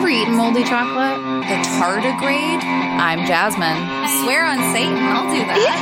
ever 0.00 0.08
eaten 0.08 0.34
moldy 0.34 0.64
chocolate? 0.64 1.20
The 1.44 1.60
tardigrade? 1.76 2.64
I'm 2.64 3.26
Jasmine. 3.26 3.76
Swear 4.24 4.46
on 4.46 4.56
Satan, 4.72 4.96
I'll 4.96 5.28
do 5.28 5.44
that. 5.44 5.76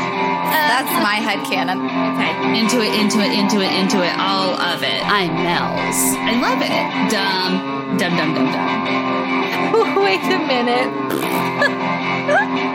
That's 0.51 0.91
my 1.07 1.23
head 1.23 1.39
canon. 1.47 1.87
Okay, 1.87 2.59
into 2.59 2.83
it, 2.83 2.99
into 2.99 3.23
it, 3.23 3.31
into 3.31 3.63
it, 3.63 3.71
into 3.71 4.03
it, 4.03 4.11
all 4.19 4.59
of 4.59 4.83
it. 4.83 5.07
I'm 5.07 5.31
Mel's. 5.47 6.19
I 6.19 6.35
love 6.35 6.59
it. 6.59 6.83
Dumb, 7.15 7.95
dumb, 7.97 8.17
dumb, 8.19 8.35
dumb, 8.35 8.51
dumb. 8.51 10.03
Wait 10.03 10.27
a 10.27 10.39
minute. 10.43 10.91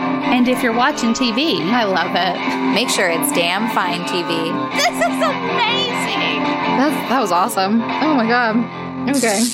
And 0.24 0.48
if 0.48 0.64
you're 0.64 0.72
watching 0.72 1.10
TV, 1.10 1.60
I 1.60 1.84
love 1.84 2.10
it. 2.16 2.74
Make 2.74 2.88
sure 2.88 3.08
it's 3.08 3.30
damn 3.32 3.72
fine 3.72 4.00
TV. 4.00 4.50
this 4.72 4.88
is 4.88 5.22
amazing. 5.22 6.42
That's, 6.74 7.08
that 7.08 7.20
was 7.20 7.30
awesome. 7.30 7.80
Oh 7.82 8.14
my 8.16 8.26
god. 8.26 8.56
Okay. 9.14 9.44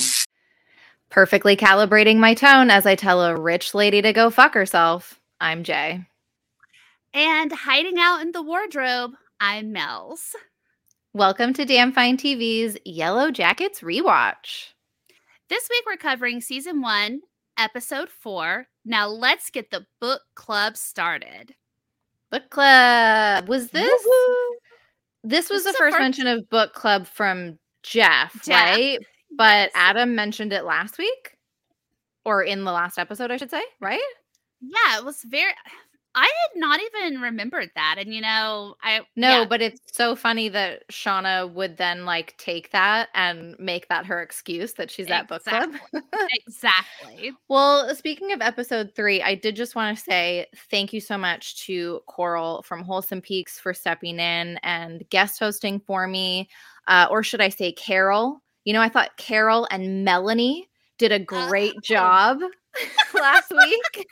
Perfectly 1.11 1.57
calibrating 1.57 2.17
my 2.17 2.33
tone 2.33 2.69
as 2.69 2.85
I 2.85 2.95
tell 2.95 3.21
a 3.21 3.35
rich 3.35 3.73
lady 3.73 4.01
to 4.01 4.13
go 4.13 4.29
fuck 4.29 4.53
herself. 4.53 5.19
I'm 5.41 5.63
Jay. 5.63 6.05
And 7.13 7.51
hiding 7.51 7.97
out 7.99 8.21
in 8.21 8.31
the 8.31 8.41
wardrobe, 8.41 9.11
I'm 9.41 9.73
Mel's. 9.73 10.33
Welcome 11.13 11.51
to 11.55 11.65
Damn 11.65 11.91
Fine 11.91 12.15
TV's 12.15 12.77
Yellowjackets 12.87 13.81
rewatch. 13.81 14.69
This 15.49 15.67
week 15.69 15.83
we're 15.85 15.97
covering 15.97 16.39
season 16.39 16.81
one, 16.81 17.19
episode 17.57 18.07
four. 18.09 18.67
Now 18.85 19.09
let's 19.09 19.49
get 19.49 19.69
the 19.69 19.85
book 19.99 20.21
club 20.35 20.77
started. 20.77 21.53
Book 22.31 22.49
club. 22.49 23.49
Was 23.49 23.67
this 23.71 23.83
this 23.83 24.05
was 24.05 24.55
This 25.25 25.47
the 25.49 25.53
is 25.55 25.63
the 25.65 25.73
first 25.73 25.95
first- 25.95 25.99
mention 25.99 26.27
of 26.27 26.49
book 26.49 26.73
club 26.73 27.05
from 27.05 27.59
Jeff, 27.83 28.33
Jeff, 28.45 28.77
right? 28.77 28.99
But 29.37 29.69
yes. 29.69 29.71
Adam 29.75 30.15
mentioned 30.15 30.53
it 30.53 30.65
last 30.65 30.97
week 30.97 31.37
or 32.25 32.43
in 32.43 32.63
the 32.63 32.71
last 32.71 32.97
episode, 32.97 33.31
I 33.31 33.37
should 33.37 33.51
say, 33.51 33.63
right? 33.79 34.01
Yeah, 34.61 34.97
it 34.97 35.05
was 35.05 35.23
very. 35.23 35.53
I 36.13 36.23
had 36.23 36.59
not 36.59 36.81
even 36.81 37.21
remembered 37.21 37.71
that, 37.75 37.95
and 37.97 38.13
you 38.13 38.19
know, 38.19 38.75
I 38.83 38.99
No, 39.15 39.39
yeah, 39.39 39.45
but 39.45 39.61
it's 39.61 39.79
so 39.93 40.13
funny 40.13 40.49
that 40.49 40.87
Shauna 40.89 41.51
would 41.53 41.77
then 41.77 42.05
like 42.05 42.35
take 42.37 42.69
that 42.71 43.07
and 43.15 43.55
make 43.57 43.87
that 43.87 44.05
her 44.05 44.21
excuse 44.21 44.73
that 44.73 44.91
she's 44.91 45.09
at 45.09 45.29
book 45.29 45.45
club. 45.45 45.71
exactly. 46.45 47.31
well, 47.47 47.95
speaking 47.95 48.33
of 48.33 48.41
episode 48.41 48.91
three, 48.93 49.21
I 49.21 49.35
did 49.35 49.55
just 49.55 49.73
want 49.73 49.97
to 49.97 50.03
say 50.03 50.47
thank 50.69 50.91
you 50.91 50.99
so 50.99 51.17
much 51.17 51.65
to 51.65 52.01
Coral 52.07 52.61
from 52.63 52.83
Wholesome 52.83 53.21
Peaks 53.21 53.57
for 53.57 53.73
stepping 53.73 54.19
in 54.19 54.59
and 54.63 55.09
guest 55.09 55.39
hosting 55.39 55.79
for 55.79 56.07
me. 56.07 56.49
Uh, 56.87 57.07
or 57.09 57.23
should 57.23 57.41
I 57.41 57.49
say 57.49 57.71
Carol? 57.71 58.41
You 58.65 58.73
know, 58.73 58.81
I 58.81 58.89
thought 58.89 59.17
Carol 59.17 59.67
and 59.71 60.03
Melanie 60.05 60.69
did 60.97 61.11
a 61.11 61.19
great 61.19 61.73
Oh. 61.77 61.79
job 61.83 62.39
last 63.13 63.51
week. 63.55 64.07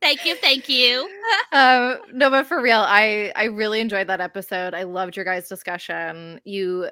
Thank 0.00 0.24
you, 0.24 0.34
thank 0.36 0.68
you. 0.68 1.08
um 1.52 1.98
no 2.12 2.28
but 2.30 2.46
for 2.46 2.60
real 2.60 2.80
i 2.80 3.32
i 3.36 3.44
really 3.44 3.80
enjoyed 3.80 4.06
that 4.08 4.20
episode 4.20 4.74
i 4.74 4.82
loved 4.82 5.14
your 5.16 5.24
guys 5.24 5.48
discussion 5.48 6.40
you 6.44 6.88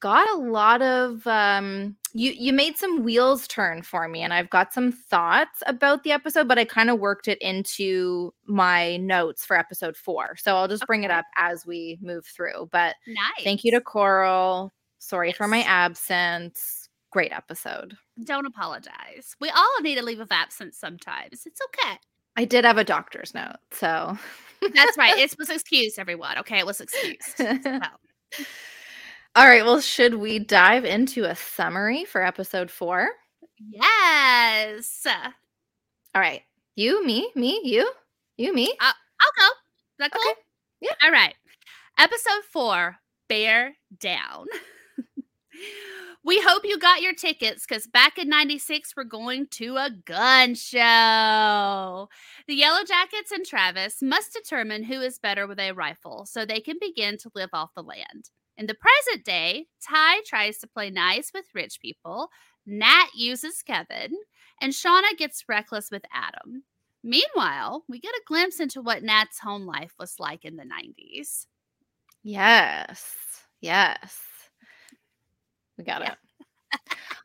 got 0.00 0.28
a 0.30 0.36
lot 0.38 0.80
of 0.82 1.26
um 1.26 1.96
you 2.12 2.30
you 2.32 2.52
made 2.52 2.76
some 2.76 3.02
wheels 3.02 3.46
turn 3.48 3.82
for 3.82 4.06
me 4.08 4.22
and 4.22 4.32
i've 4.32 4.50
got 4.50 4.72
some 4.72 4.92
thoughts 4.92 5.62
about 5.66 6.02
the 6.04 6.12
episode 6.12 6.46
but 6.48 6.58
i 6.58 6.64
kind 6.64 6.90
of 6.90 6.98
worked 7.00 7.26
it 7.28 7.38
into 7.38 8.32
my 8.46 8.96
notes 8.98 9.44
for 9.44 9.56
episode 9.58 9.96
four 9.96 10.36
so 10.36 10.56
i'll 10.56 10.68
just 10.68 10.86
bring 10.86 11.02
it 11.04 11.10
up 11.10 11.24
as 11.36 11.66
we 11.66 11.98
move 12.00 12.24
through 12.26 12.68
but 12.72 12.94
Nice. 13.08 13.44
thank 13.44 13.64
you 13.64 13.70
to 13.72 13.80
coral 13.80 14.72
sorry 15.06 15.32
for 15.32 15.46
my 15.48 15.62
absence 15.62 16.88
great 17.12 17.32
episode 17.32 17.96
Don't 18.24 18.46
apologize. 18.46 19.36
We 19.40 19.48
all 19.50 19.80
need 19.80 19.98
a 19.98 20.02
leave 20.02 20.20
of 20.20 20.32
absence 20.32 20.76
sometimes. 20.78 21.46
It's 21.46 21.60
okay. 21.68 21.98
i 22.36 22.44
did 22.44 22.64
have 22.64 22.78
a 22.78 22.84
doctor's 22.84 23.32
note 23.34 23.56
so 23.70 24.18
That's 24.74 24.96
right. 24.98 25.18
It 25.18 25.34
was 25.38 25.50
excused, 25.50 25.98
everyone. 25.98 26.38
Okay, 26.38 26.58
it 26.58 26.66
was 26.66 26.80
excused. 26.80 27.38
So, 27.38 28.42
All 29.36 29.46
right. 29.46 29.64
Well, 29.64 29.80
should 29.80 30.14
we 30.14 30.38
dive 30.38 30.84
into 30.84 31.24
a 31.24 31.36
summary 31.36 32.04
for 32.04 32.22
episode 32.22 32.70
four? 32.70 33.08
yes. 33.70 35.06
All 36.14 36.20
right. 36.20 36.42
You, 36.74 37.04
me, 37.06 37.30
me, 37.34 37.60
you, 37.64 37.90
you, 38.36 38.52
me. 38.54 38.72
Uh, 38.80 38.92
I'll 39.20 39.32
go. 39.38 39.46
Is 39.46 39.98
that 39.98 40.12
cool? 40.12 40.30
Okay. 40.30 40.40
Yeah. 40.80 40.92
All 41.02 41.10
right. 41.12 41.34
Episode 41.98 42.42
four 42.50 42.96
Bear 43.28 43.74
Down. 43.98 44.46
we 46.24 46.40
hope 46.40 46.62
you 46.64 46.78
got 46.78 47.02
your 47.02 47.14
tickets 47.14 47.64
because 47.66 47.86
back 47.86 48.18
in 48.18 48.28
96, 48.28 48.94
we're 48.96 49.04
going 49.04 49.46
to 49.52 49.76
a 49.76 49.90
gun 50.04 50.54
show. 50.54 52.08
The 52.48 52.60
Yellowjackets 52.60 53.30
and 53.32 53.46
Travis 53.46 54.02
must 54.02 54.32
determine 54.32 54.82
who 54.82 55.00
is 55.00 55.18
better 55.18 55.46
with 55.46 55.60
a 55.60 55.72
rifle 55.72 56.26
so 56.26 56.44
they 56.44 56.60
can 56.60 56.78
begin 56.80 57.16
to 57.18 57.30
live 57.34 57.50
off 57.52 57.74
the 57.76 57.82
land. 57.82 58.30
In 58.58 58.66
the 58.66 58.74
present 58.74 59.24
day, 59.24 59.66
Tai 59.86 60.20
tries 60.26 60.58
to 60.58 60.66
play 60.66 60.90
nice 60.90 61.30
with 61.32 61.44
rich 61.54 61.78
people, 61.80 62.30
Nat 62.66 63.06
uses 63.14 63.62
Kevin, 63.62 64.16
and 64.60 64.72
Shauna 64.72 65.16
gets 65.16 65.44
reckless 65.48 65.90
with 65.90 66.04
Adam. 66.12 66.64
Meanwhile, 67.04 67.84
we 67.88 68.00
get 68.00 68.14
a 68.14 68.22
glimpse 68.26 68.58
into 68.58 68.82
what 68.82 69.04
Nat's 69.04 69.38
home 69.38 69.64
life 69.66 69.92
was 69.98 70.16
like 70.18 70.44
in 70.44 70.56
the 70.56 70.64
90s. 70.64 71.46
Yes. 72.24 73.14
Yes. 73.60 74.25
We 75.78 75.84
got 75.84 76.02
Yeah. 76.02 76.12
it. 76.12 76.18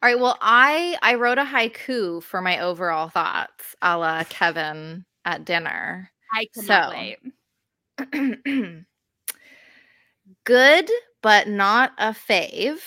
All 0.03 0.09
right. 0.09 0.19
Well, 0.19 0.37
I 0.41 0.97
I 1.01 1.15
wrote 1.15 1.37
a 1.37 1.43
haiku 1.43 2.23
for 2.23 2.41
my 2.41 2.59
overall 2.59 3.09
thoughts, 3.09 3.75
a 3.81 3.97
la 3.97 4.23
Kevin 4.25 5.05
at 5.25 5.45
dinner. 5.45 6.11
I 6.33 6.47
cannot 6.53 6.91
So, 6.91 6.97
wait. 8.11 8.75
Good, 10.45 10.89
but 11.21 11.47
not 11.47 11.91
a 11.97 12.09
fave. 12.11 12.81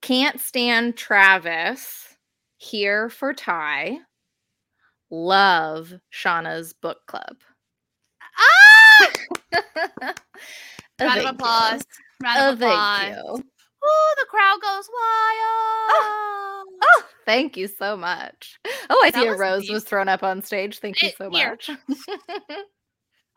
Can't 0.00 0.40
stand 0.40 0.96
Travis. 0.96 2.16
Here 2.56 3.08
for 3.10 3.32
Tai. 3.34 3.98
Love 5.10 5.92
Shauna's 6.12 6.72
book 6.72 6.98
club. 7.06 7.36
Ah! 8.38 9.10
Round 11.00 11.20
of 11.20 11.34
applause. 11.34 11.84
Round 12.22 12.38
Oh, 12.38 12.52
of 12.52 12.62
applause. 12.62 13.42
You. 13.82 13.88
Ooh, 13.88 14.14
the 14.18 14.26
crowd 14.26 14.58
goes 14.60 14.88
wild. 14.92 16.68
Oh, 16.84 17.04
thank 17.24 17.56
you 17.56 17.68
so 17.68 17.96
much. 17.96 18.58
Oh, 18.90 19.00
I 19.04 19.12
That 19.12 19.22
see 19.22 19.28
a 19.28 19.36
rose 19.36 19.62
deep. 19.62 19.72
was 19.72 19.84
thrown 19.84 20.08
up 20.08 20.24
on 20.24 20.42
stage. 20.42 20.80
Thank 20.80 21.00
you 21.00 21.08
Eh, 21.10 21.12
so 21.16 21.30
much. 21.30 21.70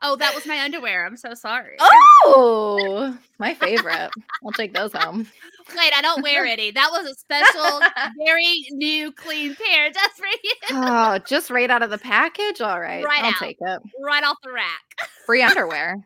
Oh, 0.02 0.16
that 0.18 0.36
was 0.36 0.46
my 0.46 0.60
underwear. 0.62 1.06
I'm 1.06 1.16
so 1.16 1.34
sorry. 1.34 1.78
oh, 2.26 3.18
my 3.40 3.54
favorite. 3.54 4.10
I'll 4.44 4.52
take 4.52 4.74
those 4.74 4.92
home. 4.94 5.26
Wait, 5.78 5.94
I 5.96 6.02
don't 6.02 6.22
wear 6.22 6.46
any. 6.46 6.70
That 6.72 6.90
was 6.92 7.06
a 7.08 7.16
special, 7.16 7.80
very 8.24 8.66
new, 8.72 9.12
clean 9.14 9.56
pair 9.56 9.90
just 9.92 10.16
for 10.18 10.26
you. 10.44 10.54
Oh, 10.72 11.18
just 11.26 11.50
right 11.50 11.72
out 11.72 11.82
of 11.82 11.90
the 11.92 11.98
package. 11.98 12.62
All 12.62 12.80
right, 12.80 13.04
Right 13.06 13.24
I'll 13.24 13.30
out. 13.32 13.38
take 13.40 13.58
it. 13.60 13.82
right 14.04 14.24
off 14.24 14.38
the 14.44 14.52
rack. 14.52 14.82
Free 15.26 15.42
underwear. 15.42 16.06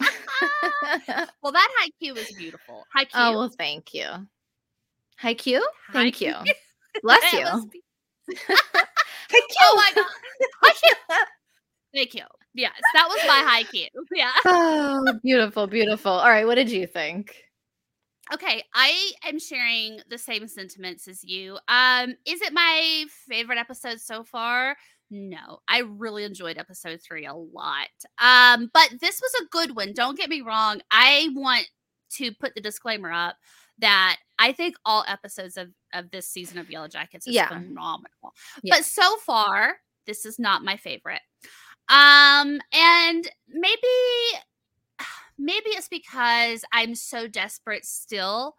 well, 1.42 1.52
that 1.52 1.68
haiku 1.80 2.14
was 2.14 2.30
beautiful. 2.36 2.84
Haiku. 2.96 3.10
oh 3.14 3.32
well, 3.32 3.48
thank 3.48 3.94
you. 3.94 4.06
Haiku. 5.22 5.60
Thank 5.92 6.20
you. 6.20 6.34
Bless 7.02 7.32
you. 7.32 7.40
was 7.40 7.66
be- 7.66 7.82
Haiku. 8.36 9.56
Oh 9.62 9.76
my 9.76 9.92
god. 9.94 10.06
Haiku. 10.64 11.16
Thank 11.94 12.14
you. 12.14 12.24
Yes, 12.54 12.72
that 12.94 13.08
was 13.08 13.18
my 13.26 13.62
haiku. 13.62 13.86
Yeah. 14.12 14.32
Oh, 14.46 15.14
beautiful, 15.22 15.66
beautiful. 15.66 16.12
All 16.12 16.28
right, 16.28 16.46
what 16.46 16.56
did 16.56 16.70
you 16.70 16.86
think? 16.86 17.44
Okay, 18.32 18.62
I 18.74 19.12
am 19.24 19.38
sharing 19.38 20.00
the 20.10 20.18
same 20.18 20.48
sentiments 20.48 21.08
as 21.08 21.24
you. 21.24 21.58
Um, 21.68 22.10
is 22.26 22.42
it 22.42 22.52
my 22.52 23.04
favorite 23.26 23.58
episode 23.58 24.00
so 24.00 24.22
far? 24.22 24.76
No, 25.10 25.60
I 25.68 25.80
really 25.80 26.24
enjoyed 26.24 26.58
episode 26.58 27.00
three 27.02 27.24
a 27.26 27.34
lot. 27.34 27.88
Um, 28.20 28.70
but 28.74 28.90
this 29.00 29.20
was 29.22 29.32
a 29.42 29.46
good 29.50 29.74
one. 29.74 29.92
Don't 29.94 30.18
get 30.18 30.28
me 30.28 30.42
wrong. 30.42 30.80
I 30.90 31.28
want 31.34 31.66
to 32.16 32.32
put 32.34 32.54
the 32.54 32.60
disclaimer 32.60 33.10
up 33.12 33.36
that 33.78 34.16
I 34.38 34.52
think 34.52 34.74
all 34.84 35.04
episodes 35.06 35.56
of, 35.56 35.68
of 35.94 36.10
this 36.10 36.28
season 36.28 36.58
of 36.58 36.68
Yellowjackets 36.68 37.26
is 37.26 37.28
Yeah. 37.28 37.48
phenomenal. 37.48 38.34
Yeah. 38.62 38.76
But 38.76 38.84
so 38.84 39.16
far, 39.18 39.76
this 40.06 40.26
is 40.26 40.38
not 40.38 40.64
my 40.64 40.76
favorite. 40.76 41.20
Um, 41.88 42.60
and 42.72 43.30
maybe 43.48 43.78
maybe 45.38 45.70
it's 45.70 45.88
because 45.88 46.64
I'm 46.72 46.94
so 46.94 47.28
desperate 47.28 47.84
still 47.86 48.56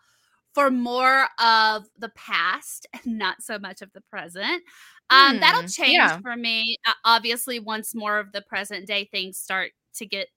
for 0.56 0.72
more 0.72 1.28
of 1.40 1.86
the 1.98 2.10
past 2.16 2.88
and 2.94 3.18
not 3.20 3.44
so 3.44 3.60
much 3.60 3.82
of 3.82 3.92
the 3.94 4.02
present. 4.02 4.64
Um, 5.10 5.40
that'll 5.40 5.62
Hmm, 5.62 5.68
change 5.70 6.12
yeah. 6.12 6.22
for 6.22 6.36
me. 6.36 6.78
Uh, 6.88 6.94
obviously, 7.06 7.60
once 7.60 7.96
more 7.96 8.20
of 8.20 8.32
the 8.32 8.42
present 8.42 8.88
day 8.88 9.06
things 9.12 9.38
start 9.38 9.72
to 9.96 10.06
get 10.06 10.28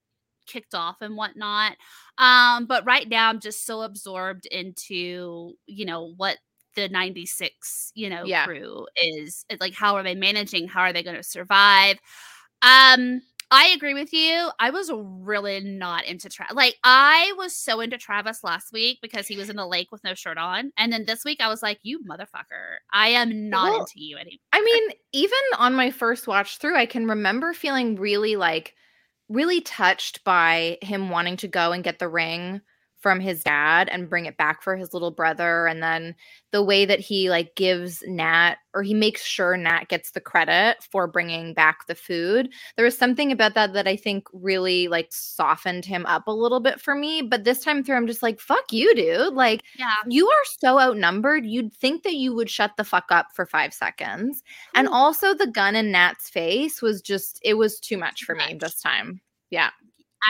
kicked 0.46 0.74
off 0.74 0.96
and 1.00 1.16
whatnot. 1.16 1.76
Um, 2.18 2.66
but 2.66 2.84
right 2.86 3.08
now 3.08 3.28
I'm 3.28 3.40
just 3.40 3.64
so 3.66 3.82
absorbed 3.82 4.46
into, 4.46 5.54
you 5.66 5.84
know, 5.86 6.12
what 6.16 6.38
the 6.76 6.88
96 6.88 7.92
you 7.94 8.08
know 8.08 8.30
Yeah. 8.30 8.44
crew 8.44 8.86
is 8.96 9.44
like 9.60 9.74
how 9.74 9.94
are 9.96 10.02
they 10.02 10.14
managing 10.14 10.66
how 10.68 10.80
are 10.80 10.92
they 10.92 11.02
going 11.02 11.16
to 11.16 11.22
survive 11.22 11.98
um 12.62 13.20
i 13.52 13.68
agree 13.68 13.94
with 13.94 14.12
you 14.12 14.50
i 14.58 14.70
was 14.70 14.90
really 14.92 15.60
not 15.60 16.04
into 16.04 16.28
travis 16.28 16.56
like 16.56 16.74
i 16.82 17.32
was 17.36 17.54
so 17.54 17.80
into 17.80 17.96
travis 17.96 18.42
last 18.42 18.72
week 18.72 18.98
because 19.00 19.28
he 19.28 19.36
was 19.36 19.48
in 19.48 19.56
the 19.56 19.66
lake 19.66 19.92
with 19.92 20.02
no 20.02 20.14
shirt 20.14 20.38
on 20.38 20.72
and 20.76 20.92
then 20.92 21.04
this 21.06 21.24
week 21.24 21.40
i 21.40 21.48
was 21.48 21.62
like 21.62 21.78
you 21.82 22.00
motherfucker 22.00 22.78
i 22.92 23.08
am 23.08 23.48
not 23.48 23.70
Well, 23.70 23.80
into 23.80 24.00
you 24.00 24.16
anymore 24.16 24.38
I 24.52 24.60
mean, 24.60 24.90
even 25.12 25.38
on 25.58 25.74
my 25.74 25.90
first 25.90 26.26
watch 26.26 26.58
through, 26.58 26.76
I 26.76 26.86
can 26.86 27.06
remember 27.06 27.52
feeling 27.52 27.96
really 27.96 28.36
like 28.36 28.74
really 29.28 29.60
touched 29.62 30.24
by 30.24 30.78
him 30.82 31.08
wanting 31.10 31.36
to 31.38 31.48
go 31.48 31.72
and 31.72 31.82
get 31.82 31.98
the 31.98 32.08
ring 32.08 32.60
from 33.02 33.18
his 33.18 33.42
dad 33.42 33.88
and 33.90 34.08
bring 34.08 34.26
it 34.26 34.36
back 34.36 34.62
for 34.62 34.76
his 34.76 34.94
little 34.94 35.10
brother 35.10 35.66
and 35.66 35.82
then 35.82 36.14
the 36.52 36.62
way 36.62 36.84
that 36.84 37.00
he 37.00 37.28
like 37.28 37.54
gives 37.56 38.02
Nat 38.06 38.56
or 38.74 38.82
he 38.82 38.94
makes 38.94 39.24
sure 39.24 39.56
Nat 39.56 39.88
gets 39.88 40.12
the 40.12 40.20
credit 40.20 40.76
for 40.90 41.06
bringing 41.06 41.52
back 41.52 41.86
the 41.86 41.94
food. 41.94 42.48
There 42.76 42.84
was 42.84 42.96
something 42.96 43.32
about 43.32 43.54
that 43.54 43.72
that 43.72 43.88
I 43.88 43.96
think 43.96 44.28
really 44.32 44.86
like 44.86 45.08
softened 45.10 45.84
him 45.84 46.06
up 46.06 46.26
a 46.26 46.32
little 46.32 46.60
bit 46.60 46.80
for 46.80 46.94
me, 46.94 47.22
but 47.22 47.44
this 47.44 47.60
time 47.60 47.82
through 47.82 47.96
I'm 47.96 48.06
just 48.06 48.22
like 48.22 48.38
fuck 48.38 48.72
you 48.72 48.94
dude. 48.94 49.34
Like 49.34 49.62
yeah 49.78 49.94
you 50.06 50.28
are 50.28 50.44
so 50.60 50.78
outnumbered. 50.78 51.44
You'd 51.44 51.74
think 51.74 52.04
that 52.04 52.14
you 52.14 52.34
would 52.34 52.50
shut 52.50 52.72
the 52.76 52.84
fuck 52.84 53.06
up 53.10 53.26
for 53.34 53.46
5 53.46 53.74
seconds. 53.74 54.42
And 54.74 54.88
also 54.88 55.34
the 55.34 55.48
gun 55.48 55.74
in 55.74 55.90
Nat's 55.90 56.30
face 56.30 56.80
was 56.80 57.02
just 57.02 57.40
it 57.42 57.54
was 57.54 57.80
too 57.80 57.98
much 57.98 58.22
for 58.24 58.36
me 58.36 58.56
this 58.60 58.80
time. 58.80 59.20
Yeah 59.50 59.70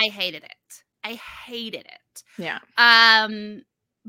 I 0.00 0.06
hated 0.06 0.42
it 0.44 0.82
i 1.04 1.14
hated 1.46 1.84
it 1.86 1.98
Yeah. 2.38 2.58
Um 2.78 3.62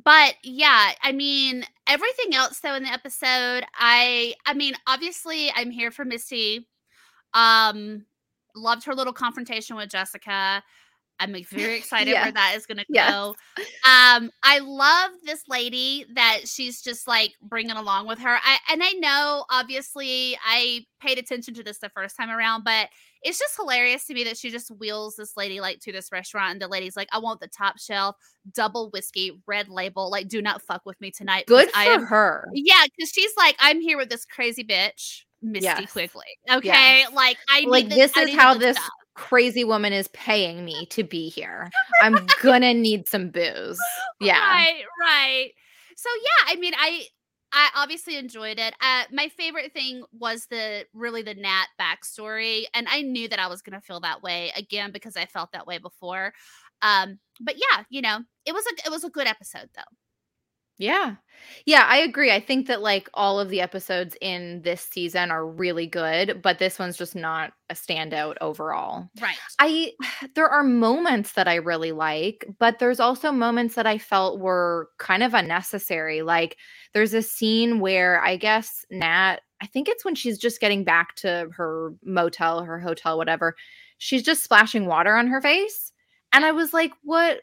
but 0.04 0.36
yeah, 0.44 0.92
I 1.04 1.12
mean 1.12 1.66
everything 1.88 2.34
else 2.34 2.60
though 2.60 2.74
in 2.76 2.84
the 2.84 2.90
episode, 2.92 3.64
I 3.76 4.34
I 4.46 4.54
mean 4.54 4.74
obviously 4.88 5.52
I'm 5.56 5.70
here 5.72 5.92
for 5.92 6.06
Misty. 6.06 6.68
Um 7.34 8.06
loved 8.56 8.86
her 8.86 8.94
little 8.96 9.14
confrontation 9.14 9.76
with 9.76 9.90
Jessica. 9.90 10.64
I'm 11.20 11.36
very 11.52 11.76
excited 11.78 12.12
Yeah. 12.12 12.24
where 12.24 12.32
that 12.32 12.54
is 12.56 12.66
going 12.66 12.80
to 12.80 12.86
Yes. 12.90 13.12
go. 13.12 13.36
Um 13.88 14.32
I 14.44 14.60
love 14.60 15.12
this 15.26 15.44
lady 15.48 16.06
that 16.16 16.42
she's 16.46 16.82
just 16.82 17.08
like 17.08 17.34
bringing 17.42 17.76
along 17.78 18.08
with 18.08 18.20
her. 18.20 18.38
I 18.44 18.58
and 18.72 18.82
I 18.84 18.94
know 18.94 19.46
obviously 19.50 20.38
I 20.46 20.86
paid 21.00 21.18
attention 21.18 21.54
to 21.56 21.64
this 21.64 21.80
the 21.80 21.90
first 21.90 22.18
time 22.18 22.30
around, 22.30 22.64
but 22.64 22.90
it's 23.24 23.40
just 23.40 23.56
hilarious 23.56 24.06
to 24.08 24.14
me 24.14 24.24
that 24.26 24.38
she 24.38 24.50
just 24.50 24.70
wheels 24.72 25.16
this 25.16 25.36
lady 25.38 25.60
like 25.62 25.80
to 25.82 25.92
this 25.92 26.12
restaurant 26.12 26.52
and 26.54 26.62
the 26.62 26.68
lady's 26.68 26.96
like, 26.98 27.10
I 27.12 27.20
want 27.20 27.40
the 27.40 27.48
top 27.48 27.78
shelf, 27.80 28.16
double 28.54 28.90
whiskey, 28.92 29.40
red 29.48 29.70
label. 29.70 30.10
Like, 30.10 30.28
do 30.28 30.42
not 30.42 30.62
fuck 30.62 30.82
with 30.86 31.00
me 31.02 31.12
tonight. 31.12 31.46
Good 31.48 31.70
for 31.72 31.78
I 31.78 31.86
am 31.86 32.04
her. 32.06 32.48
yeah, 32.54 32.84
because 32.86 33.12
she's 33.12 33.32
like, 33.38 33.56
I'm 33.60 33.80
here 33.82 33.98
with 33.98 34.10
this 34.10 34.26
crazy 34.26 34.64
bitch, 34.64 35.22
Misty 35.42 35.66
Yes. 35.66 35.92
Quigley. 35.92 36.24
Okay, 36.52 36.68
Yes. 36.68 37.12
like 37.14 37.38
I 37.50 37.62
need 37.62 37.68
Like 37.70 37.90
the- 37.90 37.96
this 37.96 38.16
is 38.18 38.34
how 38.36 38.54
this 38.56 38.78
stuff. 38.78 38.90
crazy 39.16 39.64
woman 39.64 39.94
is 39.94 40.08
paying 40.10 40.64
me 40.66 40.86
to 40.88 41.04
be 41.04 41.30
here. 41.30 41.70
I'm 42.02 42.26
gonna 42.42 42.74
need 42.74 43.08
some 43.08 43.30
booze. 43.30 43.80
Yeah. 44.20 44.40
Right, 44.40 44.84
right. 45.00 45.50
So 45.96 46.10
yeah, 46.22 46.54
I 46.54 46.56
mean, 46.60 46.74
I 46.78 47.06
I 47.54 47.70
obviously 47.76 48.18
enjoyed 48.18 48.60
it. 48.60 48.74
Uh, 48.82 49.04
my 49.12 49.30
favorite 49.30 49.74
thing 49.74 50.04
was 50.12 50.48
the 50.48 50.86
really 50.94 51.22
the 51.22 51.36
Nat 51.36 51.68
backstory, 51.80 52.66
and 52.74 52.88
I 52.90 53.02
knew 53.02 53.28
that 53.30 53.40
I 53.40 53.48
was 53.48 53.62
gonna 53.62 53.82
feel 53.82 54.00
that 54.02 54.24
way 54.24 54.52
again 54.56 54.92
because 54.92 55.16
I 55.16 55.26
felt 55.26 55.52
that 55.54 55.68
way 55.68 55.78
before. 55.78 56.34
Um, 56.82 57.20
but 57.40 57.56
yeah, 57.58 57.84
you 57.90 58.02
know, 58.02 58.20
it 58.46 58.54
was 58.54 58.66
a 58.66 58.88
it 58.88 58.92
was 58.92 59.04
a 59.04 59.10
good 59.10 59.28
episode 59.28 59.70
though. 59.76 59.84
Yeah. 60.78 61.16
Yeah, 61.66 61.86
I 61.88 61.98
agree. 61.98 62.32
I 62.32 62.40
think 62.40 62.68
that 62.68 62.82
like 62.82 63.10
all 63.14 63.40
of 63.40 63.50
the 63.50 63.62
episodes 63.62 64.16
in 64.22 64.62
this 64.64 64.82
season 64.82 65.30
are 65.30 65.46
really 65.46 65.86
good, 65.88 66.42
but 66.42 66.58
this 66.60 66.80
one's 66.80 66.98
just 66.98 67.16
not 67.16 67.54
a 67.70 67.74
standout 67.74 68.36
overall. 68.42 69.08
Right. 69.22 69.38
I 69.60 69.94
there 70.36 70.50
are 70.50 70.64
moments 70.64 71.34
that 71.34 71.48
I 71.48 71.56
really 71.56 71.92
like, 71.92 72.46
but 72.60 72.80
there's 72.80 73.00
also 73.00 73.32
moments 73.32 73.76
that 73.76 73.88
I 73.88 73.98
felt 73.98 74.40
were 74.40 74.90
kind 74.98 75.22
of 75.22 75.34
unnecessary. 75.34 76.22
Like 76.22 76.58
there's 76.94 77.14
a 77.14 77.22
scene 77.22 77.80
where 77.80 78.24
I 78.24 78.38
guess 78.38 78.86
Nat, 78.92 79.38
I 79.62 79.66
think 79.68 79.88
it's 79.88 80.06
when 80.06 80.16
she's 80.16 80.38
just 80.38 80.60
getting 80.60 80.84
back 80.84 81.16
to 81.18 81.50
her 81.56 81.94
motel, 82.04 82.64
her 82.64 82.80
hotel, 82.80 83.18
whatever. 83.18 83.56
She's 83.98 84.24
just 84.24 84.44
splashing 84.44 84.86
water 84.86 85.16
on 85.16 85.28
her 85.28 85.42
face. 85.42 85.92
And 86.34 86.46
I 86.46 86.52
was 86.52 86.74
like, 86.74 86.92
what 87.04 87.42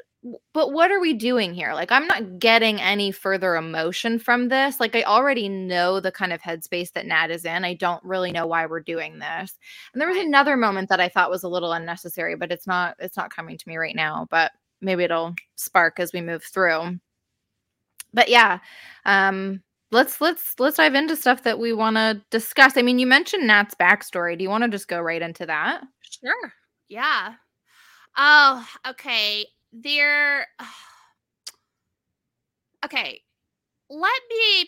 but 0.53 0.73
what 0.73 0.91
are 0.91 1.01
we 1.01 1.15
doing 1.15 1.55
here? 1.55 1.73
Like, 1.73 1.91
I'm 1.91 2.07
not 2.07 2.39
getting 2.39 2.79
any 2.79 3.11
further 3.11 3.57
emotion 3.57 4.19
from 4.19 4.49
this. 4.49 4.79
Like, 4.79 4.95
I 4.95 5.03
already 5.05 5.49
know 5.49 5.99
the 5.99 6.13
kind 6.13 6.33
of 6.33 6.43
headspace 6.43 6.93
that 6.93 7.07
Nat 7.07 7.31
is 7.31 7.47
in. 7.47 7.65
I 7.65 7.73
don't 7.73 8.05
really 8.05 8.31
know 8.31 8.47
why 8.47 8.67
we're 8.67 8.81
doing 8.81 9.19
this. 9.19 9.59
And 9.93 10.01
there 10.01 10.09
was 10.09 10.19
another 10.19 10.59
moment 10.59 10.91
that 10.91 11.01
I 11.01 11.09
thought 11.09 11.31
was 11.31 11.43
a 11.43 11.49
little 11.49 11.73
unnecessary, 11.73 12.37
but 12.37 12.53
it's 12.53 12.67
not. 12.67 12.97
It's 12.99 13.17
not 13.17 13.35
coming 13.35 13.57
to 13.57 13.69
me 13.69 13.79
right 13.79 13.97
now. 13.97 14.27
But 14.31 14.53
maybe 14.83 15.05
it'll 15.05 15.35
spark 15.57 15.99
as 15.99 16.13
we 16.13 16.21
move 16.21 16.45
through. 16.45 16.99
But 18.13 18.29
yeah, 18.29 18.59
um, 19.05 19.63
let's 19.91 20.21
let's 20.21 20.55
let's 20.59 20.77
dive 20.77 20.95
into 20.95 21.17
stuff 21.17 21.43
that 21.45 21.59
we 21.59 21.73
want 21.73 21.97
to 21.97 22.23
discuss. 22.31 22.77
I 22.77 22.83
mean, 22.83 22.99
you 22.99 23.07
mentioned 23.07 23.47
Nat's 23.47 23.75
backstory. 23.75 24.37
Do 24.37 24.45
you 24.45 24.51
want 24.51 24.65
to 24.65 24.71
just 24.71 24.89
go 24.89 25.01
right 25.01 25.23
into 25.23 25.47
that? 25.47 25.83
Sure. 26.03 26.53
Yeah. 26.89 27.35
Oh, 28.17 28.67
okay. 28.89 29.47
There. 29.73 30.47
Okay. 32.83 33.21
Let 33.91 34.23
me. 34.31 34.67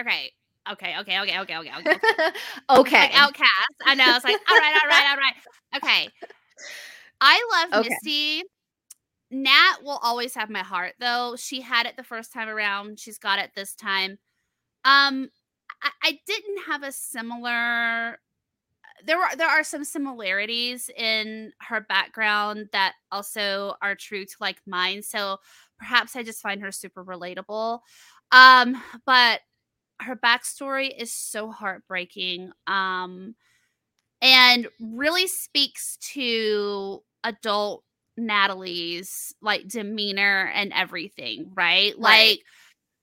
Okay. 0.00 0.30
Okay. 0.72 0.94
Okay. 1.00 1.20
Okay. 1.20 1.40
Okay. 1.40 1.58
Okay. 1.58 1.70
Okay. 1.78 1.90
okay. 2.70 3.00
Like 3.00 3.20
outcast. 3.20 3.76
I 3.84 3.94
know. 3.94 4.16
It's 4.16 4.24
like, 4.24 4.38
all 4.50 4.56
right, 4.56 4.74
all 4.82 4.88
right, 4.88 5.10
all 5.10 5.16
right. 5.18 5.34
Okay. 5.76 6.08
I 7.20 7.66
love 7.70 7.74
Okay. 7.80 7.88
Misty. 7.90 8.42
Nat 9.34 9.76
will 9.82 9.98
always 10.02 10.34
have 10.34 10.48
my 10.48 10.62
heart, 10.62 10.94
though. 11.00 11.34
She 11.36 11.60
had 11.60 11.86
it 11.86 11.96
the 11.96 12.04
first 12.04 12.32
time 12.32 12.48
around. 12.48 13.00
She's 13.00 13.18
got 13.18 13.38
it 13.38 13.50
this 13.54 13.74
time. 13.74 14.12
Um, 14.84 15.30
I, 15.82 15.90
I 16.02 16.18
didn't 16.26 16.58
have 16.66 16.82
a 16.82 16.92
similar. 16.92 18.18
There 19.04 19.18
were 19.18 19.28
there 19.36 19.48
are 19.48 19.64
some 19.64 19.84
similarities 19.84 20.88
in 20.96 21.52
her 21.60 21.80
background 21.80 22.68
that 22.72 22.94
also 23.10 23.74
are 23.82 23.94
true 23.96 24.24
to 24.24 24.36
like 24.40 24.60
mine. 24.66 25.02
So 25.02 25.38
perhaps 25.78 26.16
I 26.16 26.22
just 26.22 26.40
find 26.40 26.62
her 26.62 26.72
super 26.72 27.04
relatable. 27.04 27.80
Um, 28.32 28.80
but 29.04 29.40
her 30.00 30.16
backstory 30.16 30.90
is 30.96 31.12
so 31.12 31.50
heartbreaking 31.50 32.50
um 32.66 33.36
and 34.20 34.66
really 34.80 35.26
speaks 35.26 35.96
to 35.98 37.00
adult 37.22 37.84
natalie's 38.16 39.34
like 39.42 39.66
demeanor 39.68 40.50
and 40.54 40.72
everything 40.72 41.50
right? 41.56 41.94
Right. 41.98 41.98
like 41.98 42.40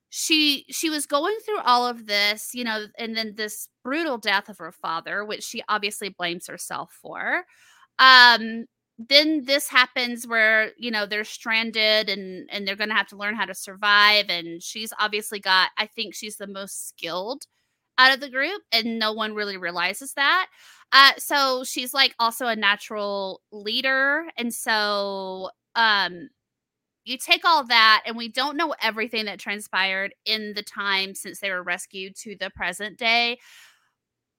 she 0.10 0.66
she 0.70 0.90
was 0.90 1.06
going 1.06 1.38
through 1.46 1.60
all 1.62 1.88
of 1.88 2.06
this 2.08 2.52
you 2.54 2.64
know 2.64 2.86
and 2.98 3.16
then 3.16 3.34
this 3.36 3.68
brutal 3.84 4.18
death 4.18 4.50
of 4.50 4.58
her 4.58 4.72
father 4.72 5.24
which 5.26 5.44
she 5.44 5.64
obviously 5.70 6.10
blames 6.10 6.48
herself 6.48 6.92
for. 7.02 7.46
Um 8.00 8.66
then 9.10 9.44
this 9.46 9.70
happens 9.70 10.28
where 10.28 10.72
you 10.78 10.92
know 10.92 11.06
they're 11.06 11.24
stranded 11.24 12.10
and 12.10 12.50
and 12.52 12.68
they're 12.68 12.76
going 12.76 12.90
to 12.90 12.96
have 12.96 13.08
to 13.08 13.18
learn 13.18 13.36
how 13.36 13.46
to 13.46 13.56
survive 13.56 14.26
and 14.30 14.62
she's 14.62 14.94
obviously 15.00 15.40
got 15.40 15.70
i 15.78 15.86
think 15.88 16.14
she's 16.14 16.38
the 16.38 16.48
most 16.48 16.90
skilled 16.90 17.44
out 17.98 18.14
of 18.14 18.20
the 18.20 18.30
group 18.30 18.62
and 18.72 19.00
no 19.00 19.14
one 19.14 19.34
really 19.34 19.58
realizes 19.58 20.14
that 20.14 20.48
uh 20.94 21.12
so 21.18 21.64
she's 21.64 21.94
like 21.94 22.14
also 22.20 22.48
a 22.48 22.56
natural 22.56 23.42
leader 23.52 24.26
and 24.38 24.54
so 24.54 25.50
um 25.76 26.30
you 27.06 27.18
take 27.18 27.46
all 27.46 27.66
that 27.66 28.04
and 28.06 28.18
we 28.18 28.28
don't 28.30 28.58
know 28.58 28.76
everything 28.82 29.26
that 29.26 29.40
transpired 29.40 30.14
in 30.26 30.54
the 30.56 30.64
time 30.64 31.16
since 31.16 31.40
they 31.40 31.52
were 31.52 31.64
rescued 31.64 32.16
to 32.16 32.36
the 32.40 32.50
present 32.52 32.98
day 32.98 33.38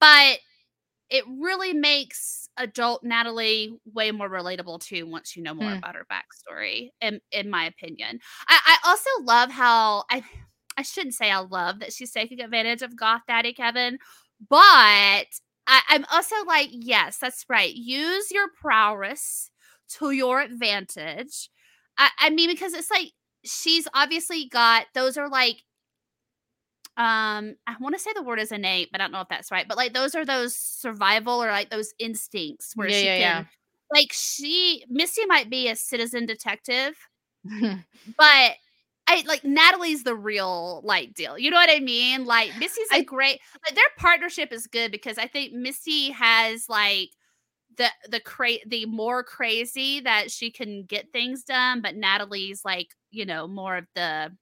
but 0.01 0.39
it 1.11 1.25
really 1.41 1.75
makes 1.75 2.49
adult 2.59 3.05
Natalie 3.05 3.73
way 3.93 4.11
more 4.13 4.29
relatable 4.31 4.81
too 4.81 5.07
once 5.07 5.37
you 5.37 5.43
know 5.43 5.55
more 5.55 5.71
Hmm. 5.71 5.79
about 5.79 5.95
her 5.97 6.07
backstory, 6.11 6.91
in 7.01 7.21
in 7.33 7.51
my 7.51 7.67
opinion. 7.67 8.21
I, 8.49 8.61
I 8.85 8.91
also 8.91 9.11
love 9.23 9.51
how 9.51 10.05
I 10.11 10.25
I 10.77 10.83
shouldn't 10.83 11.15
say 11.15 11.31
I 11.31 11.39
love 11.41 11.81
that 11.81 11.93
she's 11.93 12.13
taking 12.13 12.41
advantage 12.41 12.83
of 12.83 12.97
Goth 12.97 13.23
Daddy 13.29 13.53
Kevin, 13.55 13.99
but 14.49 15.27
I, 15.67 15.81
I'm 15.89 16.05
also 16.13 16.35
like, 16.47 16.69
yes, 16.73 17.19
that's 17.19 17.45
right. 17.49 17.73
Use 17.75 18.31
your 18.31 18.49
prowess 18.61 19.51
to 19.99 20.11
your 20.11 20.41
advantage. 20.41 21.51
I, 21.99 22.11
I 22.19 22.31
mean, 22.31 22.51
because 22.51 22.75
it's 22.75 22.91
like 22.91 23.13
she's 23.45 23.89
obviously 23.95 24.49
got 24.49 24.87
those 24.95 25.17
are 25.17 25.29
like 25.29 25.63
um 26.99 27.55
i 27.67 27.75
want 27.81 27.95
to 27.95 27.99
say 28.01 28.11
the 28.15 28.23
word 28.23 28.39
is 28.39 28.53
innate 28.53 28.91
but 28.93 29.01
i 29.01 29.05
don't 29.05 29.13
know 29.13 29.21
if 29.23 29.29
that's 29.29 29.51
right 29.51 29.67
but 29.67 29.79
like 29.79 29.95
those 29.95 30.15
are 30.15 30.27
those 30.27 30.55
survival 30.55 31.43
or 31.43 31.51
like 31.51 31.71
those 31.71 31.95
instincts 31.99 32.73
where 32.77 32.91
Yeah, 32.91 32.99
she 32.99 33.11
yeah, 33.17 33.17
can 33.17 33.47
like 33.93 34.09
she 34.13 34.85
misty 34.89 35.25
might 35.27 35.49
be 35.49 35.69
a 35.69 35.77
citizen 35.77 36.27
detective 36.27 36.95
but 38.19 38.53
I 39.19 39.25
like 39.27 39.45
Natalie's 39.45 40.05
the 40.05 40.17
real 40.17 40.81
like 40.85 41.15
deal. 41.15 41.39
You 41.39 41.51
know 41.51 41.57
what 41.57 41.71
I 41.71 41.81
mean? 41.81 42.25
Like 42.25 42.51
Misty's 42.59 42.91
a 42.93 42.97
I- 42.97 43.03
great 43.03 43.41
like 43.65 43.75
their 43.75 43.85
partnership 43.99 44.53
is 44.53 44.67
good 44.67 44.91
because 44.91 45.19
I 45.19 45.27
think 45.27 45.53
Misty 45.53 46.11
has 46.11 46.69
like 46.69 47.11
the 47.77 47.89
the 48.09 48.21
cra- 48.21 48.67
the 48.67 48.87
more 48.87 49.23
crazy 49.23 50.01
that 50.01 50.31
she 50.31 50.51
can 50.51 50.85
get 50.85 51.13
things 51.13 51.43
done, 51.45 51.81
but 51.81 51.97
Natalie's 51.97 52.65
like, 52.65 52.89
you 53.11 53.25
know, 53.25 53.47
more 53.49 53.77
of 53.77 53.87
the 53.95 54.33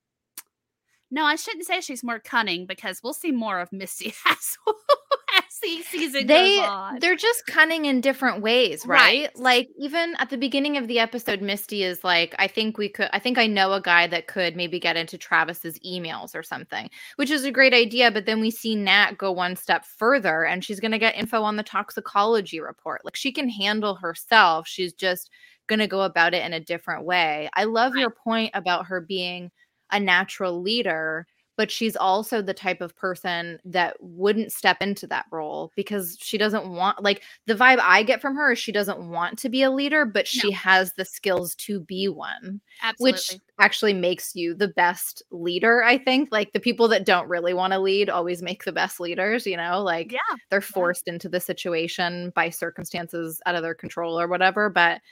no, 1.11 1.25
I 1.25 1.35
shouldn't 1.37 1.67
say 1.67 1.81
she's 1.81 2.05
more 2.05 2.21
cunning 2.21 2.67
because 2.67 3.01
we'll 3.03 3.13
see 3.13 3.33
more 3.33 3.59
of 3.59 3.73
Misty 3.73 4.15
as, 4.29 4.57
the 4.67 5.19
season 5.61 6.27
they 6.27 6.57
they're 7.01 7.17
just 7.17 7.47
cunning 7.47 7.85
in 7.85 8.01
different 8.01 8.43
ways 8.43 8.85
Right. 8.87 9.01
right? 9.29 9.37
like 9.37 9.69
even 9.79 10.15
at 10.19 10.31
the 10.31 10.37
beginning 10.39 10.77
of 10.77 10.89
the 10.89 10.99
episode 10.99 11.41
misty 11.43 11.83
is 11.83 12.03
like 12.05 12.35
i 12.39 12.47
think 12.47 12.79
we 12.79 12.89
could 12.89 13.09
i 13.13 13.19
think 13.19 13.39
i 13.39 13.47
know 13.47 13.73
a 13.73 13.81
guy 13.81 14.07
that 14.07 14.27
could 14.27 14.57
maybe 14.57 14.79
get 14.81 14.97
into 14.97 15.19
travis's 15.19 15.79
emails 15.81 16.35
or 16.35 16.43
something 16.43 16.89
which 17.17 17.31
is 17.31 17.45
a 17.45 17.51
great 17.51 17.75
idea 17.75 18.11
but 18.11 18.27
then 18.27 18.41
we 18.41 18.51
see 18.51 18.75
nat 18.75 19.13
go 19.19 19.31
one 19.33 19.57
step 19.57 19.85
further 19.85 20.45
and 20.45 20.65
she's 20.65 20.81
going 20.81 20.93
to 20.93 20.99
get 20.99 21.17
info 21.17 21.43
on 21.43 21.57
the 21.57 21.63
toxicology 21.63 22.61
report 22.61 23.05
like 23.05 23.17
she 23.17 23.33
can 23.33 23.49
handle 23.49 23.95
herself 23.97 24.67
she's 24.67 24.93
just 24.93 25.31
going 25.67 25.79
to 25.79 25.87
go 25.87 26.01
about 26.03 26.35
it 26.35 26.45
in 26.45 26.53
a 26.53 26.61
different 26.61 27.05
way 27.05 27.49
i 27.55 27.65
love 27.65 27.93
Right. 27.95 28.01
your 28.01 28.11
point 28.11 28.51
about 28.55 28.87
her 28.87 29.01
being 29.01 29.51
a 29.93 29.99
natural 30.01 30.61
leader 30.63 31.27
but 31.61 31.71
she's 31.71 31.95
also 31.95 32.41
the 32.41 32.55
type 32.55 32.81
of 32.81 32.97
person 32.97 33.59
that 33.67 33.95
wouldn't 34.01 34.51
step 34.51 34.79
into 34.81 35.07
that 35.07 35.27
role 35.31 35.71
because 35.77 36.17
she 36.19 36.39
doesn't 36.39 36.67
want 36.67 37.03
like 37.03 37.23
the 37.45 37.55
vibe 37.55 37.79
I 37.83 38.03
get 38.03 38.23
from 38.23 38.35
her 38.35 38.53
is 38.53 38.59
she 38.59 38.73
doesn't 38.73 39.11
want 39.11 39.39
to 39.41 39.51
be 39.51 39.63
a 39.63 39.71
leader, 39.71 40.07
but 40.07 40.27
she 40.27 40.49
No. 40.49 40.57
has 40.57 40.95
the 40.95 41.05
skills 41.05 41.55
to 41.57 41.79
be 41.81 42.09
one, 42.09 42.63
Absolutely. 42.83 43.13
which 43.13 43.41
actually 43.59 43.93
makes 43.93 44.35
you 44.35 44.55
the 44.55 44.69
best 44.69 45.23
leader, 45.31 45.83
I 45.85 45.99
think. 45.99 46.31
Like 46.33 46.55
the 46.55 46.61
people 46.61 46.89
that 46.89 47.05
don't 47.05 47.29
really 47.29 47.53
want 47.53 47.75
to 47.75 47.79
lead 47.79 48.09
always 48.09 48.41
make 48.41 48.65
the 48.65 48.73
best 48.73 48.99
leaders, 48.99 49.47
you 49.47 49.59
know, 49.59 49.83
like 49.83 50.13
yeah. 50.13 50.37
they're 50.49 50.63
forced 50.63 51.09
into 51.09 51.29
the 51.29 51.41
situation 51.41 52.33
by 52.35 52.49
circumstances 52.49 53.43
out 53.45 53.55
of 53.55 53.61
their 53.61 53.75
control 53.75 54.19
or 54.19 54.29
whatever. 54.29 54.71
But 54.71 55.03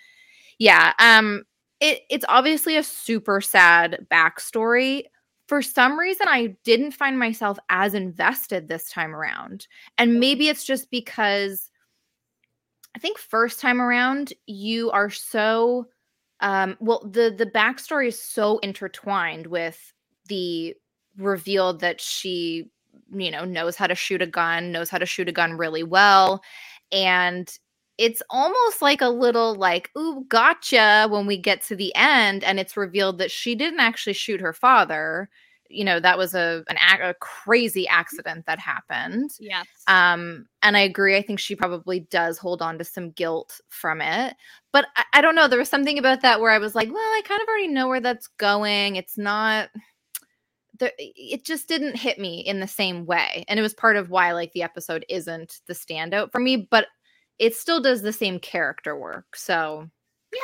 yeah, 0.58 0.94
um, 0.98 1.42
it 1.78 2.04
it's 2.08 2.24
obviously 2.26 2.78
a 2.78 2.82
super 2.82 3.42
sad 3.42 4.06
backstory. 4.10 5.02
For 5.48 5.62
some 5.62 5.98
reason, 5.98 6.28
I 6.28 6.56
didn't 6.62 6.92
find 6.92 7.18
myself 7.18 7.58
as 7.70 7.94
invested 7.94 8.68
this 8.68 8.90
time 8.90 9.16
around. 9.16 9.66
And 9.96 10.20
maybe 10.20 10.48
it's 10.48 10.64
just 10.64 10.90
because 10.90 11.70
I 12.94 12.98
think 12.98 13.18
first 13.18 13.58
time 13.60 13.80
around, 13.80 14.32
you 14.46 14.90
are 14.90 15.10
so 15.10 15.88
um 16.40 16.76
well, 16.80 17.00
the 17.10 17.34
the 17.36 17.46
backstory 17.46 18.08
is 18.08 18.22
so 18.22 18.58
intertwined 18.58 19.46
with 19.48 19.92
the 20.28 20.74
reveal 21.16 21.72
that 21.78 22.00
she, 22.00 22.70
you 23.12 23.30
know, 23.30 23.44
knows 23.44 23.74
how 23.76 23.86
to 23.86 23.94
shoot 23.94 24.22
a 24.22 24.26
gun, 24.26 24.70
knows 24.70 24.90
how 24.90 24.98
to 24.98 25.06
shoot 25.06 25.28
a 25.28 25.32
gun 25.32 25.52
really 25.54 25.82
well. 25.82 26.42
And 26.92 27.50
it's 27.98 28.22
almost 28.30 28.80
like 28.80 29.00
a 29.00 29.08
little 29.08 29.56
like, 29.56 29.90
ooh, 29.98 30.24
gotcha 30.28 31.08
when 31.10 31.26
we 31.26 31.36
get 31.36 31.62
to 31.62 31.76
the 31.76 31.92
end 31.96 32.44
and 32.44 32.60
it's 32.60 32.76
revealed 32.76 33.18
that 33.18 33.30
she 33.30 33.56
didn't 33.56 33.80
actually 33.80 34.12
shoot 34.12 34.40
her 34.40 34.52
father. 34.52 35.28
You 35.68 35.84
know, 35.84 36.00
that 36.00 36.16
was 36.16 36.34
a 36.34 36.64
an 36.70 36.76
a 37.02 37.12
crazy 37.14 37.86
accident 37.88 38.46
that 38.46 38.58
happened. 38.58 39.32
Yes. 39.38 39.66
Um, 39.86 40.46
and 40.62 40.76
I 40.76 40.80
agree. 40.80 41.16
I 41.16 41.22
think 41.22 41.40
she 41.40 41.54
probably 41.54 42.00
does 42.00 42.38
hold 42.38 42.62
on 42.62 42.78
to 42.78 42.84
some 42.84 43.10
guilt 43.10 43.60
from 43.68 44.00
it. 44.00 44.34
But 44.72 44.86
I, 44.96 45.04
I 45.14 45.20
don't 45.20 45.34
know. 45.34 45.46
There 45.46 45.58
was 45.58 45.68
something 45.68 45.98
about 45.98 46.22
that 46.22 46.40
where 46.40 46.52
I 46.52 46.58
was 46.58 46.74
like, 46.74 46.88
well, 46.88 46.96
I 46.96 47.22
kind 47.26 47.42
of 47.42 47.48
already 47.48 47.68
know 47.68 47.88
where 47.88 48.00
that's 48.00 48.28
going. 48.38 48.96
It's 48.96 49.18
not. 49.18 49.68
There, 50.78 50.92
it 50.96 51.44
just 51.44 51.68
didn't 51.68 51.96
hit 51.96 52.20
me 52.20 52.38
in 52.38 52.60
the 52.60 52.68
same 52.68 53.04
way, 53.04 53.44
and 53.48 53.58
it 53.58 53.62
was 53.62 53.74
part 53.74 53.96
of 53.96 54.10
why 54.10 54.32
like 54.32 54.52
the 54.52 54.62
episode 54.62 55.04
isn't 55.08 55.60
the 55.66 55.74
standout 55.74 56.30
for 56.30 56.40
me. 56.40 56.68
But 56.70 56.86
it 57.38 57.54
still 57.54 57.80
does 57.80 58.02
the 58.02 58.12
same 58.12 58.38
character 58.38 58.96
work. 58.96 59.36
So 59.36 59.88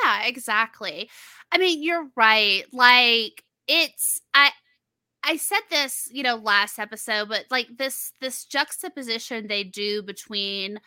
Yeah, 0.03 0.23
exactly. 0.25 1.09
I 1.51 1.57
mean, 1.57 1.83
you're 1.83 2.07
right. 2.15 2.63
Like 2.73 3.43
it's 3.67 4.21
I 4.33 4.51
I 5.23 5.37
said 5.37 5.61
this, 5.71 6.07
you 6.11 6.23
know, 6.23 6.35
last 6.35 6.79
episode, 6.79 7.29
but 7.29 7.45
like 7.51 7.67
this 7.77 8.11
this 8.21 8.45
juxtaposition 8.45 9.47
they 9.47 9.63
do 9.63 10.03
between 10.03 10.79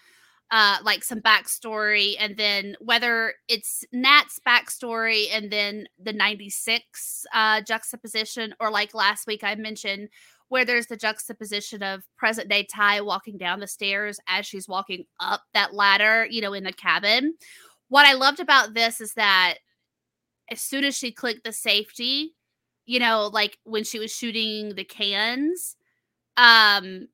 uh 0.51 0.79
like 0.85 1.05
some 1.05 1.21
backstory 1.21 2.15
and 2.19 2.37
then 2.37 2.77
whether 2.81 3.35
it's 3.49 3.85
Nat's 3.93 4.41
backstory 4.47 5.27
and 5.33 5.51
then 5.51 5.89
the 6.03 6.13
96 6.13 7.27
uh 7.35 7.61
juxtaposition 7.63 8.55
or 8.61 8.71
like 8.71 8.95
last 8.95 9.27
week 9.27 9.45
I 9.45 9.55
mentioned 9.57 10.09
where 10.49 10.65
there's 10.65 10.87
the 10.87 10.97
juxtaposition 10.97 11.83
of 11.83 12.05
present 12.17 12.49
day 12.49 12.65
Tai 12.65 13.03
walking 13.03 13.37
down 13.37 13.61
the 13.61 13.67
stairs 13.67 14.19
as 14.29 14.47
she's 14.47 14.69
walking 14.69 15.05
up 15.21 15.43
that 15.55 15.75
ladder, 15.75 16.27
you 16.31 16.41
know, 16.41 16.55
in 16.55 16.65
the 16.65 16.73
cabin. 16.73 17.35
What 17.89 18.07
I 18.07 18.15
loved 18.15 18.41
about 18.41 18.75
this 18.75 19.01
is 19.01 19.15
that 19.15 19.57
as 20.51 20.61
soon 20.61 20.85
as 20.85 20.97
she 20.97 21.13
clicked 21.13 21.45
the 21.45 21.53
safety, 21.53 22.35
you 22.87 22.99
know, 22.99 23.31
like 23.33 23.59
when 23.65 23.85
she 23.85 23.99
was 23.99 24.15
shooting 24.15 24.75
the 24.75 24.85
cans, 24.85 25.77
um, 26.37 27.09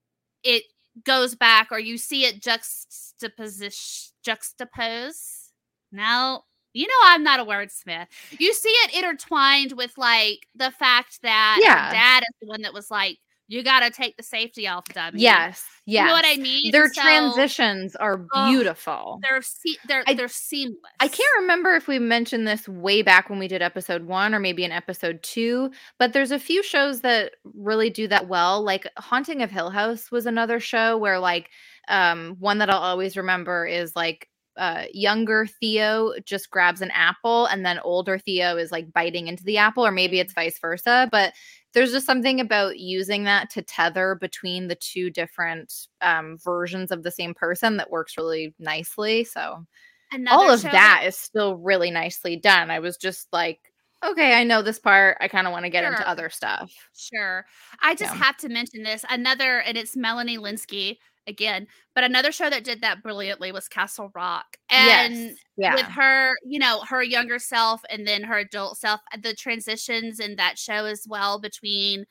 it 0.45 0.65
goes 1.05 1.35
back 1.35 1.69
or 1.73 1.81
you 1.81 1.99
see 1.99 2.25
it 2.25 2.41
juxtaposition 2.41 4.13
juxtapose. 4.25 5.51
Now, 5.93 6.45
you 6.75 6.87
know 6.87 6.95
I'm 7.05 7.23
not 7.23 7.41
a 7.41 7.45
wordsmith. 7.45 8.07
You 8.39 8.53
see 8.53 8.69
it 8.69 8.95
intertwined 8.95 9.73
with 9.73 9.97
like 9.97 10.47
the 10.55 10.71
fact 10.73 11.23
that 11.23 11.59
Yeah. 11.63 11.91
dad 11.93 12.23
is 12.23 12.35
the 12.43 12.47
one 12.49 12.63
that 12.63 12.75
was 12.75 12.91
like, 12.91 13.19
you 13.47 13.63
gotta 13.63 13.91
take 13.91 14.17
the 14.17 14.23
safety 14.23 14.67
off, 14.67 14.85
dummy. 14.87 15.21
yes, 15.21 15.63
yes, 15.85 16.03
You 16.03 16.07
know 16.09 16.15
what 16.15 16.25
I 16.27 16.37
mean? 16.41 16.73
Their 16.73 16.89
So, 16.93 17.03
transitions 17.03 17.95
are 17.95 18.27
beautiful. 18.49 19.21
They're 19.23 19.43
se- 19.43 19.77
they're 19.87 20.03
I- 20.07 20.15
they're 20.15 20.29
seamless. 20.29 20.79
I 21.01 21.09
can't 21.09 21.29
remember 21.41 21.75
if 21.75 21.87
we 21.87 21.99
mentioned 21.99 22.47
this 22.49 22.67
way 22.67 23.03
back 23.03 23.29
when 23.29 23.39
we 23.39 23.47
did 23.47 23.61
episode 23.61 24.05
one 24.07 24.35
or 24.35 24.41
maybe 24.41 24.65
in 24.65 24.73
episode 24.73 25.23
two, 25.23 25.71
but 25.99 26.13
there's 26.15 26.31
a 26.31 26.39
few 26.39 26.63
shows 26.63 27.03
that 27.03 27.33
really 27.55 27.91
do 27.91 28.09
that 28.09 28.29
well. 28.29 28.63
Like 28.63 28.87
Haunting 28.97 29.43
of 29.43 29.51
Hill 29.51 29.69
House 29.71 30.11
was 30.11 30.25
another 30.25 30.59
show 30.59 30.97
where, 30.97 31.19
like, 31.19 31.51
um, 31.89 32.37
one 32.41 32.59
that 32.59 32.71
I'll 32.71 32.79
always 32.79 33.15
remember 33.15 33.67
is 33.67 33.95
like 33.95 34.27
uh, 34.57 34.85
younger 34.93 35.47
Theo 35.47 36.13
just 36.25 36.51
grabs 36.51 36.81
an 36.81 36.91
apple 36.93 37.47
and 37.47 37.65
then 37.65 37.79
older 37.81 38.19
Theo 38.19 38.57
is 38.57 38.71
like 38.73 38.93
biting 38.93 39.29
into 39.29 39.45
the 39.45 39.59
apple, 39.59 39.85
or 39.87 39.91
maybe 39.91 40.21
it's 40.21 40.33
vice 40.33 40.59
versa. 40.59 41.09
But 41.11 41.33
there's 41.73 41.93
just 41.93 42.07
something 42.07 42.41
about 42.41 42.79
using 42.79 43.25
that 43.25 43.51
to 43.51 43.63
tether 43.63 44.15
between 44.21 44.69
the 44.69 44.77
two 44.77 45.11
different 45.11 45.73
um, 46.01 46.39
versions 46.45 46.91
of 46.93 47.03
the 47.03 47.11
same 47.11 47.35
person 47.35 47.77
that 47.79 47.91
works 47.91 48.17
really 48.17 48.55
nicely. 48.59 49.25
So 49.25 49.67
Another 50.13 50.37
all 50.45 50.51
of 50.51 50.63
that 50.63 51.03
is 51.07 51.17
still 51.17 51.57
really 51.57 51.91
nicely 51.91 52.37
done. 52.37 52.71
I 52.71 52.79
was 52.79 52.97
just 52.97 53.27
like, 53.33 53.73
okay, 54.05 54.35
I 54.35 54.45
know 54.45 54.63
this 54.63 54.79
part. 54.79 55.17
I 55.21 55.29
kind 55.29 55.47
of 55.47 55.53
want 55.53 55.65
to 55.65 55.71
get 55.71 55.83
into 55.85 56.07
other 56.09 56.29
stuff. 56.31 56.71
Sure. 56.95 57.45
I 57.83 57.95
just 57.95 58.15
Yeah. 58.15 58.23
have 58.23 58.37
to 58.39 58.49
mention 58.49 58.83
this. 58.83 59.05
Another, 59.09 59.61
and 59.61 59.77
it's 59.77 59.97
Melanie 59.97 60.39
Lynskey 60.39 60.99
again, 61.27 61.67
but 61.95 62.05
another 62.05 62.33
show 62.33 62.51
that 62.51 62.65
did 62.65 62.81
that 62.83 63.03
brilliantly 63.03 63.53
was 63.53 63.69
Castle 63.69 64.11
Rock. 64.15 64.57
And 64.71 65.15
yes. 65.15 65.37
Yeah. 65.57 65.75
with 65.75 65.87
her, 65.87 66.35
you 66.45 66.59
know, 66.59 66.81
her 66.89 67.03
younger 67.03 67.39
self 67.39 67.83
and 67.91 68.07
then 68.07 68.23
her 68.25 68.39
adult 68.39 68.79
self, 68.79 69.01
the 69.23 69.35
transitions 69.35 70.21
in 70.21 70.37
that 70.37 70.59
show 70.59 70.85
as 70.87 71.07
well 71.09 71.39
between 71.41 72.05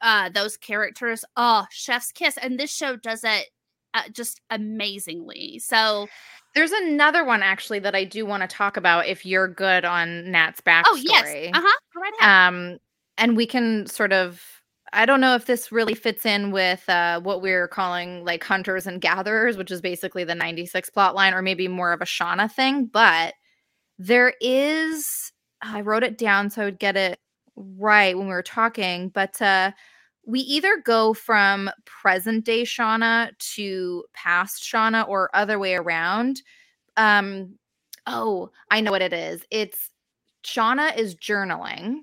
uh 0.00 0.28
those 0.30 0.56
characters. 0.56 1.24
Oh, 1.36 1.66
chef's 1.70 2.12
kiss. 2.12 2.36
And 2.40 2.58
this 2.58 2.74
show 2.74 2.96
does 2.96 3.24
it 3.24 3.48
uh, 3.94 4.02
just 4.12 4.40
amazingly. 4.50 5.58
So, 5.60 6.06
There's 6.54 6.72
another 6.72 7.24
one 7.24 7.42
actually 7.42 7.78
that 7.80 7.94
I 7.94 8.04
do 8.04 8.24
want 8.26 8.42
to 8.42 8.46
talk 8.46 8.76
about 8.76 9.06
if 9.06 9.24
you're 9.26 9.48
good 9.48 9.84
on 9.84 10.30
Nat's 10.30 10.60
backstory. 10.60 10.84
oh, 10.86 10.96
yes. 10.96 11.50
Uh 11.54 11.60
huh. 11.62 11.78
Right 11.96 12.46
um 12.46 12.78
and 13.16 13.36
we 13.36 13.46
can 13.46 13.86
sort 13.86 14.12
of 14.12 14.42
i 14.92 15.06
don't 15.06 15.20
know 15.20 15.34
if 15.34 15.46
this 15.46 15.70
really 15.72 15.94
fits 15.94 16.26
in 16.26 16.50
with 16.50 16.88
uh 16.88 17.20
what 17.20 17.42
we're 17.42 17.68
calling 17.68 18.24
like 18.24 18.42
hunters 18.44 18.86
and 18.86 19.00
gatherers 19.00 19.56
which 19.56 19.70
is 19.70 19.80
basically 19.80 20.24
the 20.24 20.34
96 20.34 20.90
plot 20.90 21.14
line 21.14 21.34
or 21.34 21.42
maybe 21.42 21.68
more 21.68 21.92
of 21.92 22.00
a 22.00 22.06
shauna 22.06 22.50
thing 22.50 22.86
but 22.86 23.34
there 23.98 24.34
is 24.40 25.32
i 25.62 25.80
wrote 25.80 26.02
it 26.04 26.18
down 26.18 26.50
so 26.50 26.62
i 26.62 26.64
would 26.64 26.78
get 26.78 26.96
it 26.96 27.18
right 27.56 28.16
when 28.16 28.26
we 28.26 28.32
were 28.32 28.42
talking 28.42 29.08
but 29.08 29.40
uh 29.42 29.70
we 30.28 30.40
either 30.40 30.76
go 30.84 31.14
from 31.14 31.70
present 31.86 32.44
day 32.44 32.62
shauna 32.62 33.30
to 33.38 34.04
past 34.12 34.62
shauna 34.62 35.08
or 35.08 35.34
other 35.34 35.58
way 35.58 35.74
around. 35.74 36.42
Um 36.98 37.54
oh 38.06 38.50
i 38.70 38.80
know 38.80 38.90
what 38.90 39.02
it 39.02 39.14
is. 39.14 39.42
It's 39.50 39.90
shauna 40.44 40.96
is 40.96 41.16
journaling 41.16 42.00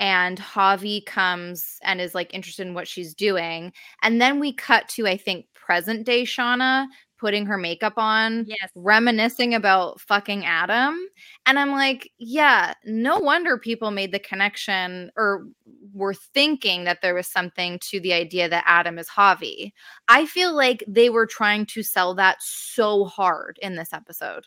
and 0.00 0.38
Javi 0.38 1.04
comes 1.04 1.78
and 1.82 2.00
is 2.00 2.14
like 2.14 2.32
interested 2.34 2.66
in 2.66 2.74
what 2.74 2.88
she's 2.88 3.14
doing. 3.14 3.72
And 4.02 4.20
then 4.20 4.40
we 4.40 4.52
cut 4.52 4.88
to, 4.90 5.06
I 5.06 5.18
think, 5.18 5.46
present 5.54 6.04
day 6.04 6.24
Shauna 6.24 6.86
putting 7.18 7.44
her 7.44 7.58
makeup 7.58 7.92
on, 7.98 8.46
yes. 8.48 8.70
reminiscing 8.74 9.54
about 9.54 10.00
fucking 10.00 10.46
Adam. 10.46 10.98
And 11.44 11.58
I'm 11.58 11.70
like, 11.70 12.10
yeah, 12.16 12.72
no 12.86 13.18
wonder 13.18 13.58
people 13.58 13.90
made 13.90 14.10
the 14.10 14.18
connection 14.18 15.10
or 15.18 15.46
were 15.92 16.14
thinking 16.14 16.84
that 16.84 17.02
there 17.02 17.14
was 17.14 17.26
something 17.26 17.78
to 17.90 18.00
the 18.00 18.14
idea 18.14 18.48
that 18.48 18.64
Adam 18.66 18.98
is 18.98 19.06
Javi. 19.06 19.72
I 20.08 20.24
feel 20.24 20.56
like 20.56 20.82
they 20.88 21.10
were 21.10 21.26
trying 21.26 21.66
to 21.66 21.82
sell 21.82 22.14
that 22.14 22.38
so 22.40 23.04
hard 23.04 23.58
in 23.60 23.76
this 23.76 23.92
episode. 23.92 24.46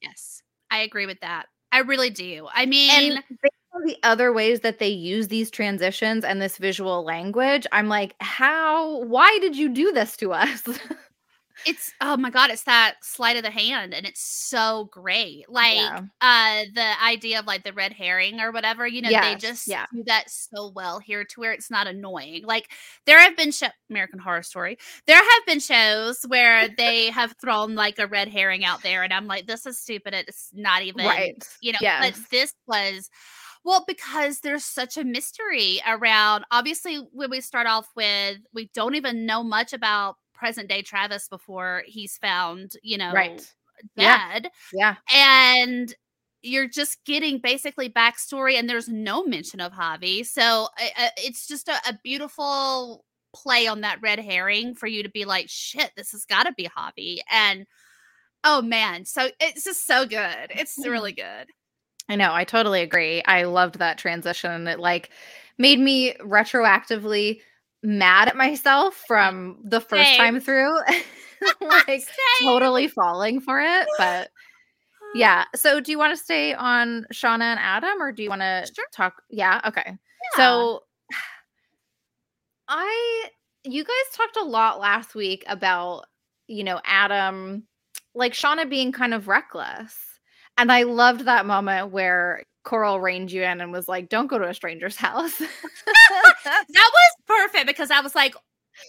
Yes, 0.00 0.40
I 0.70 0.78
agree 0.78 1.04
with 1.04 1.20
that. 1.20 1.48
I 1.72 1.80
really 1.80 2.10
do. 2.10 2.48
I 2.54 2.64
mean, 2.64 2.90
and 2.90 3.16
on 3.18 3.24
the 3.82 3.98
other 4.02 4.32
ways 4.32 4.60
that 4.60 4.78
they 4.78 4.88
use 4.88 5.28
these 5.28 5.50
transitions 5.50 6.24
and 6.24 6.40
this 6.40 6.58
visual 6.58 7.04
language, 7.04 7.66
I'm 7.72 7.88
like, 7.88 8.14
how, 8.20 9.02
why 9.04 9.38
did 9.40 9.56
you 9.56 9.68
do 9.68 9.92
this 9.92 10.16
to 10.18 10.32
us? 10.32 10.62
it's 11.66 11.92
oh 12.00 12.16
my 12.16 12.30
god 12.30 12.50
it's 12.50 12.64
that 12.64 12.96
sleight 13.02 13.36
of 13.36 13.42
the 13.42 13.50
hand 13.50 13.94
and 13.94 14.06
it's 14.06 14.20
so 14.20 14.88
great 14.90 15.44
like 15.48 15.76
yeah. 15.76 16.00
uh 16.20 16.64
the 16.74 17.02
idea 17.02 17.38
of 17.38 17.46
like 17.46 17.64
the 17.64 17.72
red 17.72 17.92
herring 17.92 18.40
or 18.40 18.50
whatever 18.52 18.86
you 18.86 19.00
know 19.00 19.08
yes, 19.08 19.24
they 19.24 19.48
just 19.48 19.68
yeah. 19.68 19.86
do 19.94 20.02
that 20.06 20.28
so 20.28 20.72
well 20.74 20.98
here 20.98 21.24
to 21.24 21.40
where 21.40 21.52
it's 21.52 21.70
not 21.70 21.86
annoying 21.86 22.42
like 22.44 22.70
there 23.06 23.20
have 23.20 23.36
been 23.36 23.50
show 23.50 23.68
american 23.88 24.18
horror 24.18 24.42
story 24.42 24.76
there 25.06 25.16
have 25.16 25.46
been 25.46 25.60
shows 25.60 26.22
where 26.28 26.68
they 26.76 27.06
have 27.10 27.34
thrown 27.40 27.74
like 27.74 27.98
a 27.98 28.06
red 28.06 28.28
herring 28.28 28.64
out 28.64 28.82
there 28.82 29.02
and 29.02 29.12
i'm 29.12 29.26
like 29.26 29.46
this 29.46 29.64
is 29.66 29.78
stupid 29.78 30.12
it's 30.12 30.50
not 30.52 30.82
even 30.82 31.04
right 31.04 31.48
you 31.60 31.72
know 31.72 31.78
yes. 31.80 32.10
but 32.10 32.30
this 32.30 32.54
was 32.66 33.10
well, 33.64 33.84
because 33.86 34.40
there's 34.40 34.64
such 34.64 34.96
a 34.96 35.04
mystery 35.04 35.80
around. 35.86 36.44
Obviously, 36.50 36.96
when 37.12 37.30
we 37.30 37.40
start 37.40 37.66
off 37.66 37.88
with, 37.96 38.38
we 38.52 38.70
don't 38.74 38.94
even 38.94 39.24
know 39.24 39.42
much 39.42 39.72
about 39.72 40.16
present 40.34 40.68
day 40.68 40.82
Travis 40.82 41.28
before 41.28 41.82
he's 41.86 42.18
found, 42.18 42.72
you 42.82 42.98
know, 42.98 43.12
right. 43.12 43.50
dead. 43.96 44.50
Yeah. 44.72 44.96
yeah. 45.08 45.60
And 45.66 45.94
you're 46.42 46.68
just 46.68 47.02
getting 47.06 47.38
basically 47.38 47.88
backstory, 47.88 48.58
and 48.58 48.68
there's 48.68 48.88
no 48.88 49.24
mention 49.24 49.60
of 49.60 49.72
Javi. 49.72 50.26
So 50.26 50.68
uh, 50.78 51.08
it's 51.16 51.46
just 51.48 51.68
a, 51.68 51.76
a, 51.88 51.98
beautiful 52.04 53.04
play 53.34 53.66
on 53.66 53.80
that 53.80 54.00
red 54.02 54.18
herring 54.18 54.74
for 54.74 54.86
you 54.86 55.02
to 55.02 55.08
be 55.08 55.24
like, 55.24 55.46
shit, 55.48 55.90
this 55.96 56.12
has 56.12 56.26
got 56.26 56.42
to 56.44 56.52
be 56.52 56.68
Javi. 56.68 57.20
And 57.32 57.66
oh 58.44 58.60
man, 58.60 59.06
so 59.06 59.28
it's 59.40 59.64
just 59.64 59.86
so 59.86 60.04
good. 60.04 60.50
It's 60.50 60.76
really 60.86 61.12
good. 61.12 61.46
I 62.08 62.16
know. 62.16 62.32
I 62.32 62.44
totally 62.44 62.82
agree. 62.82 63.22
I 63.24 63.44
loved 63.44 63.78
that 63.78 63.98
transition. 63.98 64.66
It 64.66 64.78
like 64.78 65.10
made 65.58 65.78
me 65.78 66.14
retroactively 66.20 67.40
mad 67.82 68.28
at 68.28 68.36
myself 68.36 69.02
from 69.06 69.58
the 69.62 69.80
first 69.80 70.10
Same. 70.10 70.18
time 70.18 70.40
through. 70.40 70.74
like 71.60 71.86
Same. 71.86 72.42
totally 72.42 72.88
falling 72.88 73.40
for 73.40 73.60
it. 73.60 73.86
But 73.98 74.30
yeah. 75.14 75.44
So 75.54 75.80
do 75.80 75.90
you 75.90 75.98
want 75.98 76.16
to 76.16 76.22
stay 76.22 76.54
on 76.54 77.06
Shauna 77.12 77.42
and 77.42 77.60
Adam 77.60 78.00
or 78.00 78.12
do 78.12 78.22
you 78.22 78.30
want 78.30 78.42
to 78.42 78.70
sure. 78.74 78.86
talk? 78.92 79.14
Yeah. 79.30 79.60
Okay. 79.66 79.84
Yeah. 79.86 80.36
So 80.36 80.80
I, 82.68 83.28
you 83.64 83.84
guys 83.84 84.16
talked 84.16 84.36
a 84.36 84.44
lot 84.44 84.80
last 84.80 85.14
week 85.14 85.44
about, 85.48 86.04
you 86.48 86.64
know, 86.64 86.80
Adam, 86.84 87.66
like 88.14 88.32
Shauna 88.32 88.68
being 88.68 88.92
kind 88.92 89.14
of 89.14 89.28
reckless. 89.28 89.96
And 90.56 90.70
I 90.70 90.84
loved 90.84 91.24
that 91.24 91.46
moment 91.46 91.90
where 91.90 92.44
Coral 92.64 93.00
reined 93.00 93.30
you 93.32 93.42
in 93.42 93.60
and 93.60 93.72
was 93.72 93.88
like, 93.88 94.08
"Don't 94.08 94.26
go 94.26 94.38
to 94.38 94.48
a 94.48 94.54
stranger's 94.54 94.96
house." 94.96 95.38
that 95.38 96.64
was 96.92 97.16
perfect 97.26 97.66
because 97.66 97.90
I 97.90 98.00
was 98.00 98.14
like, 98.14 98.34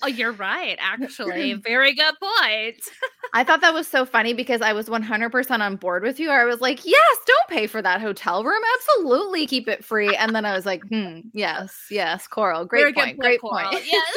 "Oh, 0.03 0.07
you're 0.07 0.31
right. 0.31 0.77
Actually, 0.79 1.53
very 1.63 1.93
good 1.93 2.13
point." 2.21 2.79
I 3.33 3.43
thought 3.43 3.61
that 3.61 3.73
was 3.73 3.87
so 3.87 4.05
funny 4.05 4.33
because 4.33 4.61
I 4.61 4.71
was 4.71 4.87
100% 4.87 5.59
on 5.59 5.75
board 5.75 6.03
with 6.03 6.19
you. 6.19 6.29
I 6.29 6.45
was 6.45 6.61
like, 6.61 6.85
"Yes, 6.85 7.17
don't 7.27 7.49
pay 7.49 7.67
for 7.67 7.81
that 7.81 7.99
hotel 7.99 8.43
room. 8.43 8.61
Absolutely 8.79 9.47
keep 9.47 9.67
it 9.67 9.83
free." 9.83 10.15
And 10.15 10.35
then 10.35 10.45
I 10.45 10.53
was 10.55 10.65
like, 10.65 10.83
"Hmm, 10.87 11.21
yes, 11.33 11.75
yes, 11.89 12.27
Coral. 12.27 12.65
Great 12.65 12.81
very 12.81 12.93
point. 12.93 13.07
point. 13.07 13.19
Great 13.19 13.41
Coral. 13.41 13.71
point." 13.71 13.83
Yes. 13.85 14.15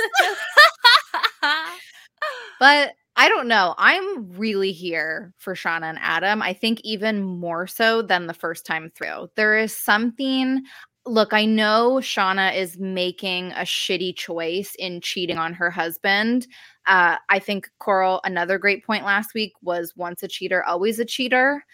but 2.61 2.93
I 3.21 3.29
don't 3.29 3.49
know. 3.49 3.75
I'm 3.79 4.31
really 4.39 4.71
here 4.71 5.35
for 5.39 5.55
Shauna 5.57 5.91
and 5.91 5.99
Adam. 6.01 6.41
I 6.41 6.53
think 6.53 6.81
even 6.85 7.21
more 7.21 7.67
so 7.67 8.01
than 8.01 8.29
the 8.29 8.33
first 8.35 8.65
time 8.65 8.93
through. 8.95 9.29
There 9.35 9.59
is 9.59 9.77
something. 9.77 10.63
Look, 11.05 11.33
I 11.33 11.45
know 11.45 11.97
Shauna 12.01 12.55
is 12.57 12.79
making 12.79 13.51
a 13.53 13.63
shitty 13.63 14.15
choice 14.17 14.77
in 14.79 15.01
cheating 15.01 15.37
on 15.37 15.53
her 15.55 15.69
husband. 15.69 16.47
Uh, 16.87 17.17
I 17.29 17.41
think 17.41 17.69
Coral, 17.81 18.21
another 18.23 18.57
great 18.57 18.87
point 18.87 19.05
last 19.05 19.35
week 19.35 19.53
was 19.63 19.97
once 19.97 20.23
a 20.23 20.29
cheater, 20.29 20.63
always 20.65 21.01
a 21.01 21.05
cheater. 21.05 21.65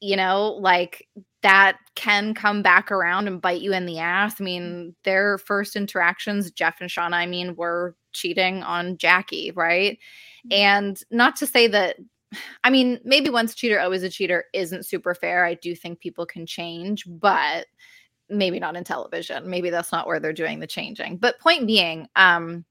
You 0.00 0.16
know, 0.16 0.52
like 0.58 1.06
that 1.44 1.76
can 1.94 2.32
come 2.32 2.62
back 2.62 2.90
around 2.90 3.28
and 3.28 3.40
bite 3.40 3.60
you 3.60 3.74
in 3.74 3.84
the 3.84 3.98
ass. 3.98 4.40
I 4.40 4.44
mean, 4.44 4.96
their 5.04 5.36
first 5.36 5.76
interactions, 5.76 6.50
Jeff 6.50 6.80
and 6.80 6.90
Sean, 6.90 7.12
I 7.12 7.26
mean, 7.26 7.54
were 7.54 7.94
cheating 8.14 8.62
on 8.62 8.96
Jackie, 8.96 9.50
right? 9.50 9.98
And 10.50 10.98
not 11.10 11.36
to 11.36 11.46
say 11.46 11.66
that, 11.66 11.96
I 12.64 12.70
mean, 12.70 12.98
maybe 13.04 13.28
once 13.28 13.54
cheater, 13.54 13.78
always 13.78 14.02
a 14.02 14.08
cheater 14.08 14.46
isn't 14.54 14.86
super 14.86 15.14
fair. 15.14 15.44
I 15.44 15.52
do 15.52 15.76
think 15.76 16.00
people 16.00 16.24
can 16.24 16.46
change, 16.46 17.04
but 17.06 17.66
maybe 18.30 18.58
not 18.58 18.74
in 18.74 18.82
television. 18.82 19.48
Maybe 19.48 19.68
that's 19.68 19.92
not 19.92 20.06
where 20.06 20.18
they're 20.18 20.32
doing 20.32 20.60
the 20.60 20.66
changing. 20.66 21.18
But 21.18 21.40
point 21.40 21.66
being, 21.66 22.08
um, 22.16 22.64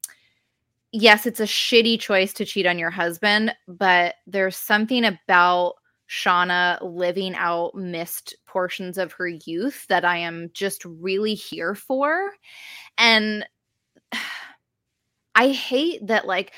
yes, 0.90 1.26
it's 1.26 1.40
a 1.40 1.44
shitty 1.44 2.00
choice 2.00 2.32
to 2.34 2.44
cheat 2.44 2.66
on 2.66 2.78
your 2.78 2.90
husband, 2.90 3.54
but 3.68 4.16
there's 4.26 4.56
something 4.56 5.04
about 5.04 5.74
Shauna 6.08 6.78
living 6.82 7.34
out 7.34 7.74
missed 7.74 8.36
portions 8.46 8.98
of 8.98 9.12
her 9.12 9.28
youth 9.28 9.86
that 9.88 10.04
I 10.04 10.18
am 10.18 10.50
just 10.52 10.84
really 10.84 11.34
here 11.34 11.74
for. 11.74 12.32
And 12.98 13.46
I 15.36 15.48
hate 15.50 16.06
that, 16.06 16.26
like, 16.26 16.52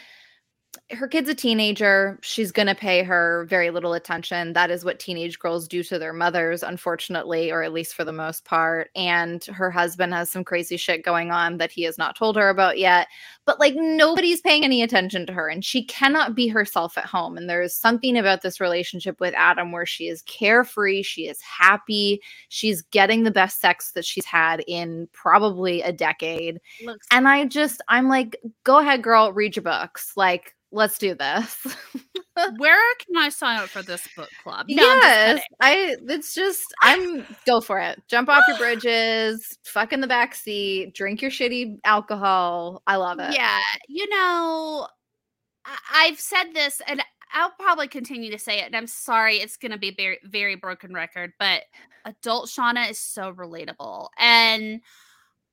her 0.93 1.09
kid's 1.09 1.29
a 1.29 1.35
teenager. 1.35 2.17
She's 2.23 2.53
going 2.53 2.69
to 2.69 2.75
pay 2.75 3.03
her 3.03 3.45
very 3.49 3.71
little 3.71 3.95
attention. 3.95 4.53
That 4.53 4.71
is 4.71 4.85
what 4.85 5.01
teenage 5.01 5.39
girls 5.39 5.67
do 5.67 5.83
to 5.83 5.99
their 5.99 6.13
mothers, 6.13 6.63
unfortunately, 6.63 7.51
or 7.51 7.65
at 7.65 7.73
least 7.73 7.95
for 7.95 8.05
the 8.05 8.13
most 8.13 8.45
part. 8.45 8.91
And 8.95 9.45
her 9.47 9.71
husband 9.71 10.15
has 10.15 10.31
some 10.31 10.45
crazy 10.45 10.77
shit 10.77 11.05
going 11.05 11.33
on 11.33 11.57
that 11.59 11.73
he 11.73 11.83
has 11.83 11.99
not 11.99 12.15
told 12.15 12.37
her 12.37 12.51
about 12.51 12.79
yet. 12.79 13.09
But 13.47 13.59
like 13.59 13.75
nobody's 13.77 14.41
paying 14.41 14.65
any 14.65 14.83
attention 14.83 15.27
to 15.27 15.33
her, 15.33 15.49
and 15.49 15.65
she 15.65 15.85
cannot 15.85 16.35
be 16.35 16.49
herself 16.49 16.97
at 16.99 17.05
home. 17.05 17.37
And 17.37 17.49
there 17.49 17.63
is 17.63 17.77
something 17.77 18.17
about 18.17 18.43
this 18.43 18.61
relationship 18.61 19.21
with 19.21 19.35
Adam 19.37 19.73
where 19.73 19.87
she 19.87 20.09
is 20.09 20.23
carefree, 20.23 21.03
she 21.03 21.29
is 21.29 21.41
happy, 21.41 22.21
she's 22.49 22.83
getting 22.83 23.23
the 23.23 23.31
best 23.31 23.61
sex 23.61 23.93
that 23.93 24.05
she's 24.05 24.25
had 24.25 24.63
in 24.67 25.09
probably 25.13 25.83
a 25.83 25.93
decade. 25.93 26.61
Looks- 26.85 27.07
and 27.11 27.29
I 27.29 27.45
just, 27.47 27.81
I'm 27.89 28.09
like, 28.09 28.37
go 28.65 28.79
ahead, 28.79 29.03
girl, 29.03 29.33
read 29.33 29.57
your 29.57 29.63
books. 29.63 30.13
Like, 30.17 30.56
let's 30.77 30.99
do 30.99 31.15
this. 31.15 31.67
Where 32.59 32.95
can 32.99 33.17
I 33.17 33.31
sign 33.31 33.59
up 33.59 33.71
for 33.71 33.83
this 33.83 34.07
book 34.15 34.29
club? 34.43 34.67
No, 34.69 34.83
yes, 34.83 35.43
I. 35.61 35.97
It's 36.07 36.35
just 36.35 36.63
I'm 36.83 37.27
go 37.47 37.63
for 37.63 37.81
it. 37.81 38.03
Jump 38.09 38.29
off 38.29 38.45
your 38.47 38.59
bridges, 38.59 39.57
fuck 39.65 39.95
in 39.95 40.03
the 40.03 40.07
back 40.07 40.35
seat, 40.35 40.95
drink 40.95 41.23
your 41.23 41.31
shitty 41.31 41.79
alcohol. 41.85 42.83
I 42.87 42.97
love 42.97 43.19
it. 43.21 43.35
Yeah, 43.35 43.61
you 43.89 44.07
know, 44.11 44.87
I've 45.91 46.21
said 46.21 46.53
this, 46.53 46.83
and 46.87 47.03
I'll 47.33 47.53
probably 47.59 47.89
continue 47.89 48.31
to 48.31 48.39
say 48.39 48.61
it. 48.61 48.67
And 48.67 48.77
I'm 48.77 48.87
sorry, 48.87 49.39
it's 49.39 49.57
going 49.57 49.73
to 49.73 49.79
be 49.79 49.95
very, 49.97 50.19
very 50.25 50.57
broken 50.57 50.93
record, 50.93 51.33
but 51.39 51.63
adult 52.05 52.51
Shauna 52.51 52.91
is 52.91 52.99
so 52.99 53.33
relatable, 53.33 54.09
and 54.19 54.83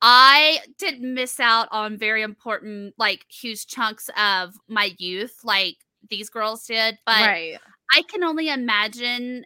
I 0.06 0.60
did 0.78 1.02
miss 1.02 1.40
out 1.40 1.70
on 1.72 1.98
very 1.98 2.24
important, 2.24 2.94
like 2.98 3.26
huge 3.30 3.68
chunks 3.68 4.10
of 4.18 4.54
my 4.68 4.92
youth, 4.98 5.40
like 5.46 5.78
these 6.10 6.30
girls 6.30 6.66
did. 6.66 7.00
But 7.06 7.22
right. 7.22 7.58
I 7.94 8.02
can 8.04 8.22
only 8.22 8.50
imagine 8.50 9.46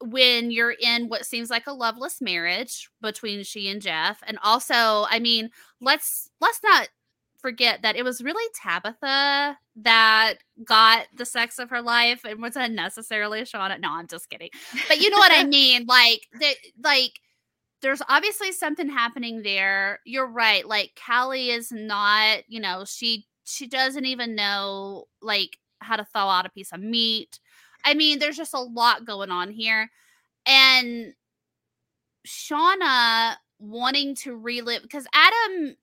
when 0.00 0.50
you're 0.50 0.74
in 0.80 1.10
what 1.10 1.26
seems 1.26 1.50
like 1.50 1.66
a 1.66 1.74
loveless 1.74 2.22
marriage 2.22 2.88
between 3.02 3.44
she 3.44 3.68
and 3.68 3.82
Jeff. 3.82 4.22
And 4.26 4.38
also, 4.42 5.04
I 5.10 5.18
mean, 5.20 5.50
let's 5.78 6.30
let's 6.40 6.60
not 6.64 6.88
forget 7.36 7.82
that 7.82 7.96
it 7.96 8.02
was 8.02 8.22
really 8.22 8.50
Tabitha 8.54 9.58
that 9.76 10.36
got 10.64 11.06
the 11.14 11.26
sex 11.26 11.58
of 11.58 11.68
her 11.68 11.82
life 11.82 12.24
and 12.24 12.40
was 12.40 12.56
unnecessarily 12.56 13.42
Shauna. 13.42 13.78
No, 13.78 13.92
I'm 13.92 14.06
just 14.06 14.30
kidding. 14.30 14.48
But 14.88 15.00
you 15.02 15.10
know 15.10 15.18
what 15.18 15.32
I 15.32 15.44
mean? 15.48 15.84
Like 15.84 16.22
the 16.40 16.54
like 16.82 17.20
there's 17.84 18.02
obviously 18.08 18.50
something 18.50 18.88
happening 18.88 19.42
there. 19.42 20.00
You're 20.06 20.26
right. 20.26 20.66
Like 20.66 20.98
Callie 21.06 21.50
is 21.50 21.70
not, 21.70 22.38
you 22.48 22.58
know, 22.58 22.84
she 22.86 23.26
she 23.44 23.66
doesn't 23.66 24.06
even 24.06 24.34
know 24.34 25.04
like 25.20 25.58
how 25.80 25.96
to 25.96 26.04
thaw 26.04 26.30
out 26.30 26.46
a 26.46 26.50
piece 26.50 26.72
of 26.72 26.80
meat. 26.80 27.38
I 27.84 27.92
mean, 27.92 28.18
there's 28.18 28.38
just 28.38 28.54
a 28.54 28.60
lot 28.60 29.04
going 29.04 29.30
on 29.30 29.50
here. 29.50 29.90
And 30.46 31.12
Shauna 32.26 33.34
wanting 33.58 34.14
to 34.16 34.34
relive 34.34 34.80
because 34.80 35.06
Adam 35.12 35.76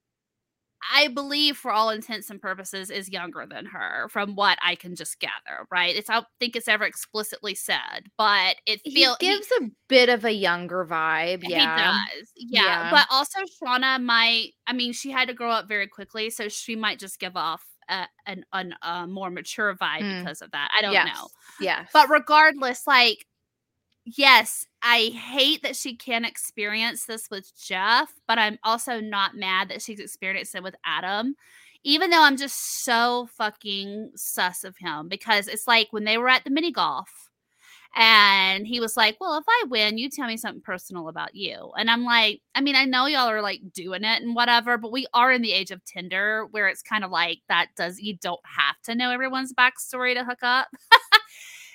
I 0.94 1.08
believe, 1.08 1.58
for 1.58 1.72
all 1.72 1.90
intents 1.90 2.30
and 2.30 2.42
purposes, 2.42 2.90
is 2.90 3.10
younger 3.10 3.46
than 3.50 3.66
her, 3.68 4.08
from 4.10 4.36
what 4.36 4.58
I 4.64 4.76
can 4.76 4.96
just 4.96 5.20
gather. 5.20 5.68
Right? 5.72 5.96
It's 5.96 6.10
I 6.10 6.16
don't 6.16 6.28
think 6.40 6.56
it's 6.56 6.68
ever 6.68 6.86
explicitly 6.86 7.56
said, 7.56 8.10
but 8.18 8.56
it 8.66 8.82
feels 8.82 9.18
gives 9.20 9.48
he, 9.48 9.66
a 9.66 9.70
bit 9.88 10.10
of 10.10 10.26
a 10.26 10.32
younger 10.32 10.86
vibe. 10.90 11.44
Yeah, 11.48 11.76
he 11.76 12.20
does. 12.20 12.32
Yeah. 12.36 12.62
yeah, 12.64 12.92
but 12.92 13.08
also 13.12 13.40
Shauna 13.42 14.02
might. 14.02 14.52
I 14.68 14.74
mean, 14.74 14.94
she 14.94 15.12
had 15.12 15.28
to 15.28 15.34
grow 15.34 15.52
up 15.52 15.68
very 15.68 15.88
quickly, 15.88 16.30
so 16.30 16.48
she 16.48 16.76
might 16.76 17.00
just 17.00 17.20
give 17.20 17.36
off 17.36 17.64
a, 17.90 18.08
an, 18.26 18.46
an 18.54 18.74
a 18.82 19.08
more 19.08 19.30
mature 19.30 19.76
vibe 19.76 20.02
mm. 20.02 20.20
because 20.20 20.42
of 20.42 20.52
that. 20.52 20.70
I 20.78 20.82
don't 20.82 20.94
yes. 20.94 21.08
know. 21.14 21.28
Yeah, 21.60 21.86
but 21.94 22.10
regardless, 22.10 22.88
like 22.88 23.26
yes, 24.18 24.66
I 24.82 25.12
hate 25.16 25.62
that 25.64 25.76
she 25.76 25.96
can't 25.96 26.26
experience 26.26 27.06
this 27.06 27.30
with 27.30 27.52
Jeff, 27.60 28.14
but 28.28 28.38
I'm 28.40 28.58
also 28.64 29.00
not 29.00 29.36
mad 29.36 29.70
that 29.70 29.82
she's 29.82 30.00
experienced 30.00 30.56
it 30.56 30.64
with 30.64 30.76
Adam. 30.86 31.36
Even 31.84 32.12
though 32.12 32.22
I'm 32.24 32.38
just 32.38 32.84
so 32.86 33.28
fucking 33.38 34.12
sus 34.16 34.64
of 34.64 34.78
him 34.78 35.08
because 35.08 35.48
it's 35.48 35.66
like 35.68 35.88
when 35.92 36.04
they 36.04 36.18
were 36.20 36.30
at 36.30 36.44
the 36.44 36.52
mini 36.52 36.72
golf 36.72 37.10
and 37.96 38.68
he 38.68 38.80
was 38.80 38.98
like, 38.98 39.18
Well, 39.20 39.38
if 39.38 39.46
I 39.50 39.66
win, 39.70 39.98
you 39.98 40.10
tell 40.10 40.28
me 40.28 40.38
something 40.38 40.62
personal 40.62 41.10
about 41.10 41.36
you. 41.36 41.72
And 41.78 41.90
I'm 41.92 42.04
like, 42.06 42.42
I 42.56 42.62
mean, 42.62 42.76
I 42.76 42.86
know 42.86 43.08
y'all 43.08 43.30
are 43.30 43.42
like 43.42 43.62
doing 43.74 44.04
it 44.06 44.22
and 44.24 44.36
whatever, 44.36 44.78
but 44.78 44.92
we 44.94 45.08
are 45.14 45.32
in 45.32 45.42
the 45.42 45.54
age 45.54 45.72
of 45.72 45.84
Tinder 45.86 46.48
where 46.52 46.68
it's 46.70 46.84
kind 46.84 47.04
of 47.04 47.12
like 47.12 47.40
that 47.50 47.70
does 47.76 48.00
you 48.00 48.18
don't 48.18 48.42
have 48.46 48.82
to 48.86 48.96
know 48.96 49.12
everyone's 49.12 49.54
backstory 49.54 50.14
to 50.16 50.24
hook 50.26 50.40
up. 50.44 50.68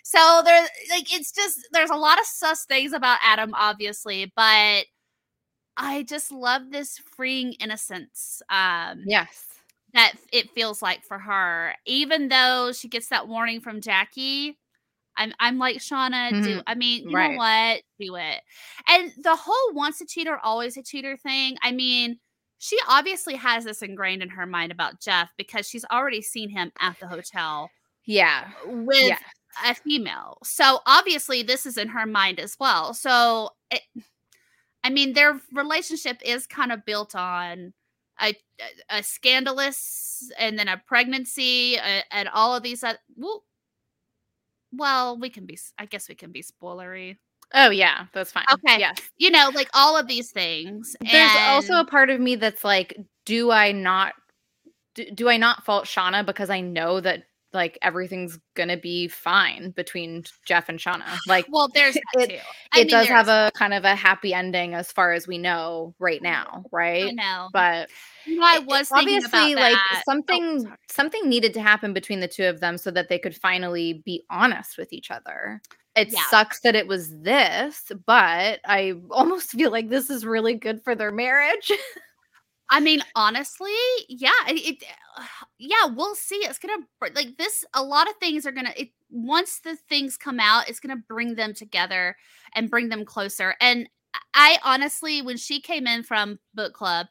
So 0.09 0.41
there's 0.45 0.69
like 0.89 1.13
it's 1.13 1.33
just 1.33 1.67
there's 1.73 1.91
a 1.91 1.97
lot 1.97 2.21
of 2.21 2.27
sus 2.27 2.65
things 2.65 2.93
about 2.93 3.19
Adam, 3.25 3.53
obviously, 3.55 4.33
but 4.37 4.85
I 5.77 6.05
just 6.05 6.31
love 6.31 6.71
this 6.71 7.01
freeing 7.17 7.55
innocence. 7.55 8.41
Um 8.49 9.03
yes. 9.05 9.47
That 9.95 10.13
it 10.31 10.53
feels 10.53 10.81
like 10.81 11.03
for 11.03 11.19
her. 11.19 11.75
Even 11.87 12.29
though 12.29 12.71
she 12.73 12.87
gets 12.87 13.09
that 13.09 13.27
warning 13.27 13.61
from 13.61 13.81
Jackie, 13.81 14.57
I'm 15.17 15.33
I'm 15.41 15.59
like 15.59 15.79
Shauna, 15.79 16.31
mm-hmm. 16.31 16.43
do 16.43 16.63
I 16.69 16.77
mean, 16.77 17.11
you 17.11 17.17
right. 17.17 17.33
know 17.33 17.39
what? 17.39 17.83
Do 17.99 18.15
it. 18.15 18.43
And 18.89 19.13
the 19.25 19.35
whole 19.35 19.75
once 19.75 20.01
a 20.01 20.07
cheater, 20.07 20.39
always 20.41 20.77
a 20.77 20.85
cheater 20.85 21.17
thing, 21.17 21.57
I 21.63 21.73
mean, 21.73 22.21
she 22.59 22.79
obviously 22.89 23.35
has 23.35 23.65
this 23.65 23.83
ingrained 23.83 24.23
in 24.23 24.29
her 24.29 24.47
mind 24.47 24.71
about 24.71 25.01
Jeff 25.01 25.31
because 25.37 25.69
she's 25.69 25.85
already 25.91 26.23
seen 26.23 26.49
him 26.49 26.71
at 26.79 27.01
the 27.01 27.09
hotel. 27.09 27.71
Yeah. 28.05 28.51
With 28.69 29.03
yeah 29.03 29.19
a 29.65 29.75
female. 29.75 30.39
So 30.43 30.81
obviously 30.87 31.43
this 31.43 31.67
is 31.67 31.77
in 31.77 31.89
her 31.89 32.07
mind 32.07 32.41
as 32.41 32.57
well. 32.59 32.95
So 32.95 33.51
it, 33.71 33.83
I 34.85 34.91
mean 34.91 35.13
their 35.13 35.41
relationship 35.53 36.21
is 36.25 36.47
kind 36.47 36.73
of 36.73 36.85
built 36.85 37.15
on 37.15 37.73
a, 38.21 38.35
a, 38.91 39.03
scandalous 39.03 40.31
and 40.39 40.59
then 40.59 40.69
a 40.69 40.83
pregnancy 40.87 41.77
a, 41.77 42.03
and 42.11 42.29
all 42.31 42.57
of 42.57 42.63
these 42.63 42.83
well, 43.17 43.45
well 44.73 45.19
we 45.19 45.29
can 45.29 45.47
be 45.47 45.59
I 45.79 45.87
guess 45.87 46.09
we 46.09 46.15
can 46.15 46.33
be 46.33 46.43
spoilery. 46.43 47.19
Oh 47.55 47.71
yeah, 47.71 48.07
that's 48.13 48.33
fine. 48.33 48.45
Okay. 48.53 48.81
Yes. 48.81 48.99
You 49.19 49.31
know, 49.31 49.51
like 49.55 49.71
all 49.73 49.97
of 49.97 50.09
these 50.09 50.33
things. 50.33 50.97
There's 51.01 51.31
and... 51.31 51.51
also 51.51 51.75
a 51.75 51.85
part 51.85 52.11
of 52.11 52.21
me 52.21 52.35
that's 52.37 52.65
like, 52.65 52.97
do 53.25 53.51
I 53.51 53.73
not 53.73 54.15
do, 54.95 55.09
do 55.13 55.29
I 55.29 55.37
not 55.37 55.65
fault 55.65 55.85
Shauna 55.85 56.27
because 56.27 56.51
I 56.51 56.61
know 56.61 57.01
that 57.01 57.25
like 57.57 57.77
everything's 57.83 58.39
gonna 58.55 58.77
be 58.77 59.09
fine 59.09 59.71
between 59.71 60.25
Jeff 60.45 60.69
and 60.69 60.79
Shauna. 60.79 61.19
Like, 61.27 61.47
well, 61.49 61.69
there's 61.75 61.97
it. 62.15 62.31
it 62.31 62.43
mean, 62.75 62.87
does 62.87 63.09
have 63.09 63.27
a 63.27 63.51
kind 63.55 63.75
of 63.75 63.85
a 63.85 63.97
happy 63.97 64.33
ending 64.33 64.75
as 64.75 64.93
far 64.93 65.13
as 65.13 65.27
we 65.27 65.39
know 65.39 65.95
right 65.99 66.23
mm-hmm. 66.23 66.33
now, 66.33 66.65
right? 66.71 67.07
I 67.07 67.11
know, 67.11 67.49
but 67.53 67.89
you 68.27 68.37
know, 68.37 68.47
I 68.47 68.61
was 68.61 68.93
obviously 68.93 69.57
like 69.57 69.77
oh, 69.77 70.01
something 70.09 70.67
oh, 70.69 70.75
something 70.89 71.29
needed 71.29 71.55
to 71.55 71.63
happen 71.63 71.93
between 71.93 72.21
the 72.21 72.29
two 72.29 72.45
of 72.45 72.61
them 72.61 72.79
so 72.79 72.93
that 72.93 73.09
they 73.09 73.19
could 73.19 73.35
finally 73.35 74.03
be 74.05 74.23
honest 74.31 74.79
with 74.79 74.93
each 74.93 75.11
other. 75.11 75.61
It 75.97 76.13
yeah. 76.13 76.21
sucks 76.29 76.61
that 76.61 76.77
it 76.77 76.87
was 76.87 77.11
this, 77.21 77.91
but 78.05 78.61
I 78.67 78.95
almost 79.11 79.51
feel 79.51 79.71
like 79.71 79.89
this 79.89 80.11
is 80.11 80.27
really 80.27 80.55
good 80.55 80.83
for 80.85 80.95
their 80.95 81.11
marriage. 81.11 81.73
I 82.69 82.81
mean, 82.81 83.03
honestly, 83.15 83.71
yeah, 84.09 84.31
it, 84.49 84.83
yeah, 85.59 85.87
we'll 85.87 86.15
see. 86.15 86.37
It's 86.37 86.59
gonna 86.59 86.85
like 87.15 87.37
this. 87.39 87.65
A 87.75 87.83
lot 87.83 88.09
of 88.09 88.17
things 88.17 88.47
are 88.47 88.53
gonna. 88.53 88.73
It, 88.77 88.91
once 89.11 89.61
the 89.61 89.77
things 89.89 90.17
come 90.17 90.41
out, 90.41 90.69
it's 90.69 90.81
gonna 90.81 91.03
bring 91.09 91.35
them 91.35 91.55
together 91.55 92.17
and 92.55 92.71
bring 92.71 92.89
them 92.89 93.05
closer. 93.05 93.55
And 93.61 93.89
I 94.35 94.59
honestly, 94.65 95.23
when 95.23 95.37
she 95.37 95.61
came 95.61 95.87
in 95.87 96.03
from 96.03 96.39
book 96.55 96.73
club, 96.73 97.07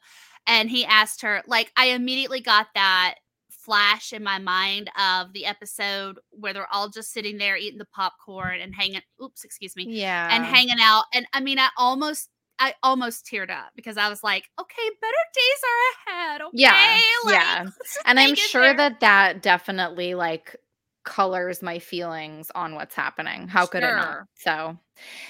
and 0.46 0.70
he 0.70 0.84
asked 0.84 1.22
her, 1.22 1.42
like, 1.46 1.72
I 1.76 1.86
immediately 1.86 2.40
got 2.40 2.68
that 2.74 3.16
flash 3.50 4.12
in 4.12 4.22
my 4.22 4.38
mind 4.38 4.88
of 4.96 5.32
the 5.32 5.44
episode 5.44 6.20
where 6.30 6.52
they're 6.52 6.72
all 6.72 6.88
just 6.88 7.12
sitting 7.12 7.36
there 7.36 7.56
eating 7.56 7.78
the 7.78 7.86
popcorn 7.86 8.60
and 8.60 8.72
hanging. 8.74 9.00
Oops, 9.22 9.42
excuse 9.42 9.74
me. 9.74 9.86
Yeah, 9.88 10.28
and 10.30 10.44
hanging 10.44 10.78
out. 10.80 11.04
And 11.12 11.26
I 11.32 11.40
mean, 11.40 11.58
I 11.58 11.68
almost 11.76 12.30
I 12.58 12.74
almost 12.82 13.26
teared 13.26 13.50
up 13.50 13.72
because 13.74 13.96
I 13.96 14.08
was 14.08 14.22
like, 14.22 14.48
okay, 14.60 14.90
better 15.00 15.12
days 15.34 15.62
are 15.64 16.12
ahead. 16.12 16.40
Okay? 16.42 16.50
Yeah. 16.54 17.00
Like, 17.24 17.34
yeah. 17.34 17.66
And 18.06 18.18
I'm 18.18 18.34
sure 18.34 18.62
there. 18.62 18.76
that 18.76 19.00
that 19.00 19.42
definitely 19.42 20.14
like 20.14 20.56
colors 21.04 21.62
my 21.62 21.78
feelings 21.78 22.50
on 22.54 22.74
what's 22.74 22.94
happening. 22.94 23.48
How 23.48 23.66
could 23.66 23.82
sure. 23.82 23.92
it 23.92 23.96
not? 23.96 24.18
So, 24.34 24.76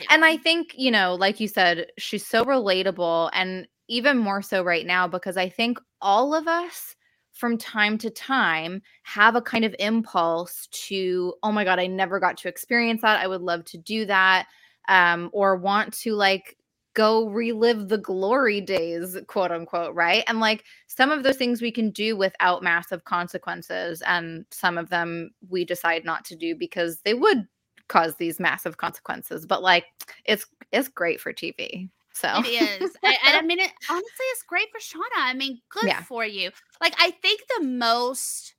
yeah. 0.00 0.06
and 0.10 0.24
I 0.24 0.36
think, 0.36 0.74
you 0.76 0.90
know, 0.90 1.14
like 1.14 1.40
you 1.40 1.48
said, 1.48 1.86
she's 1.98 2.26
so 2.26 2.44
relatable 2.44 3.30
and 3.32 3.66
even 3.88 4.18
more 4.18 4.42
so 4.42 4.62
right 4.62 4.86
now 4.86 5.06
because 5.06 5.36
I 5.36 5.48
think 5.48 5.78
all 6.00 6.34
of 6.34 6.48
us 6.48 6.96
from 7.32 7.58
time 7.58 7.98
to 7.98 8.10
time 8.10 8.80
have 9.02 9.36
a 9.36 9.42
kind 9.42 9.64
of 9.64 9.76
impulse 9.78 10.66
to, 10.72 11.34
oh 11.42 11.52
my 11.52 11.64
God, 11.64 11.78
I 11.78 11.86
never 11.86 12.18
got 12.18 12.38
to 12.38 12.48
experience 12.48 13.02
that. 13.02 13.20
I 13.20 13.26
would 13.26 13.42
love 13.42 13.64
to 13.66 13.78
do 13.78 14.06
that. 14.06 14.46
Um, 14.88 15.30
or 15.32 15.56
want 15.56 15.92
to 15.94 16.14
like 16.14 16.56
go 16.96 17.28
relive 17.28 17.88
the 17.88 17.98
glory 17.98 18.60
days, 18.60 19.16
quote 19.28 19.52
unquote, 19.52 19.94
right? 19.94 20.24
And 20.26 20.40
like 20.40 20.64
some 20.88 21.12
of 21.12 21.22
those 21.22 21.36
things 21.36 21.60
we 21.60 21.70
can 21.70 21.90
do 21.90 22.16
without 22.16 22.62
massive 22.62 23.04
consequences, 23.04 24.02
and 24.02 24.46
some 24.50 24.78
of 24.78 24.88
them 24.88 25.30
we 25.48 25.64
decide 25.64 26.04
not 26.04 26.24
to 26.24 26.34
do 26.36 26.56
because 26.56 27.00
they 27.04 27.14
would 27.14 27.46
cause 27.88 28.16
these 28.16 28.40
massive 28.40 28.78
consequences. 28.78 29.46
But 29.46 29.62
like 29.62 29.84
it's 30.24 30.46
it's 30.72 30.88
great 30.88 31.20
for 31.20 31.32
TV. 31.32 31.90
So 32.14 32.30
it 32.38 32.80
is, 32.80 32.96
and, 33.02 33.16
and 33.26 33.36
I 33.36 33.42
mean, 33.42 33.60
it, 33.60 33.70
honestly, 33.90 34.26
it's 34.32 34.42
great 34.44 34.68
for 34.72 34.80
Shauna. 34.80 35.18
I 35.18 35.34
mean, 35.34 35.60
good 35.68 35.88
yeah. 35.88 36.02
for 36.02 36.24
you. 36.24 36.50
Like, 36.80 36.94
I 36.98 37.10
think 37.10 37.42
the 37.58 37.66
most, 37.66 38.54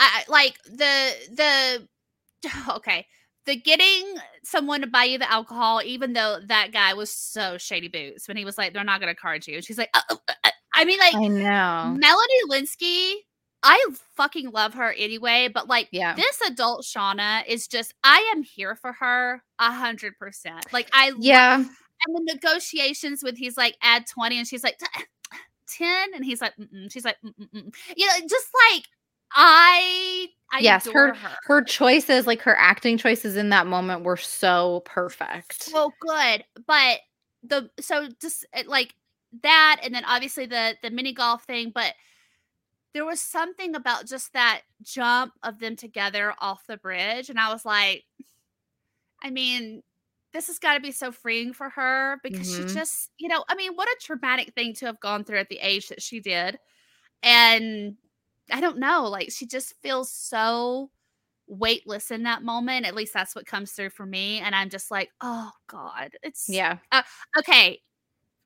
I 0.00 0.24
like 0.28 0.60
the 0.64 1.12
the 1.30 1.88
okay 2.74 3.06
the 3.48 3.56
getting 3.56 4.16
someone 4.44 4.82
to 4.82 4.86
buy 4.86 5.04
you 5.04 5.18
the 5.18 5.30
alcohol, 5.32 5.80
even 5.82 6.12
though 6.12 6.38
that 6.46 6.70
guy 6.70 6.92
was 6.92 7.10
so 7.10 7.56
shady 7.56 7.88
boots 7.88 8.28
when 8.28 8.36
he 8.36 8.44
was 8.44 8.58
like, 8.58 8.74
they're 8.74 8.84
not 8.84 9.00
going 9.00 9.12
to 9.12 9.18
card 9.18 9.46
you. 9.46 9.56
And 9.56 9.64
she's 9.64 9.78
like, 9.78 9.88
uh, 9.94 10.00
uh, 10.10 10.16
uh, 10.28 10.32
uh, 10.44 10.50
I 10.74 10.84
mean, 10.84 10.98
like, 10.98 11.14
I 11.14 11.28
know. 11.28 11.96
Melanie 11.98 12.44
Lynskey. 12.50 13.14
I 13.62 13.84
fucking 14.16 14.50
love 14.50 14.74
her 14.74 14.94
anyway, 14.96 15.48
but 15.52 15.66
like, 15.66 15.88
yeah. 15.90 16.14
this 16.14 16.40
adult 16.42 16.84
Shauna 16.84 17.42
is 17.48 17.66
just, 17.66 17.92
I 18.04 18.30
am 18.36 18.44
here 18.44 18.76
for 18.76 18.92
her 18.92 19.42
a 19.58 19.72
hundred 19.72 20.16
percent. 20.16 20.72
Like, 20.72 20.88
I, 20.92 21.12
yeah. 21.18 21.56
Love, 21.56 21.66
and 22.06 22.16
the 22.16 22.34
negotiations 22.34 23.22
with 23.24 23.36
he's 23.36 23.56
like, 23.56 23.76
add 23.82 24.04
20, 24.06 24.38
and 24.38 24.46
she's 24.46 24.62
like, 24.62 24.78
10, 25.68 26.14
and 26.14 26.24
he's 26.24 26.40
like, 26.40 26.54
Mm-mm. 26.56 26.92
she's 26.92 27.04
like, 27.04 27.16
Mm-mm. 27.24 27.74
you 27.96 28.06
know, 28.06 28.14
just 28.28 28.46
like, 28.70 28.84
I, 29.32 30.28
I 30.52 30.60
yes, 30.60 30.86
her, 30.86 31.14
her, 31.14 31.36
her 31.42 31.62
choices, 31.62 32.26
like 32.26 32.42
her 32.42 32.56
acting 32.56 32.98
choices 32.98 33.36
in 33.36 33.50
that 33.50 33.66
moment, 33.66 34.04
were 34.04 34.16
so 34.16 34.82
perfect. 34.84 35.62
So 35.62 35.92
good, 36.00 36.44
but 36.66 37.00
the 37.42 37.70
so 37.80 38.08
just 38.20 38.46
eh, 38.52 38.64
like 38.66 38.94
that, 39.42 39.80
and 39.82 39.94
then 39.94 40.04
obviously 40.04 40.46
the 40.46 40.76
the 40.82 40.90
mini 40.90 41.12
golf 41.12 41.44
thing, 41.44 41.70
but 41.74 41.94
there 42.94 43.04
was 43.04 43.20
something 43.20 43.74
about 43.74 44.06
just 44.06 44.32
that 44.32 44.62
jump 44.82 45.32
of 45.42 45.58
them 45.58 45.76
together 45.76 46.34
off 46.40 46.66
the 46.66 46.76
bridge, 46.76 47.28
and 47.28 47.38
I 47.38 47.52
was 47.52 47.64
like, 47.64 48.04
I 49.22 49.30
mean, 49.30 49.82
this 50.32 50.46
has 50.46 50.58
got 50.58 50.74
to 50.74 50.80
be 50.80 50.92
so 50.92 51.12
freeing 51.12 51.52
for 51.52 51.68
her 51.70 52.18
because 52.22 52.50
mm-hmm. 52.50 52.68
she 52.68 52.74
just, 52.74 53.10
you 53.18 53.28
know, 53.28 53.44
I 53.48 53.54
mean, 53.54 53.74
what 53.74 53.88
a 53.88 53.96
traumatic 54.00 54.54
thing 54.54 54.74
to 54.74 54.86
have 54.86 55.00
gone 55.00 55.24
through 55.24 55.38
at 55.38 55.48
the 55.48 55.58
age 55.60 55.88
that 55.88 56.02
she 56.02 56.20
did, 56.20 56.58
and 57.22 57.96
I 58.50 58.60
don't 58.60 58.78
know, 58.78 59.04
like 59.08 59.30
she 59.30 59.46
just 59.46 59.74
feels 59.82 60.10
so 60.10 60.90
weightless 61.48 62.10
in 62.10 62.24
that 62.24 62.42
moment. 62.42 62.86
At 62.86 62.94
least 62.94 63.12
that's 63.14 63.34
what 63.34 63.46
comes 63.46 63.72
through 63.72 63.90
for 63.90 64.06
me. 64.06 64.38
And 64.40 64.54
I'm 64.54 64.70
just 64.70 64.90
like, 64.90 65.10
oh 65.20 65.50
God, 65.68 66.10
it's 66.22 66.48
yeah. 66.48 66.78
Uh, 66.92 67.02
okay. 67.38 67.80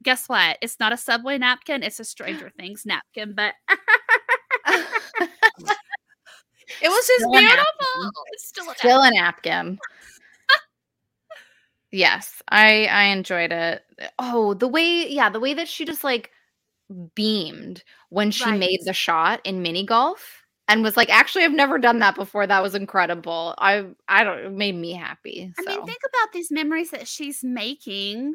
Guess 0.02 0.28
what? 0.28 0.58
It's 0.60 0.80
not 0.80 0.92
a 0.92 0.96
subway 0.96 1.38
napkin, 1.38 1.82
it's 1.82 2.00
a 2.00 2.04
Stranger 2.04 2.50
Things 2.58 2.84
napkin, 2.84 3.34
but 3.34 3.54
it 6.80 6.88
was 6.88 7.06
just 7.06 7.20
still 7.20 7.30
beautiful. 7.30 8.12
It's 8.32 8.48
still 8.48 8.70
a 8.70 8.74
still 8.76 9.00
napkin. 9.02 9.16
a 9.16 9.20
napkin. 9.20 9.78
yes, 11.92 12.42
I 12.48 12.86
I 12.86 13.04
enjoyed 13.04 13.52
it. 13.52 13.84
Oh, 14.18 14.54
the 14.54 14.66
way, 14.68 15.08
yeah, 15.08 15.30
the 15.30 15.40
way 15.40 15.54
that 15.54 15.68
she 15.68 15.84
just 15.84 16.02
like 16.02 16.31
beamed 17.14 17.82
when 18.10 18.30
she 18.30 18.46
Right. 18.46 18.58
made 18.58 18.80
the 18.84 18.92
shot 18.92 19.40
in 19.44 19.62
mini 19.62 19.84
golf 19.84 20.42
and 20.68 20.82
was 20.82 20.96
like, 20.96 21.10
actually, 21.10 21.44
I've 21.44 21.52
never 21.52 21.78
done 21.78 21.98
that 22.00 22.14
before. 22.14 22.46
That 22.46 22.62
was 22.62 22.74
incredible. 22.74 23.54
I 23.58 23.86
I 24.08 24.24
don't 24.24 24.38
it 24.38 24.52
made 24.52 24.74
me 24.74 24.92
happy. 24.92 25.52
I 25.58 25.62
mean, 25.62 25.84
think 25.84 26.00
about 26.08 26.32
these 26.32 26.50
memories 26.50 26.90
that 26.90 27.08
she's 27.08 27.42
making. 27.42 28.34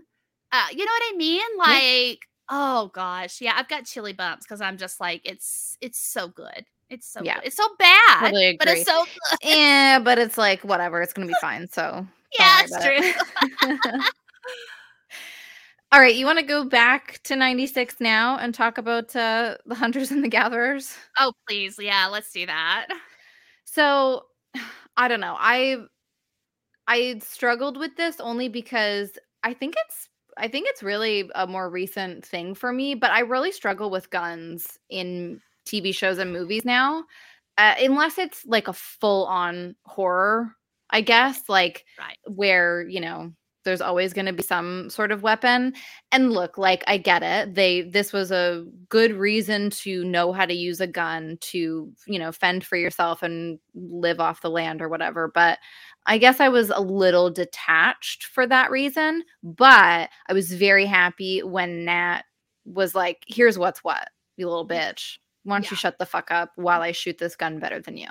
Uh, 0.52 0.65
you 0.72 0.86
know 0.86 0.91
what 0.91 1.13
I 1.13 1.17
mean? 1.17 1.41
Yeah. 1.41 1.74
Like, 2.10 2.20
oh 2.50 2.91
gosh, 2.93 3.41
yeah, 3.41 3.54
I've 3.56 3.67
got 3.70 3.86
chilly 3.86 4.13
bumps 4.13 4.46
because 4.46 4.62
I'm 4.62 4.78
just 4.78 5.00
like, 5.00 5.22
it's 5.26 5.78
it's 5.82 6.00
so 6.00 6.28
good. 6.28 6.65
It's 6.89 7.08
so 7.08 7.22
Yeah. 7.22 7.36
good. 7.36 7.48
It's 7.48 7.58
so 7.58 7.67
bad, 7.80 8.22
Totally 8.22 8.56
but 8.60 8.67
it's 8.70 8.86
so 8.86 9.04
good. 9.06 9.39
yeah, 9.43 10.00
but 10.00 10.17
it's 10.20 10.38
like 10.38 10.63
whatever, 10.63 11.02
it's 11.02 11.13
gonna 11.13 11.28
be 11.28 11.34
fine. 11.34 11.67
So 11.67 12.06
Yeah, 12.38 12.65
worry 12.70 13.02
true. 13.02 13.12
All 15.97 16.03
right, 16.03 16.13
you 16.15 16.27
want 16.27 16.38
to 16.38 16.45
go 16.45 16.63
back 16.63 17.19
to 17.23 17.36
96 17.36 17.95
now 17.99 18.38
and 18.38 18.53
talk 18.53 18.77
about 18.77 19.15
uh, 19.15 19.57
the 19.65 19.73
hunters 19.73 20.12
and 20.12 20.23
the 20.23 20.27
gatherers? 20.27 20.95
oh, 21.17 21.33
please, 21.47 21.77
yeah, 21.79 22.05
let's 22.05 22.31
do 22.31 22.45
that. 22.45 22.86
So, 23.65 24.25
I 24.95 25.07
don't 25.07 25.21
know. 25.21 25.36
I 25.39 25.77
I 26.88 27.19
struggled 27.19 27.77
with 27.77 27.95
this 27.95 28.19
only 28.19 28.47
because 28.47 29.17
I 29.43 29.53
think 29.53 29.73
it's 29.88 30.10
I 30.38 30.47
think 30.47 30.67
it's 30.69 30.83
really 30.83 31.29
a 31.33 31.47
more 31.47 31.67
recent 31.67 32.23
thing 32.23 32.53
for 32.53 32.71
me, 32.71 32.93
but 32.93 33.10
I 33.10 33.21
really 33.21 33.51
struggle 33.51 33.89
with 33.89 34.12
guns 34.12 34.77
in 34.89 35.41
TV 35.65 35.91
shows 35.91 36.19
and 36.19 36.31
movies 36.31 36.63
now. 36.63 37.05
Uh, 37.57 37.73
unless 37.79 38.19
it's 38.19 38.45
like 38.45 38.67
a 38.67 38.73
full 38.73 39.25
on 39.25 39.75
horror, 39.86 40.51
I 40.91 41.01
guess, 41.01 41.49
like 41.49 41.86
Right. 41.97 42.17
where, 42.27 42.88
you 42.88 43.01
know, 43.01 43.33
there's 43.67 43.82
always 43.82 44.13
going 44.13 44.25
to 44.25 44.34
be 44.34 44.41
some 44.41 44.89
sort 44.89 45.12
of 45.12 45.23
weapon. 45.23 45.73
And 46.13 46.32
look, 46.32 46.58
like 46.58 46.86
I 46.88 46.97
get 46.97 47.21
it. 47.21 47.53
They 47.53 47.82
this 47.82 48.13
was 48.13 48.32
a 48.32 48.65
good 48.88 49.12
reason 49.12 49.69
to 49.71 50.06
know 50.06 50.32
how 50.32 50.45
to 50.45 50.53
use 50.53 50.80
a 50.80 50.88
gun 50.88 51.38
to, 51.41 51.91
you 52.08 52.17
know, 52.17 52.32
fend 52.32 52.65
for 52.65 52.77
yourself 52.77 53.21
and 53.23 53.60
live 53.75 54.21
off 54.21 54.41
the 54.41 54.49
land 54.49 54.82
or 54.82 54.88
whatever, 54.88 55.30
but 55.36 55.60
I 56.06 56.17
guess 56.17 56.39
I 56.39 56.47
was 56.47 56.69
a 56.69 56.80
little 56.80 57.30
detached 57.30 58.27
for 58.27 58.47
that 58.47 58.71
reason, 58.71 59.23
but 59.43 60.10
I 60.30 60.34
was 60.34 60.53
very 60.53 60.86
happy 60.86 61.43
when 61.43 61.84
Nat 61.84 62.21
was 62.63 62.95
like, 62.95 63.25
"Here's 63.27 63.60
what's 63.60 63.84
what, 63.84 64.08
you 64.38 64.47
little 64.47 64.65
mm. 64.65 64.71
bitch. 64.71 65.17
Why 65.43 65.56
don't 65.56 65.69
you 65.69 65.75
shut 65.75 65.97
the 65.99 66.06
fuck 66.06 66.32
up 66.32 66.51
while 66.56 66.80
mm. 66.80 66.86
I 66.86 66.91
shoot 66.93 67.17
this 67.17 67.36
gun 67.36 67.60
better 67.60 67.82
than 67.82 67.97
you?" 67.97 68.08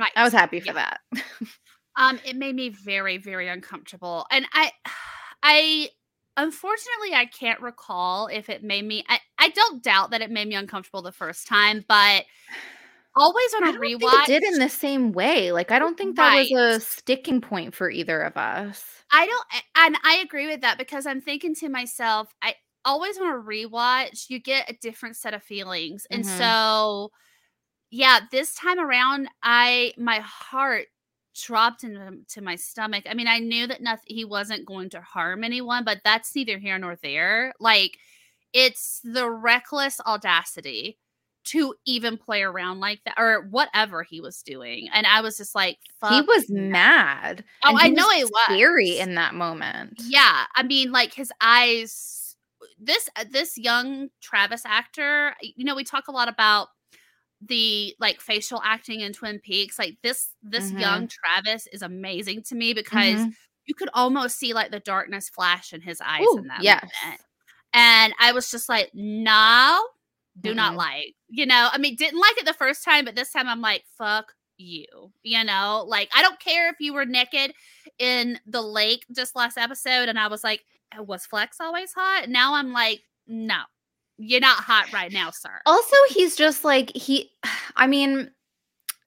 Right. 0.00 0.12
I 0.16 0.24
was 0.24 0.32
happy 0.32 0.58
for 0.58 0.72
Yeah. 0.72 0.72
that. 0.72 1.00
Um, 1.96 2.20
it 2.24 2.36
made 2.36 2.54
me 2.54 2.68
very, 2.68 3.18
very 3.18 3.48
uncomfortable. 3.48 4.26
And 4.30 4.46
I 4.52 4.72
I 5.42 5.90
unfortunately 6.36 7.14
I 7.14 7.26
can't 7.26 7.60
recall 7.60 8.28
if 8.28 8.48
it 8.48 8.62
made 8.62 8.84
me 8.84 9.04
I, 9.08 9.20
I 9.38 9.48
don't 9.50 9.82
doubt 9.82 10.10
that 10.10 10.22
it 10.22 10.30
made 10.30 10.48
me 10.48 10.54
uncomfortable 10.54 11.02
the 11.02 11.12
first 11.12 11.46
time, 11.48 11.84
but 11.88 12.24
always 13.16 13.54
on 13.54 13.64
I 13.64 13.68
a 13.68 13.72
don't 13.72 13.78
rewatch. 13.78 14.00
think 14.00 14.12
it 14.14 14.24
did 14.24 14.42
in 14.44 14.58
the 14.58 14.68
same 14.68 15.12
way. 15.12 15.52
Like 15.52 15.70
I 15.70 15.78
don't 15.78 15.96
think 15.98 16.16
that 16.16 16.32
was 16.32 16.50
a 16.50 16.80
sticking 16.80 17.40
point 17.40 17.74
for 17.74 17.90
either 17.90 18.20
of 18.22 18.36
us. 18.36 19.04
I 19.12 19.26
don't 19.26 19.46
and 19.76 19.96
I 20.04 20.16
agree 20.18 20.46
with 20.46 20.60
that 20.60 20.78
because 20.78 21.06
I'm 21.06 21.20
thinking 21.20 21.54
to 21.56 21.68
myself, 21.68 22.32
I 22.42 22.54
always 22.84 23.18
want 23.18 23.44
to 23.44 23.48
rewatch, 23.48 24.30
you 24.30 24.38
get 24.40 24.70
a 24.70 24.74
different 24.74 25.16
set 25.16 25.34
of 25.34 25.42
feelings. 25.42 26.06
And 26.10 26.24
Mhm. 26.24 26.26
so 26.26 27.10
yeah, 27.90 28.20
this 28.32 28.54
time 28.54 28.80
around 28.80 29.28
I 29.42 29.94
my 29.98 30.20
heart 30.20 30.88
dropped 31.34 31.84
into 31.84 32.00
um, 32.00 32.24
my 32.42 32.56
stomach. 32.56 33.04
I 33.08 33.14
mean, 33.14 33.28
I 33.28 33.38
knew 33.38 33.66
that 33.66 33.82
nothing 33.82 34.14
he 34.14 34.24
wasn't 34.24 34.66
going 34.66 34.90
to 34.90 35.00
harm 35.00 35.44
anyone, 35.44 35.84
but 35.84 36.00
that's 36.04 36.34
neither 36.34 36.58
here 36.58 36.78
nor 36.78 36.96
there. 36.96 37.52
Like 37.60 37.98
it's 38.52 39.00
the 39.04 39.30
reckless 39.30 40.00
audacity 40.06 40.98
to 41.42 41.74
even 41.86 42.18
play 42.18 42.42
around 42.42 42.80
like 42.80 43.00
that 43.04 43.14
or 43.16 43.46
whatever 43.50 44.02
he 44.02 44.20
was 44.20 44.42
doing. 44.42 44.88
And 44.92 45.06
I 45.06 45.20
was 45.20 45.36
just 45.36 45.54
like, 45.54 45.78
he 46.08 46.20
was 46.20 46.50
mad. 46.50 47.44
Oh, 47.64 47.76
I 47.76 47.88
know 47.88 48.08
he 48.10 48.24
was 48.24 48.32
scary 48.44 48.98
in 48.98 49.14
that 49.14 49.34
moment. 49.34 49.94
Yeah, 50.04 50.44
I 50.54 50.62
mean, 50.62 50.92
like 50.92 51.14
his 51.14 51.32
eyes. 51.40 52.16
This 52.82 53.08
this 53.30 53.58
young 53.58 54.08
Travis 54.22 54.62
actor, 54.64 55.34
you 55.42 55.64
know, 55.64 55.74
we 55.74 55.84
talk 55.84 56.08
a 56.08 56.12
lot 56.12 56.28
about 56.28 56.68
the 57.40 57.94
like 57.98 58.20
facial 58.20 58.60
acting 58.64 59.00
in 59.00 59.12
Twin 59.12 59.38
Peaks. 59.40 59.78
Like 59.78 59.96
this 60.02 60.34
this 60.42 60.70
Mhm. 60.72 60.80
young 60.80 61.08
Travis 61.08 61.66
is 61.72 61.82
amazing 61.82 62.42
to 62.44 62.54
me 62.54 62.74
because 62.74 63.20
Mhm. 63.20 63.34
you 63.66 63.74
could 63.74 63.88
almost 63.94 64.38
see 64.38 64.52
like 64.52 64.70
the 64.70 64.80
darkness 64.80 65.28
flash 65.28 65.72
in 65.72 65.80
his 65.80 66.00
eyes 66.00 66.26
Ooh, 66.32 66.38
in 66.38 66.46
that 66.48 66.62
yes. 66.62 66.82
moment. 67.04 67.20
And 67.72 68.14
I 68.18 68.32
was 68.32 68.50
just 68.50 68.68
like, 68.68 68.90
no, 68.94 69.88
do 70.40 70.54
not 70.54 70.72
Mm-mm. 70.72 70.78
like. 70.78 71.14
You 71.28 71.46
know, 71.46 71.68
I 71.72 71.78
mean, 71.78 71.96
didn't 71.96 72.18
like 72.20 72.36
it 72.38 72.44
the 72.46 72.52
first 72.54 72.84
time, 72.84 73.04
but 73.04 73.14
this 73.14 73.32
time 73.32 73.48
I'm 73.48 73.60
like, 73.60 73.84
fuck 73.96 74.34
you. 74.58 75.12
You 75.22 75.44
know, 75.44 75.84
like 75.86 76.10
I 76.14 76.20
don't 76.22 76.38
care 76.40 76.68
if 76.68 76.76
you 76.80 76.92
were 76.92 77.06
naked 77.06 77.54
in 77.98 78.38
the 78.46 78.60
lake 78.62 79.06
just 79.14 79.34
last 79.36 79.56
episode, 79.56 80.08
and 80.08 80.18
I 80.18 80.26
was 80.26 80.44
like, 80.44 80.64
"Uh, 80.98 81.02
was 81.02 81.24
Flex 81.26 81.60
always 81.60 81.92
hot? 81.94 82.28
Now 82.28 82.54
I'm 82.54 82.72
like, 82.72 83.02
no, 83.26 83.62
you're 84.20 84.40
not 84.40 84.58
hot 84.58 84.92
right 84.92 85.12
now, 85.12 85.30
sir. 85.30 85.60
Also, 85.66 85.96
he's 86.10 86.36
just 86.36 86.64
like 86.64 86.94
he 86.94 87.30
I 87.76 87.86
mean, 87.86 88.30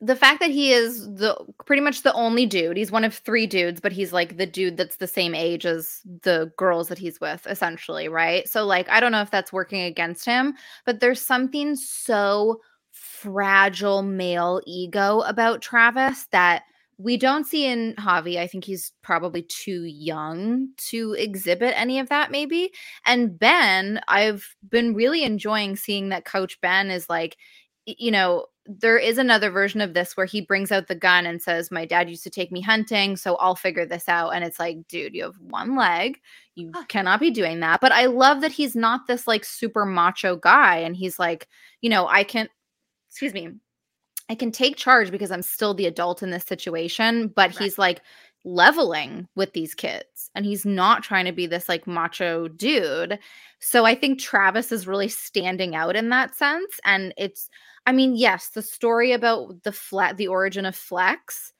the 0.01 0.15
fact 0.15 0.39
that 0.41 0.49
he 0.49 0.73
is 0.73 1.05
the 1.15 1.35
pretty 1.65 1.81
much 1.81 2.01
the 2.01 2.13
only 2.13 2.45
dude. 2.45 2.77
He's 2.77 2.91
one 2.91 3.03
of 3.05 3.13
three 3.13 3.47
dudes, 3.47 3.79
but 3.79 3.91
he's 3.91 4.11
like 4.11 4.37
the 4.37 4.45
dude 4.45 4.75
that's 4.77 4.97
the 4.97 5.07
same 5.07 5.33
age 5.35 5.65
as 5.65 6.01
the 6.23 6.51
girls 6.57 6.87
that 6.89 6.97
he's 6.97 7.21
with 7.21 7.45
essentially, 7.47 8.09
right? 8.09 8.47
So 8.49 8.65
like 8.65 8.89
I 8.89 8.99
don't 8.99 9.11
know 9.11 9.21
if 9.21 9.31
that's 9.31 9.53
working 9.53 9.81
against 9.81 10.25
him, 10.25 10.55
but 10.85 10.99
there's 10.99 11.21
something 11.21 11.75
so 11.75 12.59
fragile 12.91 14.01
male 14.01 14.61
ego 14.65 15.21
about 15.21 15.61
Travis 15.61 16.25
that 16.31 16.63
we 16.97 17.17
don't 17.17 17.45
see 17.45 17.65
in 17.65 17.95
Javi. 17.97 18.37
I 18.37 18.47
think 18.47 18.63
he's 18.63 18.93
probably 19.01 19.43
too 19.43 19.83
young 19.85 20.69
to 20.89 21.13
exhibit 21.13 21.73
any 21.79 21.99
of 21.99 22.09
that, 22.09 22.31
maybe. 22.31 22.71
And 23.05 23.37
Ben, 23.37 24.01
I've 24.07 24.55
been 24.69 24.93
really 24.93 25.23
enjoying 25.23 25.75
seeing 25.75 26.09
that 26.09 26.25
Coach 26.25 26.59
Ben 26.61 26.89
is 26.91 27.09
like, 27.09 27.37
you 27.85 28.11
know, 28.11 28.45
there 28.65 28.97
is 28.97 29.17
another 29.17 29.49
version 29.49 29.81
of 29.81 29.93
this 29.93 30.15
where 30.15 30.25
he 30.25 30.39
brings 30.39 30.71
out 30.71 30.87
the 30.87 30.95
gun 30.95 31.25
and 31.25 31.41
says, 31.41 31.69
My 31.69 31.85
dad 31.85 32.09
used 32.09 32.23
to 32.23 32.29
take 32.29 32.51
me 32.51 32.61
hunting, 32.61 33.17
so 33.17 33.35
I'll 33.35 33.55
figure 33.55 33.85
this 33.85 34.07
out. 34.07 34.29
And 34.29 34.43
it's 34.43 34.59
like, 34.59 34.87
dude, 34.87 35.13
you 35.13 35.23
have 35.23 35.35
one 35.39 35.75
leg. 35.75 36.19
You 36.55 36.71
Huh. 36.73 36.85
cannot 36.87 37.19
be 37.19 37.29
doing 37.31 37.59
that. 37.59 37.81
But 37.81 37.91
I 37.91 38.05
love 38.05 38.39
that 38.41 38.53
he's 38.53 38.75
not 38.75 39.07
this 39.07 39.27
like 39.27 39.43
super 39.43 39.85
macho 39.85 40.37
guy. 40.37 40.77
And 40.77 40.95
he's 40.95 41.19
like, 41.19 41.49
you 41.81 41.89
know, 41.89 42.07
I 42.07 42.23
can, 42.23 42.47
excuse 43.09 43.33
me, 43.33 43.49
I 44.29 44.35
can 44.35 44.51
take 44.51 44.77
charge 44.77 45.11
because 45.11 45.31
I'm 45.31 45.41
still 45.41 45.73
the 45.73 45.85
adult 45.85 46.23
in 46.23 46.29
this 46.31 46.45
situation, 46.45 47.27
but 47.29 47.53
Right. 47.55 47.55
he's 47.55 47.77
like 47.77 48.01
leveling 48.45 49.27
with 49.35 49.53
these 49.53 49.73
kids 49.73 50.29
and 50.35 50.45
he's 50.45 50.65
not 50.65 51.03
trying 51.03 51.25
to 51.25 51.31
be 51.31 51.45
this 51.47 51.69
like 51.69 51.87
macho 51.87 52.47
dude. 52.47 53.19
So 53.59 53.85
I 53.85 53.95
think 53.95 54.19
Travis 54.19 54.71
is 54.71 54.87
really 54.87 55.07
standing 55.09 55.75
out 55.75 55.95
in 55.95 56.09
that 56.09 56.35
sense 56.35 56.79
and 56.85 57.13
it's 57.17 57.49
I 57.85 57.91
mean, 57.91 58.15
yes, 58.15 58.49
the 58.49 58.61
story 58.61 59.11
about 59.11 59.63
the 59.63 59.71
flat 59.73 60.17
the 60.17 60.27
origin 60.27 60.65
of 60.65 60.75
Flex 60.75 61.51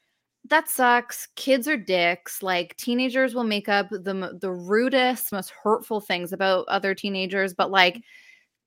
that 0.50 0.70
sucks. 0.70 1.28
Kids 1.36 1.68
are 1.68 1.78
dicks. 1.78 2.44
Like 2.44 2.76
teenagers 2.78 3.34
will 3.36 3.44
make 3.46 3.70
up 3.70 3.90
the 3.90 4.38
the 4.42 4.52
rudest, 4.52 5.32
most 5.32 5.52
hurtful 5.64 6.02
things 6.02 6.34
about 6.34 6.68
other 6.68 6.94
teenagers, 6.96 7.54
but 7.54 7.72
like 7.72 8.02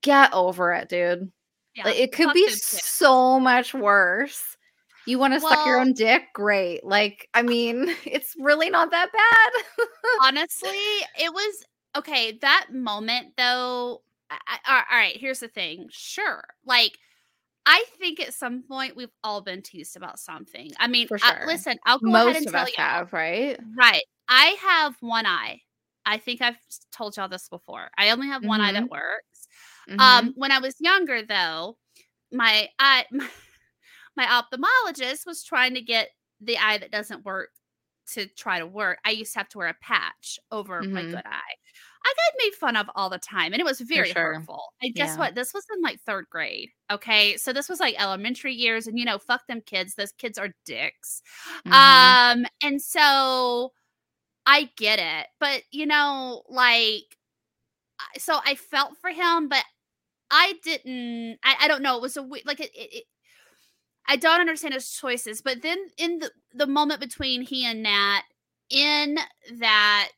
get 0.03 0.33
over 0.35 0.73
it, 0.73 0.89
dude. 0.89 1.33
Yeah, 1.77 1.85
Like, 1.85 1.97
it 1.97 2.13
could 2.13 2.27
fuck 2.27 2.35
be 2.35 2.49
so 2.51 3.39
much 3.39 3.75
worse. 3.75 4.57
You 5.07 5.21
want 5.21 5.35
to 5.35 5.41
suck 5.41 5.65
your 5.67 5.79
own 5.79 5.93
dick? 5.93 6.25
Great. 6.35 6.85
Like, 6.85 7.29
I 7.33 7.43
mean, 7.43 7.95
it's 8.05 8.35
really 8.39 8.71
not 8.71 8.91
that 8.91 9.11
bad. 9.13 9.87
honestly, 10.23 10.69
it 11.19 11.33
was 11.33 11.65
okay. 11.97 12.39
That 12.43 12.69
moment, 12.73 13.35
though. 13.37 14.03
I, 14.29 14.59
I, 14.65 14.83
all 14.91 14.99
right, 14.99 15.17
here's 15.17 15.39
the 15.39 15.47
thing. 15.47 15.87
Sure, 15.93 16.43
like 16.65 16.99
I 17.65 17.85
think 17.99 18.19
at 18.19 18.35
some 18.35 18.63
point 18.63 18.97
we've 18.97 19.13
all 19.23 19.41
been 19.41 19.63
teased 19.63 19.97
about 19.97 20.19
something. 20.19 20.71
I 20.81 20.89
mean, 20.89 21.07
For 21.07 21.19
I- 21.23 21.39
sure. 21.39 21.47
listen, 21.47 21.79
I'll 21.87 22.01
go 22.01 22.13
ahead 22.13 22.27
Most 22.27 22.37
and 22.39 22.47
of 22.47 22.53
tell 22.53 22.63
us 22.63 22.69
you. 22.71 22.83
have, 22.83 23.13
right? 23.13 23.59
Right, 23.79 24.03
I 24.29 24.57
have 24.61 24.97
one 25.01 25.27
eye. 25.27 25.61
I 26.05 26.19
think 26.19 26.41
I've 26.41 26.59
told 26.93 27.17
y'all 27.17 27.29
this 27.29 27.49
before. 27.49 27.89
I 27.99 28.11
only 28.11 28.29
have 28.29 28.45
one 28.45 28.61
eye 28.61 28.73
that 28.73 28.85
mm-hmm. 28.85 28.93
works. 28.93 29.36
Mhm. 29.89 30.01
Um, 30.01 30.33
when 30.37 30.53
I 30.53 30.59
was 30.59 30.77
younger, 30.81 31.23
though, 31.23 31.79
my 32.33 32.69
eye, 32.79 33.07
my 34.17 34.27
ophthalmologist 34.27 35.27
was 35.27 35.45
trying 35.45 35.75
to 35.75 35.83
get 35.83 36.11
the 36.41 36.59
eye 36.59 36.79
that 36.79 36.91
doesn't 36.93 37.25
work 37.25 37.51
to 38.15 38.27
try 38.29 38.59
to 38.61 38.67
work. 38.67 38.99
I 39.05 39.11
used 39.11 39.33
to 39.35 39.41
have 39.41 39.49
to 39.51 39.59
wear 39.59 39.69
a 39.69 39.75
patch 39.83 40.39
over 40.53 40.87
my 40.93 41.03
Mhm. 41.03 41.11
good 41.11 41.27
eye. 41.27 41.55
I 42.07 42.15
got 42.17 42.35
made 42.45 42.55
fun 42.55 42.77
of 42.77 42.89
all 42.97 43.11
the 43.11 43.19
time, 43.19 43.53
and 43.53 43.61
it 43.61 43.65
was 43.67 43.81
very 43.81 44.15
sure. 44.15 44.15
hurtful. 44.15 44.63
And 44.83 44.95
guess 44.95 45.17
Yeah. 45.17 45.19
what? 45.19 45.35
This 45.35 45.53
was 45.55 45.65
in 45.75 45.83
like 45.83 46.01
third 46.03 46.27
grade. 46.31 46.71
Okay, 46.93 47.37
so 47.37 47.53
this 47.53 47.69
was 47.69 47.81
like 47.81 48.01
elementary 48.01 48.55
years, 48.55 48.87
and 48.87 48.99
you 48.99 49.05
know, 49.07 49.19
fuck 49.19 49.47
them 49.49 49.61
kids. 49.63 49.95
Those 49.97 50.13
kids 50.13 50.39
are 50.39 50.51
dicks. 50.67 51.23
Mhm. 51.67 52.17
Um, 52.35 52.47
and 52.63 52.81
so 52.83 53.73
I 54.47 54.71
get 54.77 54.99
it, 55.01 55.29
but 55.41 55.63
you 55.73 55.87
know, 55.87 56.43
like, 56.49 57.19
so 58.19 58.41
I 58.45 58.55
felt 58.57 58.97
for 59.01 59.11
him, 59.11 59.49
but 59.49 59.65
I 60.31 60.55
didn't. 60.63 61.39
I, 61.45 61.57
I 61.63 61.69
don't 61.69 61.83
know. 61.83 61.97
It 61.97 62.03
was 62.03 62.17
a 62.17 62.23
we- 62.23 62.43
like 62.45 62.61
it, 62.61 62.71
it, 62.75 62.91
it. 62.93 63.05
I 64.09 64.17
don't 64.17 64.41
understand 64.41 64.75
his 64.75 64.91
choices, 64.93 65.43
but 65.43 65.63
then 65.63 65.79
in 65.99 66.19
the 66.19 66.31
the 66.55 66.67
moment 66.67 67.01
between 67.01 67.43
he 67.43 67.65
and 67.65 67.83
Nat 67.83 68.23
in 68.71 69.19
that 69.59 70.11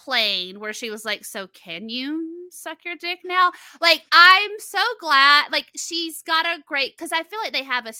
plane 0.00 0.60
where 0.60 0.72
she 0.72 0.90
was 0.90 1.04
like, 1.04 1.24
"So 1.24 1.46
can 1.48 1.88
you 1.88 2.48
suck 2.50 2.84
your 2.84 2.96
dick 2.96 3.20
now?" 3.24 3.52
Like 3.80 4.02
I'm 4.12 4.50
so 4.58 4.82
glad. 5.00 5.52
Like 5.52 5.66
she's 5.76 6.22
got 6.22 6.46
a 6.46 6.62
great 6.66 6.96
because 6.96 7.12
I 7.12 7.22
feel 7.22 7.38
like 7.40 7.52
they 7.52 7.64
have 7.64 7.86
a 7.86 7.92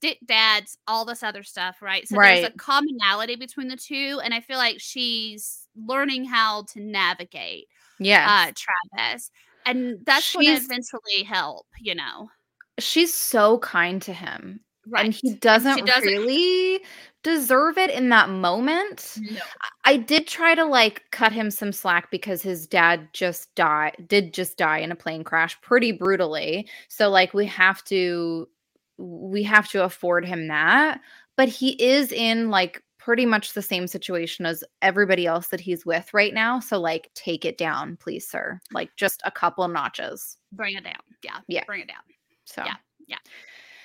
dick 0.00 0.18
dads, 0.24 0.78
all 0.86 1.04
this 1.04 1.22
other 1.22 1.42
stuff, 1.42 1.82
right? 1.82 2.06
So 2.08 2.16
there's 2.42 2.50
a 2.52 2.56
commonality 2.56 3.36
between 3.36 3.68
the 3.68 3.76
two, 3.76 4.20
and 4.22 4.32
I 4.32 4.40
feel 4.40 4.58
like 4.58 4.76
she's 4.80 5.66
learning 5.76 6.24
how 6.24 6.62
to 6.72 6.80
navigate 6.80 7.66
yeah, 7.98 8.48
uh 8.48 8.52
Travis. 8.54 9.30
And 9.68 9.98
that's 10.04 10.32
going 10.32 10.46
to 10.46 10.52
eventually 10.52 11.22
help, 11.24 11.66
you 11.80 11.94
know. 11.94 12.30
She's 12.78 13.12
so 13.12 13.58
kind 13.58 14.00
to 14.02 14.12
him. 14.12 14.60
Right. 14.86 15.04
And 15.04 15.14
he 15.14 15.34
doesn't, 15.34 15.84
doesn't- 15.86 16.02
really 16.02 16.80
deserve 17.22 17.76
it 17.76 17.90
in 17.90 18.08
that 18.08 18.30
moment. 18.30 19.18
No. 19.20 19.40
I 19.84 19.96
did 19.96 20.26
try 20.26 20.54
to 20.54 20.64
like 20.64 21.02
cut 21.10 21.32
him 21.32 21.50
some 21.50 21.72
slack 21.72 22.10
because 22.10 22.40
his 22.42 22.66
dad 22.66 23.08
just 23.12 23.54
died 23.54 23.96
did 24.08 24.32
just 24.32 24.56
die 24.56 24.78
in 24.78 24.92
a 24.92 24.96
plane 24.96 25.24
crash 25.24 25.60
pretty 25.60 25.92
brutally. 25.92 26.68
So 26.88 27.10
like 27.10 27.34
we 27.34 27.44
have 27.46 27.82
to 27.84 28.48
we 28.96 29.42
have 29.42 29.68
to 29.70 29.84
afford 29.84 30.24
him 30.24 30.48
that, 30.48 31.00
but 31.36 31.48
he 31.48 31.70
is 31.82 32.12
in 32.12 32.50
like 32.50 32.82
pretty 33.08 33.24
much 33.24 33.54
the 33.54 33.62
same 33.62 33.86
situation 33.86 34.44
as 34.44 34.62
everybody 34.82 35.26
else 35.26 35.46
that 35.46 35.60
he's 35.60 35.86
with 35.86 36.12
right 36.12 36.34
now. 36.34 36.60
So 36.60 36.78
like 36.78 37.08
take 37.14 37.46
it 37.46 37.56
down, 37.56 37.96
please 37.96 38.28
sir. 38.28 38.60
Like 38.70 38.90
just 38.96 39.22
a 39.24 39.30
couple 39.30 39.66
notches. 39.66 40.36
Bring 40.52 40.76
it 40.76 40.84
down. 40.84 41.00
Yeah. 41.24 41.38
Yeah. 41.46 41.64
Bring 41.64 41.80
it 41.80 41.88
down. 41.88 42.02
So 42.44 42.64
Yeah, 42.66 42.74
yeah. 43.06 43.16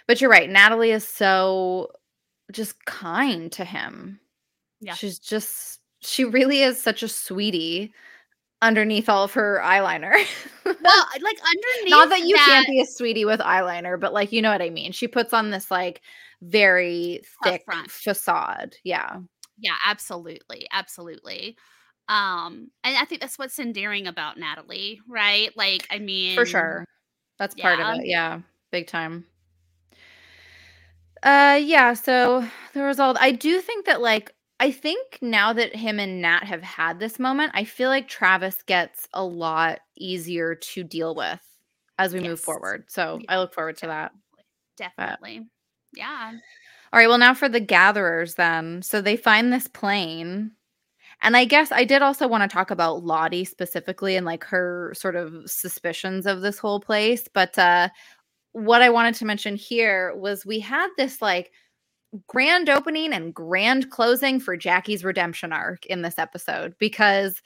But 0.07 0.19
you're 0.19 0.29
right. 0.29 0.49
Natalie 0.49 0.91
is 0.91 1.07
so 1.07 1.93
just 2.51 2.83
kind 2.83 3.49
to 3.53 3.63
him. 3.63 4.19
Yeah. 4.81 4.95
She's 4.95 5.19
just 5.19 5.79
she 6.01 6.25
really 6.25 6.61
is 6.61 6.83
such 6.83 7.01
a 7.01 7.07
sweetie 7.07 7.93
underneath 8.61 9.07
all 9.07 9.23
of 9.23 9.33
her 9.33 9.61
eyeliner. 9.63 10.15
Well, 10.65 11.05
like 11.21 11.37
underneath 11.45 11.91
Not 11.91 12.09
that 12.09 12.21
you 12.21 12.35
can't 12.35 12.67
be 12.67 12.81
a 12.81 12.85
sweetie 12.85 13.25
with 13.25 13.39
eyeliner, 13.41 13.97
but 13.99 14.11
like 14.11 14.31
you 14.33 14.41
know 14.41 14.51
what 14.51 14.61
I 14.61 14.69
mean. 14.69 14.91
She 14.91 15.07
puts 15.07 15.33
on 15.33 15.49
this 15.49 15.69
like 15.69 16.01
very 16.43 17.21
thick 17.43 17.63
front. 17.65 17.91
facade. 17.91 18.75
Yeah. 18.83 19.17
Yeah, 19.57 19.75
absolutely. 19.85 20.67
Absolutely. 20.71 21.57
Um, 22.09 22.69
and 22.83 22.97
I 22.97 23.05
think 23.05 23.21
that's 23.21 23.37
what's 23.39 23.59
endearing 23.59 24.07
about 24.07 24.37
Natalie, 24.37 24.99
right? 25.07 25.55
Like, 25.55 25.87
I 25.89 25.99
mean, 25.99 26.35
For 26.35 26.45
sure. 26.45 26.85
That's 27.39 27.55
part 27.55 27.79
yeah. 27.79 27.93
of 27.93 27.99
it. 27.99 28.05
Yeah. 28.07 28.41
Big 28.71 28.87
time. 28.87 29.25
Uh 31.23 31.59
yeah, 31.63 31.93
so 31.93 32.45
the 32.73 32.83
result, 32.83 33.17
I 33.19 33.31
do 33.31 33.61
think 33.61 33.85
that 33.85 34.01
like 34.01 34.33
I 34.59 34.71
think 34.71 35.19
now 35.21 35.53
that 35.53 35.75
him 35.75 35.99
and 35.99 36.21
Nat 36.21 36.43
have 36.43 36.61
had 36.61 36.99
this 36.99 37.17
moment, 37.19 37.51
I 37.55 37.63
feel 37.63 37.89
like 37.89 38.07
Travis 38.07 38.61
gets 38.63 39.07
a 39.13 39.23
lot 39.23 39.79
easier 39.97 40.55
to 40.55 40.83
deal 40.83 41.15
with 41.15 41.39
as 41.97 42.13
we 42.13 42.19
move 42.19 42.39
forward. 42.39 42.85
So 42.89 43.19
Yeah, 43.21 43.35
I 43.35 43.39
look 43.39 43.53
forward 43.53 43.77
to 43.77 43.87
that. 43.87 44.11
Definitely. 44.77 45.47
Yeah. 45.95 46.33
All 46.91 46.99
right, 46.99 47.07
well 47.07 47.17
now 47.17 47.33
for 47.33 47.49
the 47.49 47.59
gatherers 47.59 48.35
then. 48.35 48.81
So 48.81 49.01
they 49.01 49.17
find 49.17 49.51
this 49.51 49.67
plane. 49.67 50.51
And 51.21 51.37
I 51.37 51.45
guess 51.45 51.71
I 51.71 51.85
did 51.85 52.01
also 52.01 52.27
want 52.27 52.49
to 52.49 52.53
talk 52.53 52.69
about 52.69 53.03
Lottie 53.03 53.45
specifically 53.45 54.15
and 54.17 54.25
like 54.25 54.43
her 54.43 54.93
sort 54.95 55.15
of 55.15 55.49
suspicions 55.49 56.25
of 56.25 56.41
this 56.41 56.59
whole 56.59 56.79
place, 56.79 57.27
but 57.33 57.57
uh 57.57 57.89
what 58.53 58.83
I 58.83 58.89
wanted 58.89 59.15
to 59.15 59.25
mention 59.25 59.55
here 59.55 60.15
was 60.15 60.45
we 60.45 60.59
had 60.59 60.89
this 60.97 61.21
like 61.21 61.51
grand 62.27 62.69
opening 62.69 63.13
and 63.13 63.33
grand 63.33 63.89
closing 63.89 64.39
for 64.39 64.55
Jackie's 64.55 65.03
redemption 65.03 65.51
arc 65.51 65.85
in 65.87 66.03
this 66.03 66.19
episode 66.19 66.75
because 66.79 67.41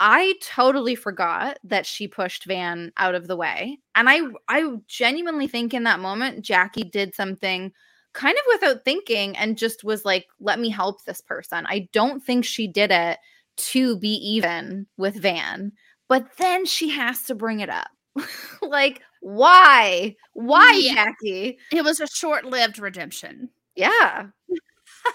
I 0.00 0.34
totally 0.42 0.94
forgot 0.94 1.58
that 1.64 1.86
she 1.86 2.08
pushed 2.08 2.44
Van 2.46 2.92
out 2.96 3.14
of 3.14 3.28
the 3.28 3.36
way. 3.36 3.78
And 3.94 4.08
I 4.08 4.20
I 4.48 4.76
genuinely 4.88 5.48
think 5.48 5.74
in 5.74 5.84
that 5.84 6.00
moment 6.00 6.44
Jackie 6.44 6.84
did 6.84 7.14
something 7.14 7.72
kind 8.14 8.36
of 8.36 8.44
without 8.60 8.84
thinking 8.84 9.36
and 9.36 9.58
just 9.58 9.84
was 9.84 10.04
like 10.04 10.26
let 10.40 10.58
me 10.60 10.68
help 10.70 11.04
this 11.04 11.20
person. 11.20 11.64
I 11.66 11.88
don't 11.92 12.22
think 12.24 12.44
she 12.44 12.66
did 12.68 12.90
it 12.90 13.18
to 13.58 13.96
be 13.98 14.14
even 14.34 14.86
with 14.96 15.14
Van, 15.16 15.72
but 16.08 16.26
then 16.38 16.64
she 16.66 16.90
has 16.90 17.22
to 17.24 17.34
bring 17.34 17.60
it 17.60 17.70
up. 17.70 17.88
like 18.62 19.00
why? 19.20 20.16
Why 20.34 20.80
Yeah. 20.82 20.94
Jackie? 20.94 21.58
It 21.72 21.84
was 21.84 22.00
a 22.00 22.06
short-lived 22.06 22.78
redemption. 22.78 23.50
Yeah. 23.76 24.26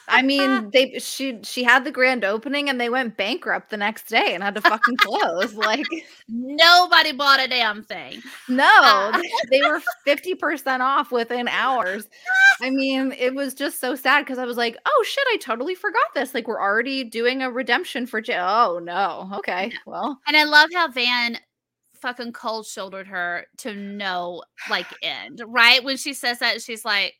I 0.08 0.22
mean, 0.22 0.70
they 0.74 1.00
she 1.00 1.40
she 1.44 1.64
had 1.64 1.84
the 1.84 1.92
grand 1.92 2.24
opening 2.24 2.70
and 2.70 2.80
they 2.80 2.90
went 2.90 3.18
bankrupt 3.18 3.70
the 3.70 3.78
next 3.78 4.08
day 4.08 4.34
and 4.34 4.44
had 4.44 4.56
to 4.56 4.62
fucking 4.62 4.98
close. 4.98 5.54
Like, 5.54 5.86
Nobody 6.28 7.12
bought 7.12 7.40
a 7.40 7.48
damn 7.48 7.84
thing. 7.84 8.22
no, 8.48 8.66
uh, 8.82 9.22
they 9.52 9.62
were 9.62 9.82
50% 10.06 10.80
off 10.82 11.12
within 11.12 11.48
hours. 11.48 12.08
I 12.62 12.70
mean, 12.70 13.14
it 13.18 13.34
was 13.36 13.54
just 13.54 13.80
so 13.80 13.96
sad 13.96 14.26
because 14.26 14.40
I 14.40 14.46
was 14.46 14.58
like, 14.58 14.78
oh 14.86 15.06
shit, 15.08 15.24
I 15.32 15.38
totally 15.38 15.76
forgot 15.76 16.06
this. 16.16 16.34
Like, 16.34 16.48
we're 16.48 16.62
already 16.62 17.04
doing 17.04 17.42
a 17.42 17.52
redemption 17.52 18.06
for 18.08 18.22
J. 18.22 18.38
Oh 18.40 18.80
no. 18.82 19.30
Okay. 19.38 19.72
Well, 19.86 20.20
And 20.28 20.36
I 20.36 20.44
love 20.44 20.70
how 20.74 20.90
Van 20.90 21.38
fucking 22.02 22.32
cold 22.34 22.66
shouldered 22.66 23.08
her 23.08 23.46
to 23.58 23.74
no 23.74 24.44
like 24.70 24.88
end. 25.02 25.42
Right 25.48 25.84
when 25.84 25.98
she 25.98 26.14
says 26.14 26.40
that, 26.40 26.62
she's 26.62 26.86
like, 26.86 27.16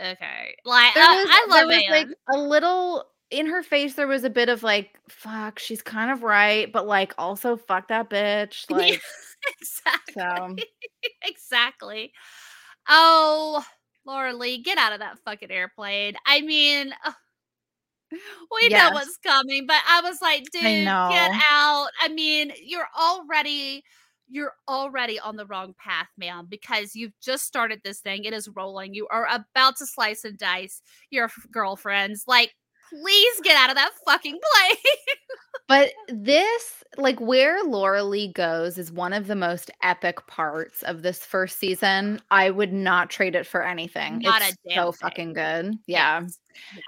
"Okay." 0.00 0.56
Like 0.64 0.96
I, 0.96 1.22
was, 1.22 1.28
I 1.30 1.46
there 1.48 1.58
love 1.58 1.66
was 1.68 1.76
Van. 1.76 1.90
like 1.90 2.08
a 2.32 2.38
little 2.38 3.04
in 3.30 3.46
her 3.46 3.62
face, 3.62 3.94
there 3.94 4.08
was 4.08 4.24
a 4.24 4.30
bit 4.30 4.48
of 4.48 4.62
like, 4.62 4.98
fuck, 5.08 5.58
she's 5.58 5.82
kind 5.82 6.10
of 6.10 6.22
right, 6.22 6.70
but 6.72 6.86
like 6.86 7.14
also 7.18 7.56
fuck 7.56 7.88
that 7.88 8.10
bitch. 8.10 8.66
Yeah, 8.70 8.76
Like, 8.76 9.02
exactly. 9.60 10.14
so 10.16 10.56
exactly. 11.24 12.12
Oh, 12.88 13.64
Laura 14.04 14.34
Lee, 14.34 14.62
get 14.62 14.78
out 14.78 14.92
of 14.92 14.98
that 15.00 15.18
fucking 15.24 15.50
airplane. 15.50 16.14
I 16.26 16.40
mean, 16.40 16.92
we 18.10 18.68
know 18.68 18.90
what's 18.92 19.16
coming, 19.24 19.66
but 19.66 19.80
I 19.88 20.00
was 20.02 20.20
like, 20.20 20.44
dude, 20.52 20.62
get 20.62 20.86
out. 21.50 21.88
I 22.00 22.08
mean, 22.12 22.52
you're 22.62 22.88
already 22.98 23.84
you're 24.30 24.54
already 24.68 25.18
on 25.18 25.36
the 25.36 25.46
wrong 25.46 25.74
path, 25.78 26.08
ma'am, 26.16 26.46
because 26.48 26.94
you've 26.94 27.18
just 27.20 27.44
started 27.44 27.80
this 27.84 28.00
thing. 28.00 28.24
It 28.24 28.32
is 28.32 28.48
rolling. 28.48 28.94
You 28.94 29.06
are 29.08 29.26
about 29.30 29.76
to 29.78 29.86
slice 29.86 30.24
and 30.24 30.38
dice 30.38 30.82
your 31.10 31.24
f- 31.24 31.46
girlfriends. 31.50 32.24
Like, 32.26 32.54
please 32.90 33.40
get 33.42 33.56
out 33.56 33.70
of 33.70 33.76
that 33.76 33.92
fucking 34.06 34.38
plane. 34.38 34.76
But 35.68 35.92
this, 36.08 36.82
like 36.96 37.20
where 37.20 37.62
Laura 37.62 38.02
Lee 38.02 38.32
goes, 38.32 38.76
is 38.76 38.90
one 38.90 39.12
of 39.12 39.28
the 39.28 39.36
most 39.36 39.70
epic 39.84 40.26
parts 40.26 40.82
of 40.82 41.02
this 41.02 41.18
first 41.24 41.60
season. 41.60 42.20
I 42.32 42.50
would 42.50 42.72
not 42.72 43.08
trade 43.08 43.36
it 43.36 43.46
for 43.46 43.62
anything. 43.64 44.18
Not 44.18 44.42
a 44.42 44.48
it's 44.48 44.56
damn 44.68 44.74
so 44.74 44.90
thing. 44.90 44.98
fucking 44.98 45.32
good. 45.34 45.74
Yeah. 45.86 46.22
Yes. 46.22 46.38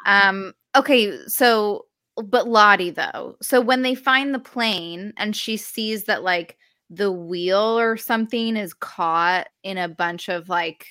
Um. 0.05 0.52
Okay. 0.74 1.16
So, 1.28 1.85
but 2.16 2.48
Lottie 2.48 2.90
though. 2.90 3.37
So 3.40 3.61
when 3.61 3.83
they 3.83 3.94
find 3.94 4.35
the 4.35 4.40
plane 4.40 5.12
and 5.16 5.37
she 5.37 5.57
sees 5.57 6.02
that 6.07 6.24
like 6.24 6.59
the 6.94 7.11
wheel 7.11 7.78
or 7.78 7.96
something 7.96 8.57
is 8.57 8.74
caught 8.74 9.48
in 9.62 9.78
a 9.78 9.88
bunch 9.88 10.28
of 10.28 10.48
like 10.50 10.88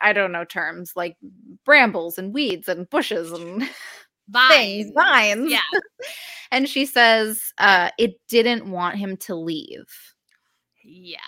I 0.00 0.12
don't 0.12 0.32
know 0.32 0.44
terms 0.44 0.92
like 0.96 1.16
brambles 1.64 2.18
and 2.18 2.34
weeds 2.34 2.68
and 2.68 2.90
bushes 2.90 3.30
and 3.30 3.60
things, 4.48 4.90
Vines. 4.90 4.92
vines. 4.92 5.50
Yeah. 5.52 5.60
and 6.50 6.68
she 6.68 6.84
says 6.84 7.52
uh 7.58 7.90
it 7.98 8.16
didn't 8.28 8.68
want 8.70 8.96
him 8.96 9.16
to 9.18 9.36
leave 9.36 9.86
Yeah. 10.82 11.18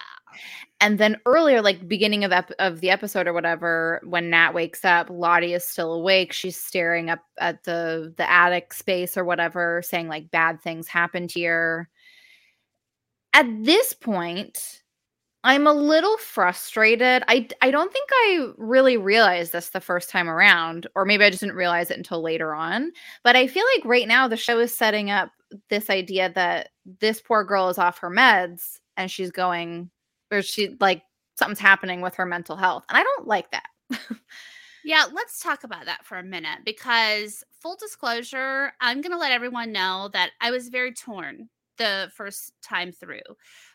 and 0.80 0.98
then 0.98 1.16
earlier 1.26 1.62
like 1.62 1.86
beginning 1.86 2.24
of 2.24 2.32
ep- 2.32 2.50
of 2.58 2.80
the 2.80 2.90
episode 2.90 3.28
or 3.28 3.32
whatever 3.32 4.00
when 4.04 4.30
nat 4.30 4.52
wakes 4.52 4.84
up 4.84 5.08
lottie 5.10 5.54
is 5.54 5.64
still 5.64 5.92
awake 5.94 6.32
she's 6.32 6.56
staring 6.56 7.08
up 7.10 7.20
at 7.38 7.62
the 7.64 8.12
the 8.16 8.28
attic 8.28 8.72
space 8.74 9.16
or 9.16 9.24
whatever 9.24 9.80
saying 9.84 10.08
like 10.08 10.30
bad 10.32 10.60
things 10.60 10.88
happened 10.88 11.30
here 11.30 11.88
at 13.32 13.46
this 13.64 13.92
point 13.92 14.82
i'm 15.44 15.66
a 15.66 15.72
little 15.72 16.16
frustrated. 16.18 17.22
I 17.28 17.48
i 17.62 17.70
don't 17.70 17.92
think 17.92 18.08
i 18.12 18.48
really 18.56 18.96
realized 18.96 19.52
this 19.52 19.70
the 19.70 19.80
first 19.80 20.10
time 20.10 20.28
around 20.28 20.86
or 20.94 21.04
maybe 21.04 21.24
i 21.24 21.30
just 21.30 21.40
didn't 21.40 21.56
realize 21.56 21.90
it 21.90 21.96
until 21.96 22.22
later 22.22 22.54
on 22.54 22.92
but 23.24 23.36
i 23.36 23.46
feel 23.46 23.64
like 23.76 23.84
right 23.84 24.08
now 24.08 24.28
the 24.28 24.36
show 24.36 24.58
is 24.58 24.74
setting 24.74 25.10
up 25.10 25.30
this 25.70 25.90
idea 25.90 26.30
that 26.34 26.70
this 27.00 27.20
poor 27.20 27.44
girl 27.44 27.68
is 27.68 27.78
off 27.78 27.98
her 27.98 28.10
meds 28.10 28.78
and 28.96 29.10
she's 29.10 29.30
going 29.30 29.90
or 30.30 30.42
she 30.42 30.76
like 30.80 31.02
something's 31.36 31.60
happening 31.60 32.00
with 32.00 32.14
her 32.14 32.26
mental 32.26 32.56
health 32.56 32.84
and 32.88 32.98
i 32.98 33.02
don't 33.02 33.26
like 33.26 33.50
that. 33.52 33.68
Yeah, 34.84 35.04
let's 35.12 35.40
talk 35.40 35.64
about 35.64 35.84
that 35.84 36.06
for 36.06 36.16
a 36.16 36.22
minute 36.22 36.60
because 36.64 37.44
full 37.60 37.76
disclosure, 37.76 38.72
I'm 38.80 39.02
going 39.02 39.12
to 39.12 39.18
let 39.18 39.32
everyone 39.32 39.70
know 39.70 40.08
that 40.14 40.30
I 40.40 40.50
was 40.50 40.68
very 40.68 40.94
torn 40.94 41.50
the 41.78 42.10
first 42.14 42.52
time 42.62 42.92
through, 42.92 43.20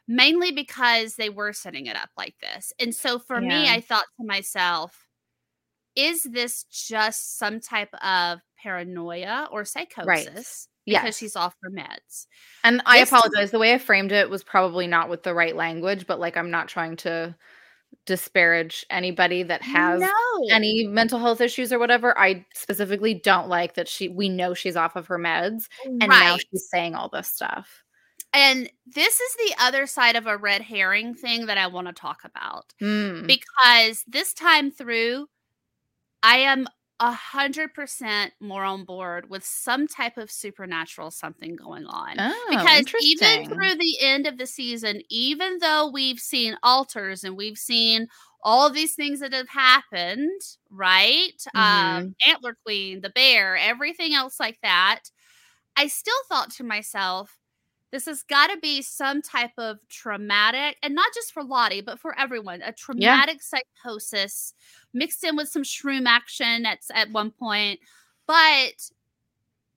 mainly 0.07 0.51
because 0.51 1.15
they 1.15 1.29
were 1.29 1.53
setting 1.53 1.87
it 1.87 1.95
up 1.95 2.09
like 2.17 2.35
this. 2.41 2.71
And 2.79 2.93
so 2.93 3.17
for 3.19 3.41
me, 3.41 3.69
I 3.69 3.81
thought 3.81 4.05
to 4.19 4.25
myself, 4.27 5.07
is 5.95 6.23
this 6.23 6.63
just 6.71 7.37
some 7.37 7.59
type 7.59 7.93
of 8.03 8.39
paranoia 8.61 9.47
or 9.51 9.63
psychosis 9.65 10.67
because 10.85 11.03
Yes. 11.05 11.17
she's 11.17 11.35
off 11.35 11.55
her 11.61 11.69
meds? 11.69 12.27
And 12.63 12.81
I 12.85 12.99
This- 12.99 13.09
apologize. 13.09 13.51
The 13.51 13.59
way 13.59 13.73
I 13.73 13.77
framed 13.77 14.11
it 14.11 14.29
was 14.29 14.43
probably 14.43 14.87
not 14.87 15.09
with 15.09 15.23
the 15.23 15.33
right 15.33 15.55
language, 15.55 16.07
but 16.07 16.19
like 16.19 16.35
I'm 16.35 16.51
not 16.51 16.67
trying 16.67 16.97
to 16.97 17.35
disparage 18.07 18.83
anybody 18.89 19.43
that 19.43 19.61
has 19.61 20.01
no. 20.01 20.09
any 20.49 20.87
mental 20.87 21.19
health 21.19 21.39
issues 21.41 21.71
or 21.71 21.77
whatever. 21.77 22.17
I 22.17 22.43
specifically 22.55 23.13
don't 23.13 23.47
like 23.49 23.75
that 23.75 23.87
she 23.87 24.09
we 24.09 24.29
know 24.29 24.55
she's 24.55 24.75
off 24.75 24.95
of 24.95 25.05
her 25.07 25.19
meds 25.19 25.67
and 25.85 25.99
now 25.99 26.37
she's 26.37 26.67
saying 26.71 26.95
all 26.95 27.07
this 27.09 27.27
stuff. 27.27 27.82
And 28.33 28.69
this 28.87 29.19
is 29.19 29.35
the 29.35 29.55
other 29.59 29.85
side 29.85 30.15
of 30.15 30.25
a 30.25 30.37
red 30.37 30.63
herring 30.63 31.13
thing 31.13 31.45
that 31.45 31.57
I 31.57 31.67
want 31.67 31.87
to 31.87 31.93
talk 31.93 32.21
about. 32.23 32.73
Mm. 32.81 33.27
because 33.27 34.03
this 34.07 34.33
time 34.33 34.71
through, 34.71 35.27
I 36.23 36.37
am 36.37 36.67
a 36.99 37.11
hundred 37.11 37.73
percent 37.73 38.33
more 38.39 38.63
on 38.63 38.85
board 38.85 39.29
with 39.29 39.43
some 39.43 39.87
type 39.87 40.17
of 40.17 40.31
supernatural 40.31 41.11
something 41.11 41.55
going 41.55 41.85
on. 41.85 42.15
Oh, 42.17 42.45
because 42.49 42.85
even 43.01 43.49
through 43.49 43.75
the 43.75 43.97
end 44.01 44.25
of 44.25 44.37
the 44.37 44.47
season, 44.47 45.01
even 45.09 45.57
though 45.59 45.89
we've 45.91 46.19
seen 46.19 46.55
altars 46.63 47.23
and 47.23 47.35
we've 47.35 47.57
seen 47.57 48.07
all 48.43 48.67
of 48.67 48.73
these 48.73 48.95
things 48.95 49.19
that 49.19 49.33
have 49.33 49.49
happened, 49.49 50.41
right? 50.69 51.33
Mm-hmm. 51.55 51.97
Um, 51.97 52.15
Antler 52.27 52.57
Queen, 52.65 53.01
the 53.01 53.09
bear, 53.09 53.57
everything 53.57 54.13
else 54.13 54.39
like 54.39 54.59
that, 54.63 55.01
I 55.75 55.87
still 55.87 56.13
thought 56.29 56.51
to 56.51 56.63
myself, 56.63 57.37
this 57.93 58.07
has 58.07 58.23
got 58.23 58.47
to 58.47 58.57
be 58.57 58.81
some 58.81 59.21
type 59.21 59.51
of 59.59 59.77
traumatic, 59.87 60.77
and 60.81 60.95
not 60.95 61.13
just 61.13 61.31
for 61.31 61.43
Lottie, 61.43 61.81
but 61.81 61.99
for 61.99 62.17
everyone, 62.17 62.63
a 62.63 62.71
traumatic 62.71 63.39
psychosis 63.43 64.55
mixed 64.95 65.23
in 65.23 65.35
with 65.35 65.47
some 65.47 65.61
shroom 65.61 66.07
action 66.07 66.65
at 66.65 66.79
at 66.91 67.11
one 67.11 67.29
point. 67.29 67.79
But 68.25 68.89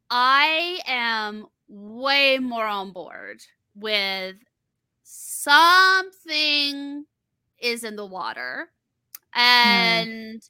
I 0.08 0.80
am 0.86 1.48
way 1.68 2.38
more 2.38 2.64
on 2.64 2.92
board 2.92 3.42
with 3.74 4.36
something 5.02 7.04
is 7.58 7.84
in 7.84 7.96
the 7.96 8.06
water, 8.06 8.70
mm. 9.36 9.38
and 9.38 10.42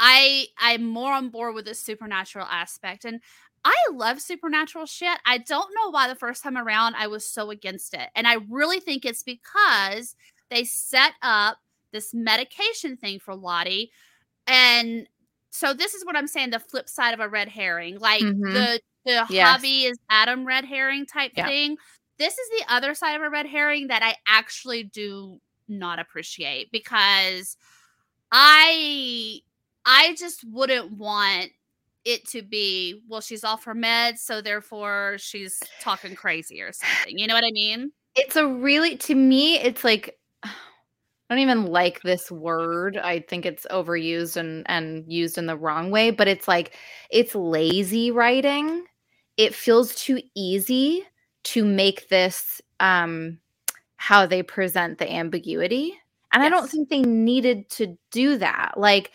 I 0.00 0.48
I'm 0.58 0.82
more 0.82 1.12
on 1.12 1.28
board 1.28 1.54
with 1.54 1.66
the 1.66 1.76
supernatural 1.76 2.48
aspect 2.50 3.04
and. 3.04 3.20
I 3.64 3.74
love 3.92 4.20
supernatural 4.20 4.86
shit. 4.86 5.18
I 5.24 5.38
don't 5.38 5.72
know 5.74 5.90
why 5.90 6.08
the 6.08 6.14
first 6.16 6.42
time 6.42 6.56
around 6.58 6.96
I 6.96 7.06
was 7.06 7.24
so 7.26 7.50
against 7.50 7.94
it. 7.94 8.08
And 8.16 8.26
I 8.26 8.38
really 8.48 8.80
think 8.80 9.04
it's 9.04 9.22
because 9.22 10.16
they 10.50 10.64
set 10.64 11.12
up 11.22 11.58
this 11.92 12.12
medication 12.12 12.96
thing 12.96 13.20
for 13.20 13.34
Lottie. 13.34 13.92
And 14.46 15.06
so 15.50 15.74
this 15.74 15.94
is 15.94 16.04
what 16.04 16.16
I'm 16.16 16.26
saying 16.26 16.50
the 16.50 16.58
flip 16.58 16.88
side 16.88 17.14
of 17.14 17.20
a 17.20 17.28
red 17.28 17.48
herring. 17.48 17.98
Like 17.98 18.22
Mhm. 18.22 18.52
the 18.52 18.80
the 19.04 19.24
Yes. 19.28 19.60
hobby 19.60 19.84
is 19.84 19.98
Adam 20.10 20.44
red 20.46 20.64
herring 20.64 21.06
type 21.06 21.32
Yeah. 21.36 21.46
thing. 21.46 21.76
This 22.18 22.38
is 22.38 22.48
the 22.50 22.72
other 22.72 22.94
side 22.94 23.14
of 23.16 23.22
a 23.22 23.30
red 23.30 23.46
herring 23.46 23.88
that 23.88 24.02
I 24.02 24.16
actually 24.26 24.84
do 24.84 25.40
not 25.68 25.98
appreciate 25.98 26.70
because 26.72 27.56
I 28.32 29.40
I 29.84 30.14
just 30.16 30.44
wouldn't 30.44 30.92
want 30.92 31.50
it 32.04 32.26
to 32.28 32.42
be 32.42 33.00
well 33.08 33.20
she's 33.20 33.44
off 33.44 33.64
her 33.64 33.74
meds 33.74 34.18
so 34.18 34.40
therefore 34.40 35.16
she's 35.18 35.58
talking 35.80 36.14
crazy 36.14 36.60
or 36.60 36.72
something. 36.72 37.18
You 37.18 37.26
know 37.26 37.34
what 37.34 37.44
I 37.44 37.52
mean? 37.52 37.92
It's 38.16 38.36
a 38.36 38.46
really 38.46 38.96
to 38.98 39.14
me, 39.14 39.58
it's 39.58 39.84
like 39.84 40.18
I 40.42 40.50
don't 41.36 41.38
even 41.38 41.66
like 41.66 42.02
this 42.02 42.30
word. 42.30 42.98
I 42.98 43.20
think 43.20 43.46
it's 43.46 43.66
overused 43.70 44.36
and 44.36 44.64
and 44.68 45.10
used 45.10 45.38
in 45.38 45.46
the 45.46 45.56
wrong 45.56 45.90
way, 45.90 46.10
but 46.10 46.28
it's 46.28 46.46
like 46.46 46.76
it's 47.10 47.34
lazy 47.34 48.10
writing. 48.10 48.84
It 49.36 49.54
feels 49.54 49.94
too 49.94 50.20
easy 50.34 51.06
to 51.44 51.64
make 51.64 52.08
this 52.08 52.60
um 52.80 53.38
how 53.96 54.26
they 54.26 54.42
present 54.42 54.98
the 54.98 55.10
ambiguity. 55.10 55.96
And 56.32 56.42
I 56.42 56.48
don't 56.48 56.68
think 56.68 56.88
they 56.88 57.02
needed 57.02 57.68
to 57.70 57.96
do 58.10 58.36
that. 58.38 58.72
Like 58.76 59.12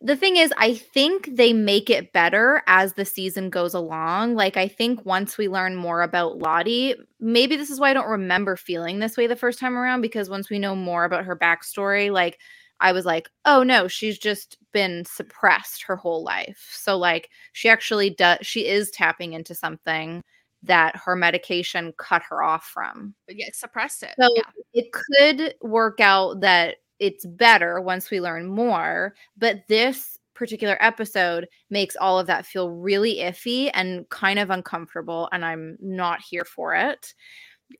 the 0.00 0.16
thing 0.16 0.36
is, 0.36 0.52
I 0.56 0.74
think 0.74 1.36
they 1.36 1.52
make 1.52 1.90
it 1.90 2.12
better 2.12 2.62
as 2.66 2.94
the 2.94 3.04
season 3.04 3.50
goes 3.50 3.74
along. 3.74 4.34
Like, 4.34 4.56
I 4.56 4.68
think 4.68 5.04
once 5.04 5.36
we 5.36 5.48
learn 5.48 5.74
more 5.74 6.02
about 6.02 6.38
Lottie, 6.38 6.94
maybe 7.18 7.56
this 7.56 7.70
is 7.70 7.80
why 7.80 7.90
I 7.90 7.94
don't 7.94 8.08
remember 8.08 8.56
feeling 8.56 8.98
this 8.98 9.16
way 9.16 9.26
the 9.26 9.36
first 9.36 9.58
time 9.58 9.76
around, 9.76 10.00
because 10.00 10.30
once 10.30 10.50
we 10.50 10.58
know 10.58 10.76
more 10.76 11.04
about 11.04 11.24
her 11.24 11.36
backstory, 11.36 12.12
like, 12.12 12.38
I 12.80 12.92
was 12.92 13.04
like, 13.04 13.28
oh 13.44 13.64
no, 13.64 13.88
she's 13.88 14.18
just 14.18 14.56
been 14.72 15.04
suppressed 15.04 15.82
her 15.82 15.96
whole 15.96 16.22
life. 16.22 16.68
So, 16.72 16.96
like, 16.96 17.28
she 17.52 17.68
actually 17.68 18.10
does, 18.10 18.38
she 18.42 18.66
is 18.66 18.92
tapping 18.92 19.32
into 19.32 19.54
something 19.54 20.22
that 20.62 20.96
her 20.96 21.16
medication 21.16 21.92
cut 21.98 22.22
her 22.28 22.42
off 22.42 22.64
from. 22.64 23.14
Yeah, 23.28 23.48
suppressed 23.52 24.02
it. 24.04 24.14
So 24.20 24.28
yeah. 24.36 24.42
it 24.74 24.92
could 24.92 25.54
work 25.60 26.00
out 26.00 26.40
that 26.40 26.76
it's 26.98 27.24
better 27.26 27.80
once 27.80 28.10
we 28.10 28.20
learn 28.20 28.46
more, 28.46 29.14
but 29.36 29.62
this 29.68 30.18
particular 30.38 30.78
episode 30.80 31.48
makes 31.68 31.96
all 31.96 32.18
of 32.18 32.28
that 32.28 32.46
feel 32.46 32.70
really 32.70 33.16
iffy 33.16 33.70
and 33.74 34.08
kind 34.08 34.38
of 34.38 34.50
uncomfortable 34.50 35.28
and 35.32 35.44
I'm 35.44 35.76
not 35.80 36.20
here 36.20 36.44
for 36.44 36.74
it. 36.74 37.12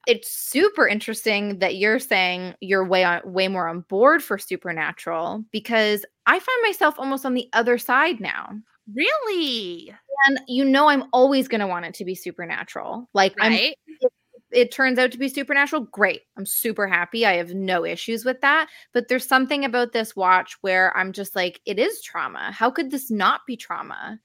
It's 0.07 0.31
super 0.31 0.87
interesting 0.87 1.61
that 1.61 1.77
you're 1.77 2.01
saying 2.01 2.55
you're 2.61 2.85
way 2.85 3.05
on 3.05 3.23
way 3.25 3.49
more 3.49 3.69
on 3.69 3.83
board 3.83 4.23
for 4.23 4.37
supernatural 4.37 5.45
because 5.53 6.05
I 6.27 6.33
find 6.33 6.63
myself 6.63 6.97
almost 6.99 7.25
on 7.25 7.35
the 7.35 7.49
other 7.53 7.79
side 7.79 8.21
now. 8.21 8.51
Really? 8.93 9.95
And 10.27 10.41
you 10.49 10.65
know 10.65 10.89
I'm 10.89 11.05
always 11.13 11.47
going 11.49 11.61
to 11.61 11.67
want 11.67 11.87
it 11.87 11.95
to 11.95 12.05
be 12.05 12.15
supernatural. 12.15 13.09
Like 13.15 13.35
I'm 13.41 13.53
Right? 13.53 13.79
it 14.51 14.73
turns 14.73 14.99
out 14.99 15.13
to 15.13 15.19
be 15.19 15.29
supernatural, 15.29 15.83
great. 15.93 16.23
I'm 16.37 16.47
super 16.47 16.87
happy. 16.87 17.27
I 17.27 17.35
have 17.35 17.55
no 17.55 17.85
issues 17.85 18.25
with 18.25 18.41
that. 18.41 18.69
But 18.93 19.09
there's 19.09 19.27
something 19.27 19.65
about 19.65 19.93
this 19.93 20.17
watch 20.17 20.57
where 20.63 20.97
I'm 20.97 21.13
just 21.13 21.37
like, 21.37 21.61
it 21.67 21.79
is 21.79 22.03
trauma. 22.03 22.51
How 22.53 22.71
could 22.71 22.91
this 22.91 23.11
not 23.11 23.43
be 23.47 23.57
trauma? 23.57 24.19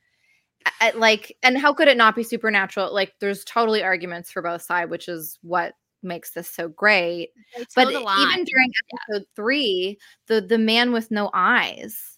I- 0.65 0.71
I- 0.81 0.91
like, 0.97 1.35
and 1.43 1.57
how 1.57 1.73
could 1.73 1.87
it 1.87 1.97
not 1.97 2.15
be 2.15 2.23
supernatural? 2.23 2.93
Like, 2.93 3.13
there's 3.19 3.43
totally 3.43 3.83
arguments 3.83 4.31
for 4.31 4.41
both 4.41 4.61
sides, 4.61 4.89
which 4.89 5.07
is 5.09 5.37
what 5.41 5.73
makes 6.01 6.31
this 6.31 6.49
so 6.49 6.67
great. 6.69 7.29
But 7.75 7.87
even 8.27 8.43
during 8.45 8.71
episode 9.09 9.25
three, 9.35 9.97
the 10.27 10.41
the 10.41 10.57
man 10.57 10.91
with 10.91 11.11
no 11.11 11.29
eyes, 11.33 12.17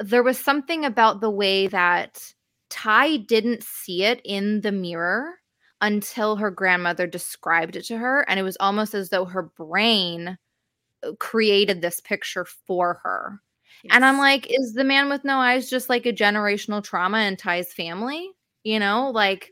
there 0.00 0.22
was 0.22 0.38
something 0.38 0.84
about 0.84 1.20
the 1.20 1.30
way 1.30 1.66
that 1.68 2.34
Tai 2.70 3.18
didn't 3.18 3.62
see 3.62 4.04
it 4.04 4.20
in 4.24 4.60
the 4.62 4.72
mirror 4.72 5.34
until 5.82 6.36
her 6.36 6.50
grandmother 6.50 7.06
described 7.06 7.76
it 7.76 7.84
to 7.86 7.98
her, 7.98 8.22
and 8.28 8.40
it 8.40 8.44
was 8.44 8.56
almost 8.60 8.94
as 8.94 9.10
though 9.10 9.26
her 9.26 9.42
brain 9.42 10.38
uh, 11.02 11.12
created 11.18 11.82
this 11.82 12.00
picture 12.00 12.46
for 12.66 13.00
her. 13.02 13.40
And 13.90 14.04
I'm 14.04 14.16
like, 14.16 14.46
is 14.48 14.74
the 14.74 14.84
man 14.84 15.08
with 15.08 15.24
no 15.24 15.38
eyes 15.38 15.68
just 15.68 15.88
like 15.88 16.06
a 16.06 16.12
generational 16.12 16.84
trauma 16.84 17.18
in 17.22 17.36
Tai's 17.36 17.72
family? 17.72 18.30
You 18.62 18.78
know, 18.78 19.10
like 19.10 19.50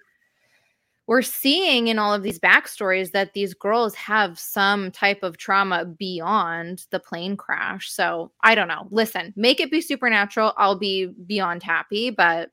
we're 1.09 1.23
seeing 1.23 1.89
in 1.89 1.99
all 1.99 2.15
of 2.15 2.23
these 2.23 2.39
backstories 2.39 3.11
that 3.11 3.33
these 3.33 3.53
girls 3.53 3.97
have 3.97 4.39
some 4.39 4.93
type 4.93 5.25
of 5.25 5.37
trauma 5.37 5.85
beyond 5.85 6.87
the 6.93 7.01
plane 7.01 7.37
crash. 7.37 7.91
So 7.91 8.31
I 8.45 8.55
don't 8.55 8.69
know. 8.69 8.87
Listen, 8.93 9.35
make 9.35 9.59
it 9.59 9.73
be 9.73 9.81
supernatural. 9.81 10.53
I'll 10.57 10.79
be 10.79 11.07
beyond 11.27 11.65
happy, 11.65 12.11
but 12.11 12.51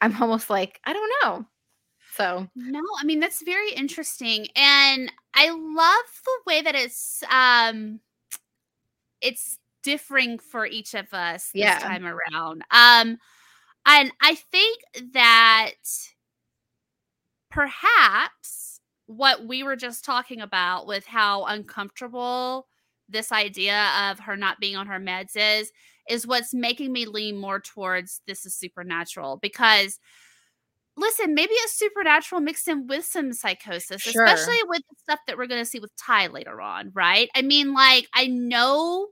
I'm 0.00 0.16
almost 0.22 0.48
like, 0.48 0.80
I 0.84 0.94
don't 0.94 1.12
know. 1.22 1.46
So 2.16 2.48
No, 2.54 2.80
I 3.00 3.04
mean 3.04 3.20
that's 3.20 3.42
very 3.42 3.72
interesting, 3.72 4.48
and 4.54 5.10
I 5.34 5.50
love 5.50 6.20
the 6.24 6.38
way 6.46 6.62
that 6.62 6.74
it's 6.74 7.22
um, 7.30 8.00
it's 9.20 9.58
differing 9.82 10.38
for 10.38 10.66
each 10.66 10.94
of 10.94 11.12
us 11.12 11.50
this 11.54 11.82
time 11.82 12.04
around. 12.04 12.62
Um, 12.70 13.18
and 13.86 14.12
I 14.20 14.34
think 14.34 14.78
that 15.12 15.72
perhaps 17.50 18.80
what 19.06 19.46
we 19.46 19.62
were 19.62 19.76
just 19.76 20.04
talking 20.04 20.40
about 20.40 20.86
with 20.86 21.04
how 21.06 21.44
uncomfortable 21.44 22.66
this 23.08 23.32
idea 23.32 23.90
of 24.10 24.20
her 24.20 24.36
not 24.36 24.60
being 24.60 24.76
on 24.76 24.86
her 24.86 25.00
meds 25.00 25.32
is 25.36 25.72
is 26.08 26.26
what's 26.26 26.54
making 26.54 26.92
me 26.92 27.06
lean 27.06 27.36
more 27.36 27.60
towards 27.60 28.22
this 28.26 28.44
is 28.46 28.54
supernatural 28.56 29.38
because 29.42 29.98
listen, 30.96 31.34
maybe 31.34 31.52
it's 31.54 31.78
supernatural 31.78 32.40
mixed 32.40 32.68
in 32.68 32.86
with 32.86 33.04
some 33.04 33.32
psychosis, 33.32 34.02
Sure. 34.02 34.24
especially 34.24 34.58
with 34.66 34.82
the 34.90 34.96
stuff 35.02 35.20
that 35.26 35.36
we're 35.36 35.46
going 35.46 35.60
to 35.62 35.68
see 35.68 35.80
with 35.80 35.94
Tai 35.96 36.28
later 36.28 36.60
on, 36.60 36.90
right? 36.94 37.28
I 37.34 37.42
mean, 37.42 37.72
like, 37.74 38.08
I 38.14 38.26
know 38.26 39.08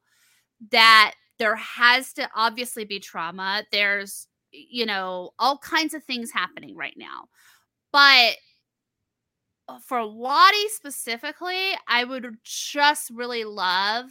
that 0.70 1.14
there 1.39 1.57
has 1.57 2.12
to 2.14 2.28
obviously 2.37 2.85
be 2.85 3.01
trauma. 3.01 3.64
There's, 3.72 4.26
you 4.53 4.85
know, 4.85 5.31
all 5.39 5.59
kinds 5.59 5.95
of 5.95 6.05
things 6.05 6.31
happening 6.31 6.76
right 6.76 6.95
now. 6.97 7.28
But 7.93 8.37
uh, 9.68 9.78
for 9.87 10.05
Lottie 10.05 10.68
specifically, 10.68 11.72
I 11.89 12.05
would 12.05 12.37
just 12.45 13.11
really 13.11 13.45
love 13.45 14.07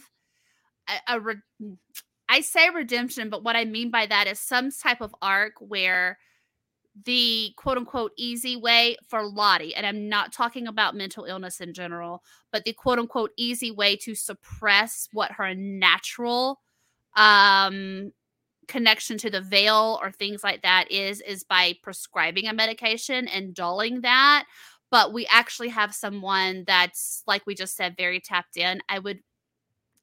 a, 0.88 1.14
a 1.16 1.20
re- 1.20 1.36
I 2.28 2.40
say 2.40 2.70
redemption, 2.70 3.30
but 3.30 3.44
what 3.44 3.56
I 3.56 3.64
mean 3.64 3.90
by 3.90 4.06
that 4.06 4.26
is 4.26 4.38
some 4.40 4.70
type 4.70 5.00
of 5.00 5.14
arc 5.20 5.54
where 5.60 6.18
the 7.04 7.52
quote 7.56 7.76
unquote 7.78 8.12
easy 8.16 8.56
way 8.56 8.96
for 9.08 9.24
Lottie, 9.26 9.74
and 9.74 9.86
I'm 9.86 10.08
not 10.08 10.32
talking 10.32 10.66
about 10.66 10.96
mental 10.96 11.24
illness 11.24 11.60
in 11.60 11.72
general, 11.72 12.22
but 12.52 12.64
the 12.64 12.72
quote 12.72 12.98
unquote 12.98 13.32
easy 13.36 13.70
way 13.70 13.96
to 13.96 14.14
suppress 14.14 15.08
what 15.12 15.32
her 15.32 15.54
natural 15.54 16.60
um 17.16 18.12
connection 18.68 19.18
to 19.18 19.28
the 19.30 19.40
veil 19.40 19.98
or 20.00 20.12
things 20.12 20.44
like 20.44 20.62
that 20.62 20.90
is 20.92 21.20
is 21.22 21.42
by 21.42 21.74
prescribing 21.82 22.46
a 22.46 22.52
medication 22.54 23.26
and 23.28 23.54
dulling 23.54 24.02
that. 24.02 24.46
But 24.90 25.12
we 25.12 25.26
actually 25.26 25.68
have 25.70 25.94
someone 25.94 26.64
that's 26.66 27.22
like 27.26 27.42
we 27.46 27.54
just 27.54 27.76
said 27.76 27.96
very 27.96 28.20
tapped 28.20 28.56
in. 28.56 28.80
I 28.88 28.98
would 29.00 29.20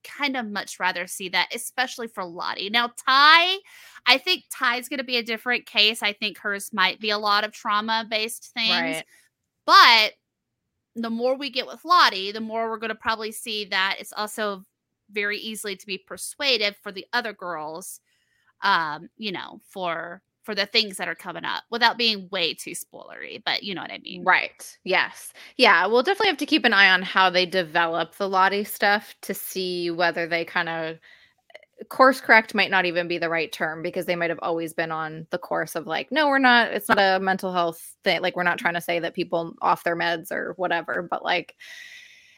kind 0.07 0.37
of 0.37 0.47
much 0.47 0.79
rather 0.79 1.07
see 1.07 1.29
that, 1.29 1.49
especially 1.53 2.07
for 2.07 2.23
Lottie. 2.23 2.69
Now, 2.69 2.87
Tai, 2.87 3.57
I 4.05 4.17
think 4.17 4.45
Tai's 4.49 4.89
going 4.89 4.99
to 4.99 5.03
be 5.03 5.17
a 5.17 5.23
different 5.23 5.65
case. 5.65 6.01
I 6.01 6.13
think 6.13 6.37
hers 6.37 6.71
might 6.73 6.99
be 6.99 7.09
a 7.09 7.17
lot 7.17 7.43
of 7.43 7.51
trauma 7.51 8.05
based 8.09 8.51
things. 8.53 8.71
Right. 8.71 9.05
But 9.65 10.13
the 10.95 11.09
more 11.09 11.37
we 11.37 11.49
get 11.49 11.67
with 11.67 11.85
Lottie, 11.85 12.31
the 12.31 12.41
more 12.41 12.69
we're 12.69 12.77
going 12.77 12.89
to 12.89 12.95
probably 12.95 13.31
see 13.31 13.65
that 13.65 13.97
it's 13.99 14.13
also 14.13 14.65
very 15.11 15.37
easily 15.37 15.75
to 15.75 15.85
be 15.85 15.97
persuaded 15.97 16.75
for 16.81 16.91
the 16.91 17.05
other 17.13 17.33
girls, 17.33 17.99
um, 18.61 19.09
you 19.17 19.31
know, 19.31 19.61
for 19.69 20.21
for 20.47 20.55
the 20.55 20.65
things 20.65 20.95
that 20.95 21.09
are 21.09 21.13
coming 21.13 21.43
up 21.43 21.65
without 21.71 21.97
being 21.97 22.29
way 22.31 22.53
too 22.53 22.71
spoilery, 22.71 23.43
but 23.43 23.63
you 23.63 23.75
know 23.75 23.81
what 23.81 23.91
I 23.91 23.97
mean. 23.97 24.23
Right. 24.23 24.77
Yes. 24.85 25.33
Yeah. 25.57 25.85
We'll 25.87 26.03
definitely 26.03 26.29
have 26.29 26.37
to 26.37 26.45
keep 26.45 26.63
an 26.63 26.71
eye 26.71 26.89
on 26.89 27.01
how 27.01 27.29
they 27.29 27.45
develop 27.45 28.15
the 28.15 28.29
Lottie 28.29 28.63
stuff 28.63 29.13
to 29.23 29.33
see 29.33 29.91
whether 29.91 30.25
they 30.25 30.45
kind 30.45 30.69
of 30.69 30.99
course 31.89 32.21
correct 32.21 32.55
might 32.55 32.71
not 32.71 32.85
even 32.85 33.09
be 33.09 33.17
the 33.17 33.27
right 33.27 33.51
term 33.51 33.81
because 33.81 34.05
they 34.05 34.15
might 34.15 34.29
have 34.29 34.39
always 34.41 34.71
been 34.71 34.89
on 34.89 35.27
the 35.31 35.37
course 35.37 35.75
of 35.75 35.85
like, 35.85 36.13
no, 36.13 36.29
we're 36.29 36.39
not, 36.39 36.71
it's 36.71 36.87
not 36.87 36.97
a 36.97 37.19
mental 37.19 37.51
health 37.51 37.95
thing. 38.05 38.21
Like, 38.21 38.37
we're 38.37 38.43
not 38.43 38.57
trying 38.57 38.75
to 38.75 38.81
say 38.81 38.99
that 38.99 39.15
people 39.15 39.53
off 39.61 39.83
their 39.83 39.97
meds 39.97 40.31
or 40.31 40.53
whatever, 40.55 41.05
but 41.11 41.25
like, 41.25 41.57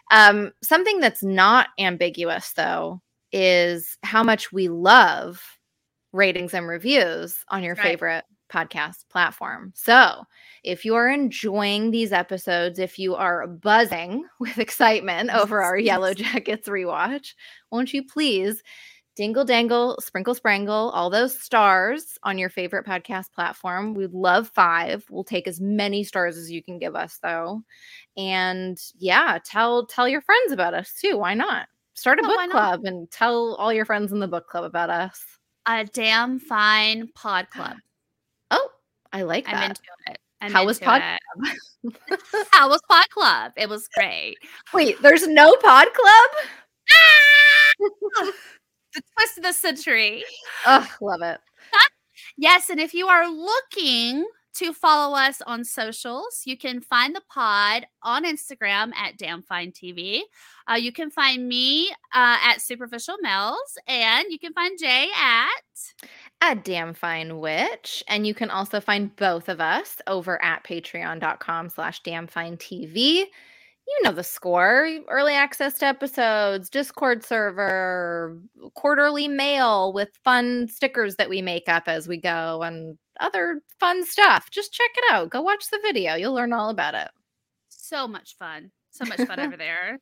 um, 0.10 0.52
something 0.64 1.00
that's 1.00 1.22
not 1.22 1.68
ambiguous 1.78 2.54
though 2.54 3.04
is 3.32 4.00
how 4.02 4.24
much 4.24 4.52
we 4.52 4.68
love 4.68 5.59
ratings 6.12 6.54
and 6.54 6.68
reviews 6.68 7.38
on 7.50 7.64
your 7.64 7.76
right. 7.76 7.84
favorite 7.84 8.26
podcast 8.52 9.08
platform. 9.10 9.72
So, 9.76 10.24
if 10.64 10.84
you 10.84 10.96
are 10.96 11.08
enjoying 11.08 11.92
these 11.92 12.12
episodes, 12.12 12.80
if 12.80 13.00
you 13.00 13.16
are 13.16 13.48
buzzing 13.48 14.26
with 14.40 14.58
excitement 14.58 15.30
over 15.30 15.62
our 15.62 15.78
Yellowjackets 15.78 16.68
rewatch, 16.68 17.34
won't 17.72 17.94
you 17.94 18.04
please 18.04 18.62
dingle 19.16 19.44
dangle, 19.44 19.98
sprinkle 20.02 20.34
sprangle, 20.34 20.92
all 20.92 21.10
those 21.10 21.38
stars 21.40 22.18
on 22.24 22.38
your 22.38 22.50
favorite 22.50 22.86
podcast 22.86 23.32
platform? 23.34 23.94
We'd 23.94 24.14
love 24.14 24.50
five. 24.50 25.06
We'll 25.10 25.24
take 25.24 25.48
as 25.48 25.62
many 25.62 26.04
stars 26.04 26.38
as 26.38 26.50
you 26.50 26.64
can 26.64 26.80
give 26.80 26.96
us, 26.96 27.20
though. 27.22 27.62
And 28.18 28.78
yeah, 28.98 29.38
tell 29.46 29.86
tell 29.86 30.08
your 30.08 30.22
friends 30.22 30.52
about 30.52 30.74
us 30.74 30.94
too. 31.00 31.18
Why 31.18 31.36
not? 31.36 31.68
Start 31.94 32.20
a 32.20 32.22
oh, 32.24 32.28
book 32.28 32.52
club 32.52 32.86
and 32.86 33.12
tell 33.12 33.56
all 33.56 33.74
your 33.74 33.84
friends 33.84 34.14
in 34.14 34.20
the 34.20 34.28
book 34.28 34.48
club 34.48 34.64
about 34.64 34.90
us 34.90 35.22
a 35.78 35.86
damn 35.86 36.40
fine 36.40 37.10
pod 37.16 37.50
club. 37.50 37.78
Oh, 38.52 38.70
I 39.14 39.22
like 39.22 39.46
that. 39.46 39.56
I'm 39.56 39.70
into 39.70 39.82
it. 40.08 40.18
I'm 40.42 40.52
How 40.52 40.66
was 40.66 40.80
pod 40.80 41.02
club? 41.02 41.54
How 42.52 42.68
was 42.68 42.82
pod 42.90 43.06
club? 43.10 43.52
It 43.58 43.70
was 43.70 43.88
great. 43.90 44.38
Wait, 44.74 45.00
there's 45.04 45.28
no 45.28 45.56
pod 45.58 45.88
club? 45.94 46.30
Ah! 46.92 47.74
the 48.96 49.02
twist 49.16 49.38
of 49.38 49.44
the 49.44 49.54
century. 49.54 50.24
Oh, 50.66 50.88
love 51.02 51.22
it. 51.22 51.40
yes, 52.38 52.70
and 52.70 52.80
if 52.80 52.96
you 52.96 53.08
are 53.08 53.30
looking 53.30 54.26
to 54.56 54.74
follow 54.74 55.16
us 55.16 55.42
on 55.46 55.64
socials, 55.64 56.42
you 56.46 56.58
can 56.58 56.82
find 56.82 57.16
the 57.16 57.22
pod 57.30 57.86
on 58.04 58.26
Instagram 58.26 58.94
at 58.96 59.18
Damn 59.18 59.42
Fine 59.42 59.72
TV. 59.72 60.22
Uh, 60.70 60.76
you 60.76 60.92
can 60.92 61.10
find 61.10 61.48
me 61.48 61.90
uh, 62.14 62.38
at 62.44 62.62
Superficial 62.62 63.16
Mel's, 63.22 63.78
and 63.88 64.26
you 64.30 64.40
can 64.40 64.54
find 64.54 64.78
Jay 64.80 65.08
at 65.16 66.52
a 66.52 66.56
damn 66.56 66.94
fine 66.94 67.40
witch. 67.40 68.04
And 68.08 68.26
you 68.26 68.34
can 68.34 68.50
also 68.50 68.80
find 68.80 69.16
both 69.16 69.50
of 69.50 69.60
us 69.60 69.98
over 70.08 70.44
at 70.44 70.64
patreon.com 70.64 71.70
slash 71.70 72.02
damn 72.04 72.28
fine 72.28 72.58
tv 72.58 73.26
you 73.90 74.04
know 74.04 74.12
the 74.12 74.24
score. 74.24 74.88
Early 75.08 75.34
access 75.34 75.74
to 75.80 75.88
episodes 75.88 76.70
discord 76.70 77.24
server 77.24 78.40
quarterly 78.76 79.28
mail 79.28 79.92
with 79.94 80.10
fun 80.24 80.68
stickers 80.68 81.16
that 81.16 81.30
we 81.30 81.42
make 81.42 81.68
up 81.68 81.84
as 81.88 82.08
we 82.08 82.18
go 82.18 82.62
and 82.62 82.98
other 83.20 83.62
fun 83.80 84.06
stuff. 84.06 84.50
Just 84.52 84.74
check 84.74 84.90
it 84.96 85.12
out. 85.12 85.30
Go 85.30 85.42
watch 85.42 85.70
the 85.70 85.80
video. 85.82 86.16
You'll 86.16 86.34
learn 86.34 86.54
all 86.54 86.70
about 86.70 86.96
it. 86.96 87.10
So 87.70 88.08
much 88.08 88.38
fun. 88.38 88.72
So 88.92 89.06
much 89.06 89.22
fun 89.22 89.40
over 89.40 89.58
there. 89.58 90.00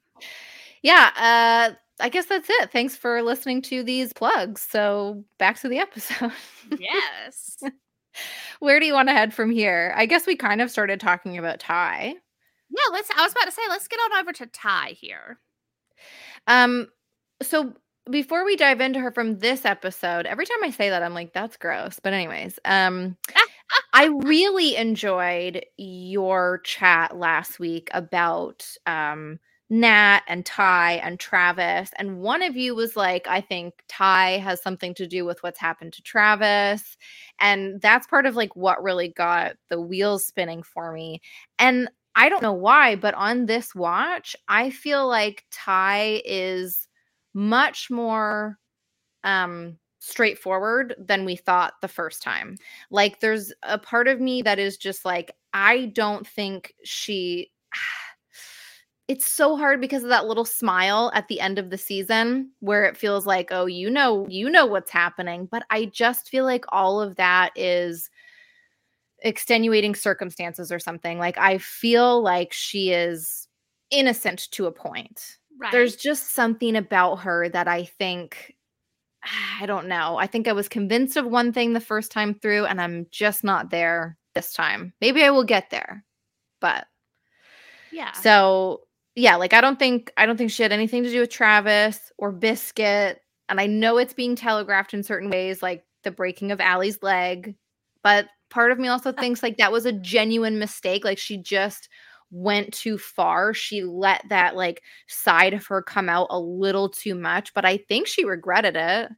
Yeah 0.84 1.10
uh 1.18 1.76
i 2.00 2.10
guess 2.10 2.26
that's 2.26 2.50
it. 2.50 2.72
Thanks 2.72 2.96
for 2.96 3.22
listening 3.22 3.62
to 3.64 3.84
these 3.84 4.14
plugs. 4.14 4.62
So 4.62 5.24
back 5.40 5.60
to 5.62 5.68
the 5.68 5.80
episode. 5.80 6.32
Yes. 6.78 7.58
Where 8.60 8.80
do 8.80 8.86
you 8.86 8.94
want 8.94 9.10
to 9.10 9.14
head 9.14 9.34
from 9.34 9.52
here? 9.52 9.94
I 9.96 10.06
guess 10.06 10.26
we 10.26 10.36
kind 10.36 10.62
of 10.62 10.72
started 10.72 11.00
talking 11.00 11.38
about 11.38 11.60
Tai 11.60 12.16
yeah, 12.70 12.92
let's. 12.92 13.10
I 13.16 13.24
was 13.24 13.32
about 13.32 13.46
to 13.46 13.52
say, 13.52 13.62
let's 13.70 13.88
get 13.88 14.00
on 14.00 14.20
over 14.20 14.34
to 14.34 14.46
Tai 14.48 14.90
here. 15.00 15.40
Um, 16.48 16.88
so 17.42 17.74
before 18.10 18.46
we 18.46 18.56
dive 18.56 18.82
into 18.82 19.00
her 19.00 19.12
from 19.12 19.40
this 19.40 19.66
episode, 19.66 20.26
every 20.26 20.46
time 20.46 20.64
I 20.64 20.72
say 20.72 20.90
that, 20.90 21.04
I'm 21.04 21.14
like, 21.14 21.34
that's 21.34 21.58
gross. 21.58 22.00
But 22.02 22.14
anyways, 22.14 22.60
um, 22.66 23.18
I 23.94 24.06
really 24.06 24.76
enjoyed 24.76 25.66
your 25.78 26.60
chat 26.60 27.18
last 27.18 27.60
week 27.60 27.90
about 27.94 28.68
um 28.86 29.40
Nat 29.70 30.22
and 30.28 30.46
Tai 30.46 30.94
and 30.94 31.20
Travis. 31.20 31.92
And 31.98 32.20
one 32.22 32.42
of 32.42 32.56
you 32.56 32.74
was 32.74 32.96
like, 32.96 33.28
I 33.28 33.42
think 33.42 33.84
Tai 33.90 34.38
has 34.38 34.62
something 34.62 34.94
to 34.96 35.08
do 35.08 35.26
with 35.26 35.44
what's 35.44 35.60
happened 35.60 35.94
to 35.94 36.02
Travis. 36.02 36.98
And 37.40 37.82
that's 37.82 38.08
part 38.08 38.26
of 38.26 38.36
like 38.36 38.56
what 38.56 38.82
really 38.82 39.10
got 39.10 39.58
the 39.70 39.82
wheels 39.82 40.26
spinning 40.26 40.64
for 40.64 40.94
me. 40.94 41.22
And 41.60 41.90
I 42.16 42.30
don't 42.30 42.42
know 42.42 42.54
why, 42.54 42.96
but 42.96 43.14
on 43.14 43.46
this 43.46 43.76
watch, 43.76 44.36
I 44.48 44.70
feel 44.70 45.08
like 45.08 45.44
Tai 45.52 46.22
is 46.26 46.87
much 47.38 47.92
more 47.92 48.58
um 49.24 49.78
straightforward 50.00 50.96
than 50.98 51.24
we 51.24 51.36
thought 51.36 51.74
the 51.82 51.88
first 51.88 52.24
time. 52.24 52.58
Like 52.90 53.20
there's 53.20 53.54
a 53.64 53.78
part 53.78 54.08
of 54.08 54.20
me 54.20 54.42
that 54.42 54.58
is 54.58 54.78
just 54.78 55.06
like 55.06 55.32
I 55.54 55.92
don't 55.94 56.26
think 56.26 56.74
she 56.84 57.52
it's 59.08 59.32
so 59.32 59.56
hard 59.56 59.80
because 59.80 60.04
of 60.04 60.10
that 60.10 60.26
little 60.26 60.46
smile 60.46 61.12
at 61.14 61.28
the 61.28 61.40
end 61.40 61.60
of 61.60 61.70
the 61.70 61.78
season 61.78 62.52
where 62.60 62.86
it 62.86 62.98
feels 62.98 63.26
like 63.26 63.50
oh 63.52 63.66
you 63.66 63.90
know 63.90 64.28
you 64.28 64.50
know 64.50 64.66
what's 64.66 64.92
happening 64.92 65.48
but 65.50 65.64
I 65.70 65.86
just 65.86 66.30
feel 66.30 66.44
like 66.44 66.66
all 66.70 67.00
of 67.00 67.16
that 67.18 67.52
is 67.56 68.10
extenuating 69.20 69.96
circumstances 69.96 70.72
or 70.72 70.80
something. 70.80 71.20
Like 71.20 71.38
I 71.38 71.58
feel 71.58 72.22
like 72.22 72.54
she 72.54 72.92
is 72.92 73.48
innocent 73.90 74.50
to 74.52 74.66
a 74.66 74.72
point. 74.72 75.37
Right. 75.60 75.72
There's 75.72 75.96
just 75.96 76.34
something 76.34 76.76
about 76.76 77.18
her 77.18 77.50
that 77.50 77.68
I 77.68 77.86
think 77.86 78.56
I 79.62 79.66
don't 79.66 79.88
know. 79.88 80.18
I 80.18 80.28
think 80.28 80.48
I 80.48 80.54
was 80.54 80.70
convinced 80.70 81.18
of 81.18 81.26
one 81.26 81.54
thing 81.54 81.74
the 81.74 81.80
first 81.80 82.12
time 82.12 82.34
through 82.34 82.66
and 82.66 82.82
I'm 82.82 83.08
just 83.12 83.44
not 83.44 83.70
there 83.70 84.18
this 84.36 84.54
time. 84.54 84.94
Maybe 85.02 85.24
I 85.24 85.32
will 85.32 85.44
get 85.44 85.70
there. 85.70 86.04
But 86.62 86.86
yeah. 87.92 88.12
So, 88.12 88.82
yeah, 89.16 89.36
like 89.36 89.54
I 89.54 89.62
don't 89.62 89.80
think 89.80 90.12
I 90.18 90.26
don't 90.26 90.38
think 90.38 90.52
she 90.52 90.64
had 90.64 90.72
anything 90.72 91.04
to 91.04 91.10
do 91.10 91.22
with 91.22 91.30
Travis 91.30 92.12
or 92.18 92.32
Biscuit 92.32 93.22
and 93.50 93.60
I 93.60 93.66
know 93.66 93.98
it's 93.98 94.14
being 94.14 94.36
telegraphed 94.36 94.94
in 94.94 95.04
certain 95.04 95.30
ways 95.30 95.64
like 95.64 95.84
the 96.04 96.12
breaking 96.12 96.52
of 96.52 96.62
Allie's 96.62 97.02
leg, 97.02 97.56
but 98.04 98.28
part 98.50 98.72
of 98.72 98.80
me 98.80 98.88
also 98.88 99.12
thinks 99.14 99.42
like 99.42 99.58
that 99.58 99.72
was 99.72 99.86
a 99.86 99.92
genuine 99.92 100.60
mistake. 100.60 101.04
Like 101.04 101.18
she 101.18 101.38
just 101.38 101.90
went 102.32 102.74
too 102.74 102.98
far. 102.98 103.54
She 103.54 103.84
let 103.84 104.24
that 104.30 104.56
like 104.56 104.84
side 105.08 105.54
of 105.54 105.66
her 105.68 105.82
come 105.82 106.10
out 106.10 106.28
a 106.30 106.40
little 106.40 106.90
too 106.90 107.16
much, 107.16 107.54
but 107.54 107.66
I 107.66 107.78
think 107.78 108.08
she 108.08 108.26
regretted 108.26 108.76
it. 108.76 109.10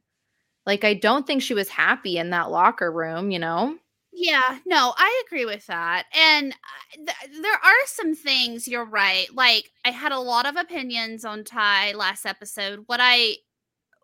Like 0.66 0.84
I 0.84 0.94
don't 0.94 1.26
think 1.26 1.42
she 1.42 1.54
was 1.54 1.68
happy 1.68 2.18
in 2.18 2.30
that 2.30 2.50
locker 2.50 2.92
room, 2.92 3.30
you 3.30 3.38
know? 3.38 3.76
Yeah, 4.12 4.58
no, 4.66 4.92
I 4.96 5.22
agree 5.26 5.44
with 5.44 5.66
that. 5.66 6.04
And 6.14 6.52
uh, 6.52 6.96
th- 6.96 7.42
there 7.42 7.54
are 7.54 7.86
some 7.86 8.14
things 8.14 8.66
you're 8.66 8.84
right. 8.84 9.26
Like 9.34 9.70
I 9.84 9.90
had 9.90 10.12
a 10.12 10.18
lot 10.18 10.46
of 10.46 10.56
opinions 10.56 11.24
on 11.24 11.44
Tai 11.44 11.92
last 11.92 12.26
episode. 12.26 12.80
What 12.86 13.00
I 13.00 13.36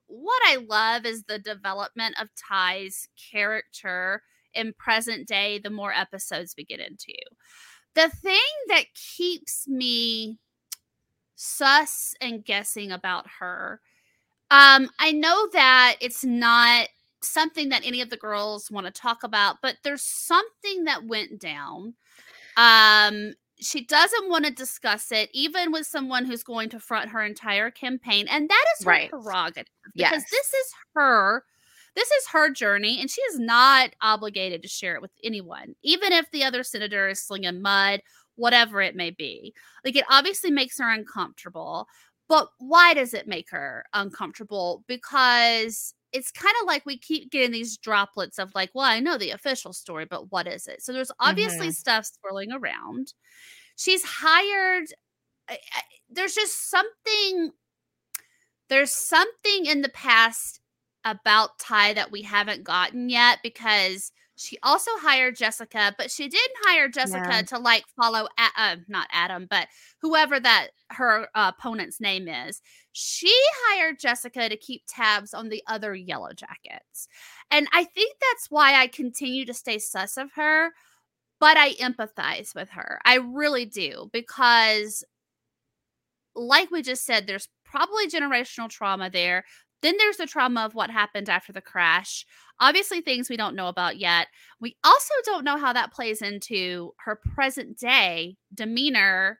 what 0.06 0.40
I 0.46 0.56
love 0.56 1.04
is 1.04 1.24
the 1.24 1.40
development 1.40 2.14
of 2.20 2.28
Tai's 2.36 3.08
character 3.32 4.22
in 4.54 4.72
present 4.72 5.26
day 5.26 5.58
the 5.58 5.70
more 5.70 5.92
episodes 5.92 6.54
we 6.56 6.64
get 6.64 6.80
into 6.80 7.12
the 7.96 8.08
thing 8.22 8.38
that 8.68 8.84
keeps 8.94 9.66
me 9.66 10.38
sus 11.34 12.14
and 12.20 12.44
guessing 12.44 12.92
about 12.92 13.26
her 13.40 13.80
um 14.50 14.88
i 15.00 15.10
know 15.12 15.48
that 15.52 15.96
it's 16.00 16.24
not 16.24 16.88
something 17.22 17.68
that 17.70 17.84
any 17.84 18.00
of 18.00 18.08
the 18.10 18.16
girls 18.16 18.70
want 18.70 18.86
to 18.86 18.92
talk 18.92 19.22
about 19.24 19.56
but 19.62 19.76
there's 19.82 20.02
something 20.02 20.84
that 20.84 21.04
went 21.04 21.38
down 21.40 21.94
um 22.56 23.34
she 23.58 23.84
doesn't 23.84 24.28
want 24.30 24.44
to 24.44 24.50
discuss 24.52 25.10
it 25.12 25.28
even 25.32 25.72
with 25.72 25.86
someone 25.86 26.24
who's 26.24 26.42
going 26.42 26.68
to 26.68 26.78
front 26.78 27.10
her 27.10 27.22
entire 27.24 27.70
campaign 27.70 28.26
and 28.28 28.48
that 28.48 28.64
is 28.78 28.84
her 28.84 28.90
Right. 28.90 29.10
prerogative 29.10 29.66
because 29.94 30.22
Yes. 30.22 30.30
this 30.30 30.54
is 30.54 30.72
her 30.94 31.42
this 31.96 32.10
is 32.10 32.28
her 32.28 32.50
journey 32.50 33.00
and 33.00 33.10
she 33.10 33.20
is 33.22 33.38
not 33.40 33.90
obligated 34.00 34.62
to 34.62 34.68
share 34.68 34.94
it 34.94 35.02
with 35.02 35.10
anyone 35.24 35.74
even 35.82 36.12
if 36.12 36.30
the 36.30 36.44
other 36.44 36.62
senator 36.62 37.08
is 37.08 37.20
slinging 37.20 37.60
mud 37.60 38.00
whatever 38.36 38.80
it 38.80 38.94
may 38.94 39.10
be. 39.10 39.54
Like 39.84 39.96
it 39.96 40.04
obviously 40.08 40.50
makes 40.50 40.78
her 40.78 40.88
uncomfortable 40.90 41.88
but 42.28 42.48
why 42.58 42.92
does 42.94 43.14
it 43.14 43.28
make 43.28 43.50
her 43.50 43.84
uncomfortable? 43.92 44.84
Because 44.88 45.94
it's 46.12 46.32
kind 46.32 46.54
of 46.60 46.66
like 46.66 46.84
we 46.84 46.98
keep 46.98 47.30
getting 47.30 47.52
these 47.52 47.76
droplets 47.76 48.38
of 48.38 48.50
like 48.54 48.70
well 48.74 48.84
i 48.84 48.98
know 49.00 49.18
the 49.18 49.30
official 49.30 49.72
story 49.72 50.06
but 50.08 50.30
what 50.30 50.46
is 50.46 50.66
it? 50.66 50.82
So 50.82 50.92
there's 50.92 51.12
obviously 51.18 51.68
mm-hmm. 51.68 51.72
stuff 51.72 52.06
swirling 52.06 52.52
around. 52.52 53.12
She's 53.76 54.04
hired 54.04 54.86
I- 55.48 55.54
I- 55.72 55.82
there's 56.10 56.34
just 56.34 56.70
something 56.70 57.50
there's 58.68 58.90
something 58.90 59.66
in 59.66 59.82
the 59.82 59.88
past 59.88 60.60
about 61.06 61.58
Tai 61.58 61.94
that 61.94 62.10
we 62.12 62.20
haven't 62.22 62.64
gotten 62.64 63.08
yet 63.08 63.38
because 63.42 64.12
she 64.38 64.58
also 64.62 64.90
hired 64.96 65.36
Jessica, 65.36 65.94
but 65.96 66.10
she 66.10 66.28
didn't 66.28 66.56
hire 66.64 66.88
Jessica 66.90 67.26
Yeah. 67.26 67.42
to 67.42 67.58
like 67.58 67.86
follow, 67.96 68.28
uh, 68.36 68.76
not 68.86 69.08
Adam, 69.10 69.46
but 69.48 69.68
whoever 70.02 70.38
that 70.38 70.68
her 70.90 71.28
uh, 71.34 71.52
opponent's 71.56 72.00
name 72.02 72.28
is. 72.28 72.60
She 72.92 73.32
hired 73.68 73.98
Jessica 73.98 74.50
to 74.50 74.56
keep 74.58 74.82
tabs 74.86 75.32
on 75.32 75.48
the 75.48 75.62
other 75.66 75.94
Yellowjackets, 75.96 77.08
and 77.50 77.66
I 77.72 77.84
think 77.84 78.16
that's 78.20 78.50
why 78.50 78.74
I 78.74 78.88
continue 78.88 79.46
to 79.46 79.54
stay 79.54 79.78
sus 79.78 80.18
of 80.18 80.32
her. 80.34 80.72
But 81.38 81.56
I 81.58 81.74
empathize 81.74 82.54
with 82.54 82.70
her. 82.70 82.98
I 83.04 83.16
really 83.16 83.66
do 83.66 84.08
because 84.12 85.04
like 86.34 86.70
we 86.70 86.82
just 86.82 87.04
said, 87.04 87.26
there's 87.26 87.48
probably 87.64 88.08
generational 88.08 88.68
trauma 88.68 89.10
there. 89.10 89.44
Then 89.86 89.94
there's 89.98 90.16
the 90.16 90.26
trauma 90.26 90.62
of 90.64 90.74
what 90.74 90.90
happened 90.90 91.28
after 91.28 91.52
the 91.52 91.60
crash. 91.60 92.26
Obviously, 92.58 93.00
things 93.00 93.30
we 93.30 93.36
don't 93.36 93.54
know 93.54 93.68
about 93.68 93.98
yet. 93.98 94.26
We 94.60 94.76
also 94.82 95.14
don't 95.24 95.44
know 95.44 95.56
how 95.56 95.72
that 95.74 95.92
plays 95.92 96.22
into 96.22 96.92
her 97.04 97.20
present 97.34 97.78
day 97.78 98.36
demeanor. 98.52 99.38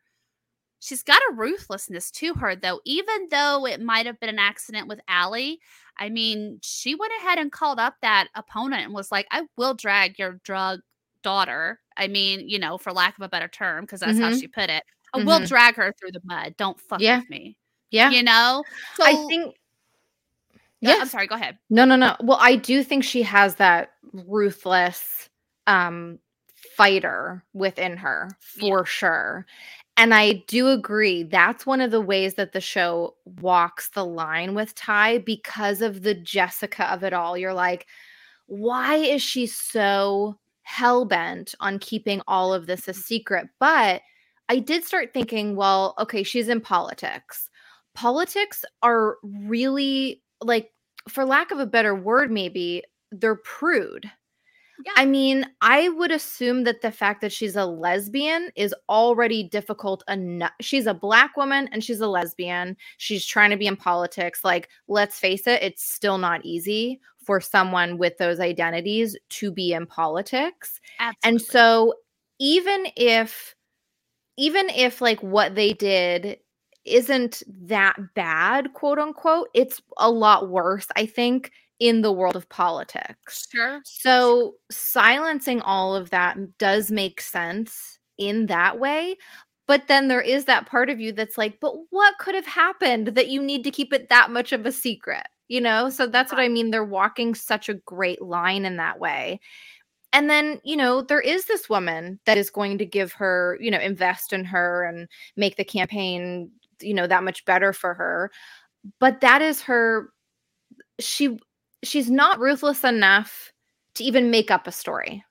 She's 0.79 1.03
got 1.03 1.21
a 1.29 1.35
ruthlessness 1.35 2.13
to 2.13 2.35
her, 2.35 2.55
though, 2.55 2.81
even 2.85 3.27
though 3.33 3.67
it 3.67 3.81
might 3.81 4.07
have 4.07 4.21
been 4.21 4.29
an 4.29 4.39
accident 4.39 4.87
with 4.87 5.01
Allie. 5.09 5.59
I 5.99 6.11
mean, 6.11 6.61
she 6.63 6.95
went 6.95 7.13
ahead 7.19 7.39
and 7.39 7.51
called 7.51 7.81
up 7.81 7.97
that 8.03 8.29
opponent 8.37 8.85
and 8.85 8.95
was 8.95 9.11
like, 9.11 9.27
I 9.33 9.49
will 9.57 9.75
drag 9.75 10.17
your 10.17 10.35
drug 10.45 10.79
daughter. 11.25 11.81
I 11.97 12.07
mean, 12.07 12.49
you 12.49 12.61
know, 12.61 12.79
for 12.79 12.93
lack 12.93 13.19
of 13.19 13.25
a 13.25 13.29
better 13.29 13.49
term, 13.49 13.85
because 13.85 13.99
that's 13.99 14.21
how 14.21 14.31
Mhm. 14.31 14.41
she 14.41 14.47
put 14.47 14.71
it. 14.71 14.85
I 15.13 15.25
will 15.25 15.41
Mhm. 15.41 15.49
drag 15.49 15.75
her 15.75 15.93
through 15.99 16.13
the 16.13 16.21
mud. 16.23 16.57
Don't 16.57 16.79
fuck 16.79 17.01
Yeah. 17.01 17.19
with 17.19 17.31
me. 17.31 17.57
Yeah. 17.91 18.11
You 18.11 18.23
know? 18.23 18.63
So 18.95 19.05
I 19.05 19.27
think 19.29 19.57
yeah, 20.87 20.97
yeah. 20.97 21.03
I'm 21.03 21.09
sorry, 21.09 21.27
go 21.27 21.35
ahead. 21.37 21.59
No, 21.71 21.85
no, 21.85 21.97
no. 21.97 22.17
Well, 22.21 22.39
I 22.41 22.57
do 22.57 22.83
think 22.83 23.05
she 23.05 23.23
has 23.23 23.57
that 23.57 23.93
ruthless 24.13 25.29
um 25.67 26.19
fighter 26.77 27.43
within 27.55 27.97
her 27.97 28.29
Yeah. 28.57 28.77
for 28.81 28.87
sure. 28.87 29.47
And 29.99 30.13
I 30.15 30.45
do 30.47 30.69
agree 30.69 31.23
that's 31.23 31.65
one 31.67 31.81
of 31.81 31.91
the 31.91 32.01
ways 32.03 32.35
that 32.35 32.53
the 32.53 32.61
show 32.61 33.17
walks 33.41 33.89
the 33.89 34.05
line 34.05 34.55
with 34.55 34.75
Tai 34.75 35.19
because 35.19 35.81
of 35.81 36.03
the 36.03 36.15
Jessica 36.15 36.93
of 36.93 37.03
it 37.03 37.15
all. 37.15 37.37
You're 37.39 37.55
like, 37.55 37.87
why 38.47 38.97
is 38.97 39.23
she 39.23 39.47
so 39.47 40.39
hell 40.63 41.05
bent 41.07 41.55
on 41.61 41.79
keeping 41.79 42.21
all 42.29 42.53
of 42.53 42.67
this 42.67 42.89
a 42.89 42.95
secret? 42.95 43.49
But 43.59 44.03
I 44.51 44.59
did 44.59 44.85
start 44.85 45.15
thinking, 45.15 45.57
well, 45.57 45.95
okay, 45.99 46.23
she's 46.23 46.49
in 46.49 46.61
politics. 46.61 47.49
Politics 47.95 48.65
are 48.83 49.17
really 49.23 50.23
like, 50.43 50.71
for 51.09 51.25
lack 51.25 51.51
of 51.51 51.59
a 51.59 51.67
better 51.67 51.95
word, 51.95 52.31
maybe 52.31 52.83
they're 53.13 53.37
prude. 53.37 54.11
Yeah. 54.85 54.93
I 54.97 55.07
mean, 55.07 55.47
I 55.63 55.89
would 55.89 56.11
assume 56.11 56.65
that 56.65 56.83
the 56.83 56.91
fact 56.91 57.23
that 57.23 57.33
she's 57.33 57.57
a 57.57 57.65
lesbian 57.65 58.51
is 58.57 58.75
already 58.89 59.43
difficult 59.43 60.05
enough. 60.07 60.53
She's 60.61 60.87
a 60.87 60.93
black 60.93 61.37
woman 61.37 61.69
and 61.73 61.83
she's 61.83 62.01
a 62.01 62.07
lesbian. 62.07 62.77
She's 62.99 63.25
trying 63.25 63.51
to 63.51 63.57
be 63.57 63.67
in 63.67 63.77
politics. 63.77 64.45
Like, 64.45 64.69
let's 64.87 65.19
face 65.19 65.47
it, 65.47 65.63
it's 65.63 65.83
still 65.83 66.19
not 66.19 66.45
easy 66.45 67.01
for 67.23 67.41
someone 67.41 67.97
with 67.97 68.19
those 68.19 68.39
identities 68.39 69.17
to 69.31 69.51
be 69.51 69.73
in 69.73 69.87
politics. 69.87 70.79
Absolutely. 71.01 71.29
And 71.29 71.43
so 71.43 71.95
even 72.39 72.87
if 72.97 73.55
even 74.37 74.69
if 74.71 75.01
like 75.01 75.23
what 75.23 75.55
they 75.55 75.73
did 75.73 76.39
isn't 76.87 77.43
that 77.49 77.97
bad, 78.15 78.73
quote 78.75 78.99
unquote, 78.99 79.49
it's 79.55 79.81
a 79.99 80.11
lot 80.11 80.49
worse, 80.49 80.87
I 80.97 81.07
think, 81.07 81.53
in 81.79 82.01
the 82.01 82.13
world 82.13 82.37
of 82.37 82.49
politics. 82.49 83.47
sure. 83.51 83.81
So 83.85 84.55
silencing 84.71 85.61
all 85.61 85.95
of 85.95 86.11
that 86.11 86.59
does 86.59 86.91
make 86.91 87.21
sense 87.21 87.99
in 88.19 88.47
that 88.47 88.79
way. 88.79 89.17
But 89.67 89.89
then 89.89 90.09
there 90.09 90.21
is 90.21 90.45
that 90.45 90.67
part 90.67 90.91
of 90.91 91.01
you 91.01 91.13
that's 91.13 91.37
like, 91.37 91.59
but 91.61 91.75
what 91.91 92.19
could 92.19 92.35
have 92.35 92.47
happened 92.47 93.09
that 93.09 93.29
you 93.29 93.43
need 93.43 93.65
to 93.65 93.71
keep 93.71 93.93
it 93.93 94.09
that 94.09 94.31
much 94.31 94.53
of 94.53 94.65
a 94.65 94.73
secret? 94.73 95.27
You 95.49 95.61
know? 95.61 95.91
So 95.91 96.07
that's 96.07 96.33
what 96.33 96.41
I 96.41 96.49
mean. 96.49 96.71
They're 96.71 96.85
walking 96.85 97.35
such 97.35 97.69
a 97.69 97.75
great 97.75 98.23
line 98.23 98.65
in 98.65 98.77
that 98.77 98.99
way. 99.01 99.41
And 100.13 100.31
then, 100.31 100.61
you 100.65 100.77
know, 100.77 101.03
there 101.03 101.21
is 101.21 101.45
this 101.45 101.69
woman 101.69 102.21
that 102.25 102.39
is 102.39 102.49
going 102.49 102.79
to 102.79 102.87
give 102.87 103.13
her, 103.15 103.59
you 103.61 103.71
know, 103.71 103.79
invest 103.79 104.33
in 104.33 104.45
her 104.45 104.85
and 104.85 105.09
make 105.37 105.57
the 105.57 105.65
campaign, 105.65 106.51
you 106.81 106.95
know, 106.95 107.07
that 107.07 107.25
much 107.25 107.45
better 107.45 107.73
for 107.73 107.95
her. 107.95 108.31
But 109.01 109.21
that 109.21 109.43
is 109.43 109.63
her 109.63 110.11
she 111.01 111.39
she's 111.85 112.11
not 112.11 112.39
ruthless 112.41 112.85
enough 112.85 113.53
to 113.95 114.05
even 114.05 114.31
make 114.31 114.51
up 114.51 114.67
a 114.67 114.73
story. 114.73 115.25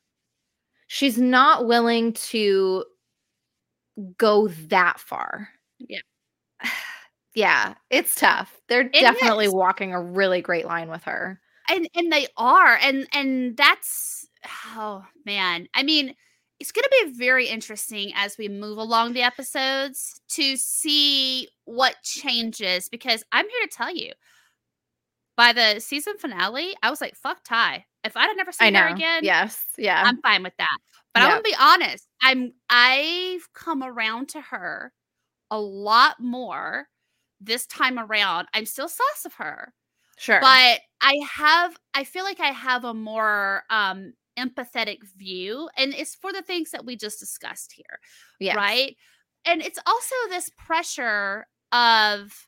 She's 0.87 1.17
not 1.17 1.65
willing 1.67 2.13
to 2.13 2.85
go 4.17 4.47
that 4.47 4.99
far. 4.99 5.49
Yeah. 5.79 5.99
yeah, 7.35 7.75
it's 7.89 8.15
tough. 8.15 8.61
They're 8.69 8.89
It 8.93 9.01
definitely 9.01 9.47
is. 9.47 9.53
walking 9.53 9.93
a 9.93 10.01
really 10.01 10.41
great 10.41 10.65
line 10.65 10.89
with 10.89 11.03
her. 11.03 11.39
And 11.69 11.89
and 11.95 12.11
they 12.11 12.27
are. 12.37 12.77
And 12.81 13.07
and 13.13 13.57
that's 13.57 14.27
oh 14.75 15.03
man. 15.25 15.67
I 15.73 15.83
mean, 15.83 16.15
it's 16.59 16.71
gonna 16.71 16.87
be 17.03 17.11
very 17.17 17.47
interesting 17.47 18.11
as 18.15 18.37
we 18.37 18.47
move 18.49 18.77
along 18.77 19.13
the 19.13 19.21
episodes 19.23 20.21
to 20.29 20.55
see 20.57 21.49
what 21.65 21.95
changes 22.03 22.89
because 22.89 23.23
I'm 23.31 23.49
here 23.49 23.61
to 23.63 23.67
tell 23.75 23.95
you 23.95 24.11
by 25.37 25.53
the 25.53 25.79
season 25.79 26.17
finale, 26.17 26.75
I 26.81 26.89
was 26.89 27.01
like, 27.01 27.15
fuck 27.15 27.43
Tai. 27.43 27.85
If 28.03 28.15
I'd 28.15 28.27
have 28.27 28.37
never 28.37 28.51
seen 28.51 28.75
her 28.75 28.87
again, 28.87 29.23
Yes. 29.23 29.65
Yeah. 29.77 30.03
I'm 30.03 30.21
fine 30.21 30.43
with 30.43 30.55
that. 30.57 30.77
But 31.13 31.23
I 31.23 31.27
Yep. 31.27 31.27
want 31.27 31.45
to 31.45 31.49
be 31.51 31.57
honest. 31.59 32.07
I'm 32.23 32.53
I've 32.69 33.51
come 33.53 33.83
around 33.83 34.29
to 34.29 34.41
her 34.41 34.93
a 35.51 35.59
lot 35.59 36.19
more 36.19 36.87
this 37.41 37.67
time 37.67 37.99
around. 37.99 38.47
I'm 38.53 38.65
still 38.65 38.89
sus 38.89 39.25
of 39.25 39.35
her, 39.35 39.73
sure. 40.17 40.41
but 40.41 40.81
I 41.01 41.15
have 41.31 41.77
I 41.93 42.03
feel 42.05 42.23
like 42.25 42.39
I 42.41 42.49
have 42.51 42.85
a 42.85 42.93
more 42.93 43.63
um 43.69 44.13
empathetic 44.37 44.99
view 45.17 45.69
and 45.77 45.93
it's 45.93 46.15
for 46.15 46.31
the 46.33 46.41
things 46.41 46.71
that 46.71 46.85
we 46.85 46.95
just 46.95 47.19
discussed 47.19 47.73
here, 47.73 47.99
yes. 48.39 48.55
right? 48.55 48.95
And 49.45 49.61
it's 49.61 49.79
also 49.85 50.15
this 50.29 50.49
pressure 50.57 51.47
of 51.71 52.47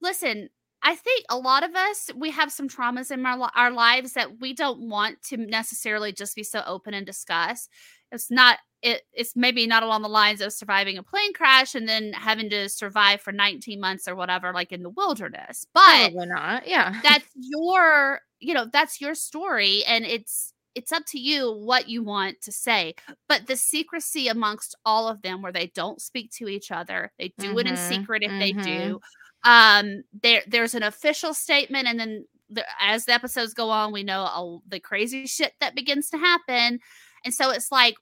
listen, 0.00 0.48
I 0.82 0.96
think 0.96 1.24
a 1.30 1.38
lot 1.38 1.62
of 1.62 1.74
us 1.74 2.10
we 2.16 2.30
have 2.30 2.50
some 2.52 2.68
traumas 2.68 3.10
in 3.10 3.24
our, 3.24 3.50
our 3.54 3.70
lives 3.70 4.14
that 4.14 4.40
we 4.40 4.52
don't 4.52 4.88
want 4.88 5.22
to 5.24 5.36
necessarily 5.36 6.12
just 6.12 6.34
be 6.34 6.42
so 6.42 6.62
open 6.66 6.94
and 6.94 7.06
discuss. 7.06 7.68
It's 8.10 8.30
not 8.30 8.58
it 8.82 9.02
it's 9.12 9.36
maybe 9.36 9.66
not 9.66 9.84
along 9.84 10.02
the 10.02 10.08
lines 10.08 10.40
of 10.40 10.52
surviving 10.52 10.98
a 10.98 11.02
plane 11.02 11.32
crash 11.32 11.74
and 11.74 11.88
then 11.88 12.12
having 12.12 12.50
to 12.50 12.68
survive 12.68 13.20
for 13.20 13.32
19 13.32 13.80
months 13.80 14.08
or 14.08 14.16
whatever 14.16 14.52
like 14.52 14.72
in 14.72 14.82
the 14.82 14.90
wilderness. 14.90 15.66
But 15.72 16.10
Probably 16.10 16.26
not. 16.26 16.66
Yeah. 16.66 17.00
that's 17.02 17.26
your 17.34 18.20
you 18.40 18.54
know 18.54 18.66
that's 18.70 19.00
your 19.00 19.14
story 19.14 19.84
and 19.84 20.04
it's 20.04 20.51
it's 20.74 20.92
up 20.92 21.04
to 21.06 21.18
you 21.18 21.52
what 21.52 21.88
you 21.88 22.02
want 22.02 22.40
to 22.40 22.52
say 22.52 22.94
but 23.28 23.46
the 23.46 23.56
secrecy 23.56 24.28
amongst 24.28 24.74
all 24.84 25.08
of 25.08 25.20
them 25.22 25.42
where 25.42 25.52
they 25.52 25.66
don't 25.74 26.00
speak 26.00 26.30
to 26.32 26.48
each 26.48 26.70
other 26.70 27.12
they 27.18 27.32
do 27.38 27.58
it 27.58 27.66
in 27.66 27.74
Mhm, 27.74 27.88
secret 27.88 28.22
if 28.22 28.30
they 28.40 28.52
mhm. 28.52 28.64
do 28.64 29.00
um 29.44 30.02
there 30.22 30.42
there's 30.46 30.74
an 30.74 30.82
official 30.82 31.34
statement 31.34 31.86
and 31.88 31.98
then 31.98 32.26
the, 32.50 32.64
as 32.80 33.04
the 33.06 33.12
episodes 33.12 33.54
go 33.54 33.70
on 33.70 33.92
we 33.92 34.02
know 34.02 34.20
all 34.20 34.62
the 34.68 34.78
crazy 34.80 35.26
shit 35.26 35.52
that 35.60 35.74
begins 35.74 36.10
to 36.10 36.18
happen 36.18 36.78
and 37.24 37.32
so 37.34 37.50
it's 37.50 37.72
like 37.72 37.94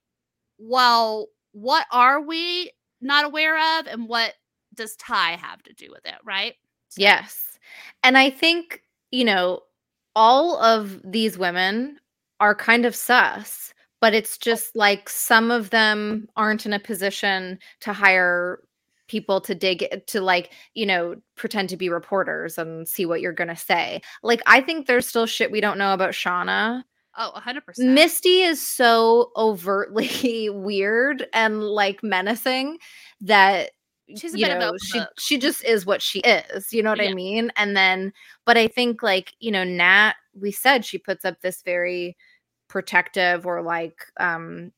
well 0.59 1.29
what 1.53 1.87
are 1.93 2.21
we 2.21 2.71
not 3.01 3.25
aware 3.25 3.57
of 3.81 3.87
and 3.87 4.09
what 4.09 4.35
does 4.75 4.95
Tai 4.97 5.33
have 5.37 5.63
to 5.65 5.73
do 5.73 5.91
with 5.91 6.05
it, 6.07 6.15
right? 6.25 6.55
So- 6.89 7.03
Yes. 7.03 7.59
And 8.03 8.17
I 8.17 8.31
think, 8.31 8.83
you 9.11 9.25
know, 9.25 9.63
all 10.15 10.59
of 10.63 11.01
these 11.05 11.37
women 11.39 12.00
are 12.41 12.55
kind 12.55 12.85
of 12.87 12.97
sus, 12.97 13.73
but 14.01 14.15
it's 14.15 14.37
oh. 14.37 14.43
just 14.43 14.75
like 14.75 15.09
some 15.09 15.51
of 15.51 15.71
them 15.71 16.27
aren't 16.37 16.67
in 16.67 16.73
a 16.73 16.81
position 16.81 17.59
to 17.81 17.93
hire 17.93 18.61
people 19.09 19.41
to 19.41 19.55
dig 19.55 19.85
to 20.07 20.21
like, 20.21 20.53
you 20.75 20.87
know, 20.87 21.17
pretend 21.37 21.69
to 21.69 21.77
be 21.77 21.89
reporters 21.89 22.57
and 22.59 22.87
see 22.89 23.05
what 23.05 23.21
you're 23.21 23.33
going 23.33 23.49
to 23.49 23.57
say. 23.57 24.01
Like 24.23 24.41
I 24.47 24.61
think 24.61 24.87
there's 24.87 25.07
still 25.07 25.27
shit 25.27 25.51
we 25.51 25.61
don't 25.61 25.79
know 25.79 25.93
about 25.93 26.13
Shauna. 26.13 26.85
Oh, 27.19 27.33
100%. 27.37 27.61
Misty 27.79 28.43
is 28.43 28.65
so 28.65 29.33
overtly 29.37 30.49
weird 30.53 31.27
and 31.33 31.63
like 31.65 32.03
menacing 32.03 32.79
that 33.21 33.71
She's 34.17 34.35
a 34.35 34.39
you 34.39 34.47
bit 34.47 34.55
of 34.57 34.61
know, 34.61 34.75
a 34.75 34.79
she 34.79 34.99
book. 34.99 35.09
she 35.19 35.39
just 35.39 35.65
is 35.65 35.87
what 35.87 36.03
she 36.03 36.21
is. 36.21 36.73
You 36.73 36.83
know 36.83 36.91
what 36.91 37.03
Yeah. 37.03 37.11
I 37.11 37.15
mean? 37.15 37.53
And 37.57 37.77
then, 37.77 38.13
but 38.45 38.57
I 38.57 38.67
think 38.67 39.03
like 39.03 39.35
you 39.41 39.51
know, 39.53 39.65
Nat, 39.65 40.15
we 40.35 40.51
said 40.51 40.85
she 40.85 40.99
puts 40.99 41.25
up 41.25 41.41
this 41.41 41.63
very 41.63 42.17
protective 42.71 43.45
or 43.47 43.61
like 43.63 44.07
um 44.19 44.73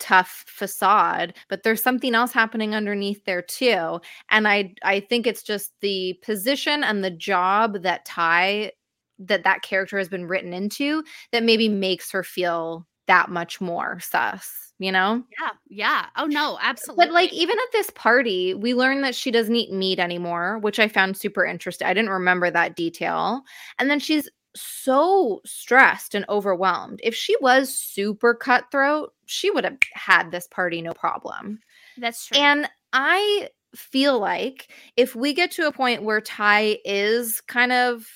tough 0.00 0.44
facade 0.48 1.34
but 1.48 1.62
there's 1.62 1.82
something 1.82 2.16
else 2.16 2.32
happening 2.32 2.74
underneath 2.74 3.24
there 3.24 3.42
too 3.42 4.00
and 4.30 4.48
i 4.48 4.74
i 4.82 4.98
think 4.98 5.24
it's 5.26 5.42
just 5.42 5.72
the 5.80 6.18
position 6.24 6.82
and 6.82 7.04
the 7.04 7.10
job 7.10 7.82
that 7.82 8.04
Tai 8.04 8.72
that 9.20 9.44
that 9.44 9.62
character 9.62 9.98
has 9.98 10.08
been 10.08 10.26
written 10.26 10.52
into 10.52 11.04
that 11.30 11.44
maybe 11.44 11.68
makes 11.68 12.10
her 12.10 12.24
feel 12.24 12.86
that 13.06 13.30
much 13.30 13.60
more 13.60 14.00
sus 14.00 14.72
you 14.80 14.90
know 14.90 15.22
Yeah, 15.40 15.50
yeah. 15.68 16.06
Oh 16.16 16.26
no, 16.26 16.58
absolutely. 16.60 17.06
but 17.06 17.12
like 17.14 17.32
even 17.32 17.56
at 17.58 17.72
this 17.72 17.90
party, 17.90 18.54
we 18.54 18.74
learned 18.74 19.04
that 19.04 19.14
she 19.14 19.30
doesn't 19.30 19.54
eat 19.54 19.72
meat 19.72 19.98
anymore, 20.00 20.58
which 20.58 20.78
I 20.78 20.88
found 20.88 21.16
super 21.16 21.44
interesting. 21.44 21.86
I 21.86 21.94
didn't 21.94 22.10
remember 22.10 22.50
that 22.50 22.74
detail. 22.76 23.42
And 23.78 23.88
then 23.90 24.00
she's 24.00 24.28
so 24.54 25.40
stressed 25.44 26.14
and 26.14 26.24
overwhelmed. 26.28 27.00
If 27.02 27.14
she 27.14 27.36
was 27.40 27.74
super 27.74 28.34
cutthroat, 28.34 29.12
she 29.26 29.50
would 29.50 29.64
have 29.64 29.78
had 29.92 30.30
this 30.30 30.46
party 30.48 30.82
no 30.82 30.92
problem. 30.92 31.60
that's 31.98 32.26
true. 32.26 32.38
And 32.38 32.68
I 32.92 33.48
feel 33.74 34.18
like 34.18 34.68
if 34.96 35.14
we 35.14 35.32
get 35.32 35.50
to 35.52 35.66
a 35.66 35.72
point 35.72 36.02
where 36.02 36.20
Tai 36.20 36.78
is 36.84 37.40
kind 37.40 37.72
of, 37.72 38.06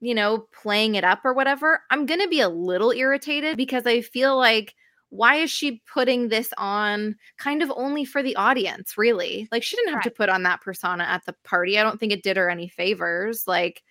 you 0.00 0.14
know, 0.14 0.46
playing 0.62 0.94
it 0.94 1.04
up 1.04 1.20
or 1.24 1.34
whatever, 1.34 1.82
I'm 1.90 2.06
going 2.06 2.20
to 2.20 2.28
be 2.28 2.40
a 2.40 2.48
little 2.48 2.90
irritated 2.90 3.56
because 3.56 3.86
I 3.86 4.00
feel 4.00 4.36
like 4.36 4.74
why 5.10 5.36
is 5.36 5.50
she 5.50 5.82
putting 5.92 6.28
this 6.28 6.50
on 6.56 7.16
kind 7.36 7.62
of 7.62 7.72
only 7.74 8.04
for 8.04 8.22
the 8.22 8.36
audience, 8.36 8.96
really? 8.96 9.48
Like 9.50 9.62
she 9.62 9.76
didn't 9.76 9.92
have 9.92 10.02
to 10.04 10.10
put 10.10 10.28
on 10.28 10.44
that 10.44 10.60
persona 10.60 11.04
at 11.04 11.26
the 11.26 11.34
party. 11.44 11.78
I 11.78 11.82
don't 11.82 11.98
think 11.98 12.12
it 12.12 12.22
did 12.22 12.36
her 12.36 12.48
any 12.48 12.68
favors. 12.68 13.46
Like 13.46 13.82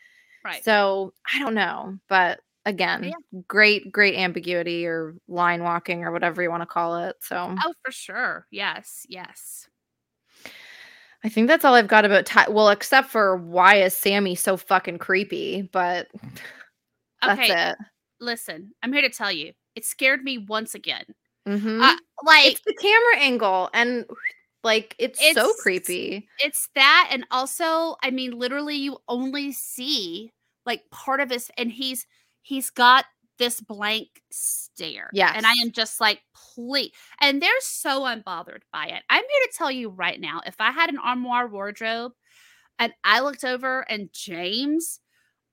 right. 0.44 0.64
so 0.64 1.14
I 1.34 1.40
don't 1.40 1.54
know, 1.54 1.98
but 2.08 2.40
again, 2.66 3.04
Yeah. 3.04 3.42
great 3.48 3.92
great 3.92 4.16
ambiguity 4.16 4.86
or 4.86 5.16
line 5.28 5.64
walking 5.64 6.04
or 6.04 6.12
whatever 6.12 6.42
you 6.42 6.50
want 6.50 6.62
to 6.62 6.68
call 6.68 6.98
it. 6.98 7.16
So 7.22 7.56
oh, 7.64 7.74
for 7.84 7.92
sure. 7.92 8.46
Yes, 8.52 9.06
yes. 9.10 9.68
I 11.24 11.28
think 11.30 11.48
that's 11.48 11.66
all 11.66 11.74
I've 11.74 11.88
got 11.88 12.06
about 12.06 12.26
Tai. 12.26 12.48
Well, 12.50 12.70
except 12.70 13.10
for 13.10 13.36
why 13.36 13.76
is 13.82 13.94
Sammy 13.94 14.36
so 14.36 14.56
fucking 14.56 15.00
creepy? 15.00 15.64
But 15.64 16.08
that's 17.22 17.40
Okay, 17.42 17.70
it. 17.72 17.78
listen, 18.22 18.72
I'm 18.82 18.94
here 18.94 19.02
to 19.02 19.10
tell 19.10 19.32
you. 19.32 19.52
It 19.76 19.84
scared 19.84 20.24
me 20.24 20.38
once 20.38 20.76
again. 20.76 21.04
Mhm. 21.48 21.82
Uh, 21.82 21.98
like 22.24 22.46
it's 22.54 22.62
the 22.66 22.74
camera 22.82 23.18
angle, 23.20 23.70
and 23.74 24.06
like 24.64 24.96
it's, 25.00 25.20
so 25.34 25.54
creepy. 25.62 26.28
it's 26.44 26.70
that 26.76 27.10
and 27.12 27.26
also 27.32 27.96
i 28.04 28.12
mean 28.12 28.38
literally 28.38 28.76
you 28.76 28.98
only 29.08 29.52
see 29.52 30.32
like 30.66 30.84
part 30.92 31.20
of 31.20 31.30
his 31.30 31.50
and 31.58 31.72
he's 31.72 32.06
he's 32.42 32.70
got 32.70 33.06
this 33.38 33.62
blank 33.62 34.08
stare 34.32 35.10
Yeah. 35.14 35.32
and 35.36 35.46
i 35.46 35.54
am 35.64 35.72
just 35.72 36.02
like 36.02 36.22
please 36.36 36.92
and 37.22 37.42
they're 37.42 37.52
so 37.62 38.02
unbothered 38.02 38.62
by 38.74 38.88
it 38.88 39.02
i'm 39.10 39.24
here 39.24 39.42
to 39.50 39.54
tell 39.58 39.72
you 39.72 39.90
right 39.90 40.20
now 40.20 40.42
if 40.46 40.56
i 40.60 40.72
had 40.72 40.90
an 40.90 40.98
armoire 40.98 41.48
wardrobe 41.48 42.12
and 42.80 42.94
i 43.04 43.22
looked 43.22 43.46
over 43.46 43.82
and 43.90 44.10
james 44.14 45.00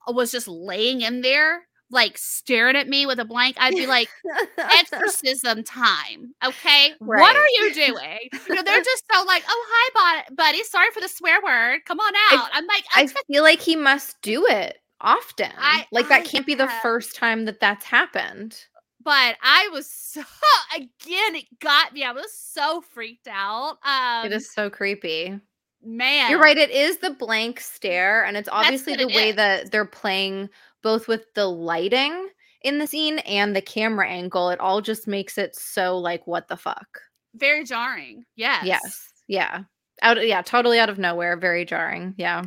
uh, 0.09 0.13
was 0.13 0.33
just 0.33 0.49
laying 0.49 1.01
in 1.03 1.21
there 1.21 1.66
like 1.91 2.19
staring 2.19 2.75
at 2.77 2.89
me 2.89 3.07
with 3.07 3.21
a 3.21 3.25
blank 3.25 3.57
i'd 3.61 3.73
be 3.75 3.87
like 3.87 4.09
exorcism 4.59 5.63
time. 5.63 6.35
Okay. 6.45 6.93
What 6.99 7.37
are 7.37 7.47
you 7.59 7.73
doing? 7.75 8.19
You 8.49 8.55
know, 8.55 8.63
they're 8.63 8.83
just 8.83 9.05
so 9.13 9.25
like, 9.25 9.45
oh, 9.49 9.67
hi, 9.95 10.23
buddy. 10.37 10.63
Sorry 10.65 10.91
for 10.91 11.01
the 11.01 11.09
swear 11.09 11.41
word. 11.43 11.81
Come 11.87 11.99
on 12.01 12.13
out. 12.33 12.49
I'm 12.53 12.67
like, 12.67 12.85
I 12.95 13.03
I, 13.03 13.07
feel 13.33 13.43
like 13.43 13.61
he 13.61 13.77
must 13.77 14.21
do 14.23 14.47
it 14.47 14.79
often. 15.01 15.51
I- 15.59 15.87
like 15.93 16.09
that 16.09 16.23
I 16.23 16.25
can't 16.25 16.47
be 16.47 16.55
the 16.55 16.69
first 16.83 17.15
time 17.17 17.45
that 17.47 17.61
that's 17.61 17.85
happened. 17.85 18.59
but 19.03 19.37
I 19.43 19.69
was 19.73 19.89
so, 19.91 20.23
again, 20.75 21.37
it 21.37 21.45
got 21.61 21.93
me. 21.93 22.03
I 22.05 22.13
was 22.13 22.33
so 22.33 22.83
freaked 22.93 23.29
out. 23.31 23.79
Um, 23.85 24.27
it 24.27 24.33
is 24.33 24.53
so 24.53 24.71
creepy. 24.71 25.39
man. 25.83 26.31
You're 26.31 26.41
right. 26.41 26.57
It 26.59 26.71
is 26.71 26.99
the 26.99 27.11
blank 27.11 27.61
stare, 27.61 28.25
and 28.25 28.37
it's 28.37 28.49
obviously 28.51 28.97
the 28.97 29.09
it 29.09 29.15
way 29.15 29.29
is. 29.31 29.37
that 29.37 29.71
they're 29.71 29.85
playing 29.85 30.49
both 30.87 31.09
with 31.09 31.25
the 31.35 31.47
lighting 31.47 32.29
in 32.63 32.79
the 32.79 32.87
scene 32.87 33.19
and 33.21 33.57
the 33.57 33.61
camera 33.61 34.09
angle. 34.09 34.51
It 34.51 34.61
all 34.61 34.81
just 34.81 35.09
makes 35.09 35.37
it 35.37 35.57
so 35.57 35.99
like, 35.99 36.25
what 36.29 36.47
the 36.47 36.57
fuck? 36.57 37.01
Very 37.35 37.65
jarring. 37.65 38.25
Yes. 38.37 38.65
Yes. 38.65 39.09
Yeah. 39.27 39.65
Out. 40.03 40.25
Yeah. 40.25 40.43
Totally 40.43 40.79
out 40.79 40.89
of 40.89 40.97
nowhere. 40.97 41.37
Very 41.37 41.65
jarring. 41.65 42.15
Yeah. 42.17 42.43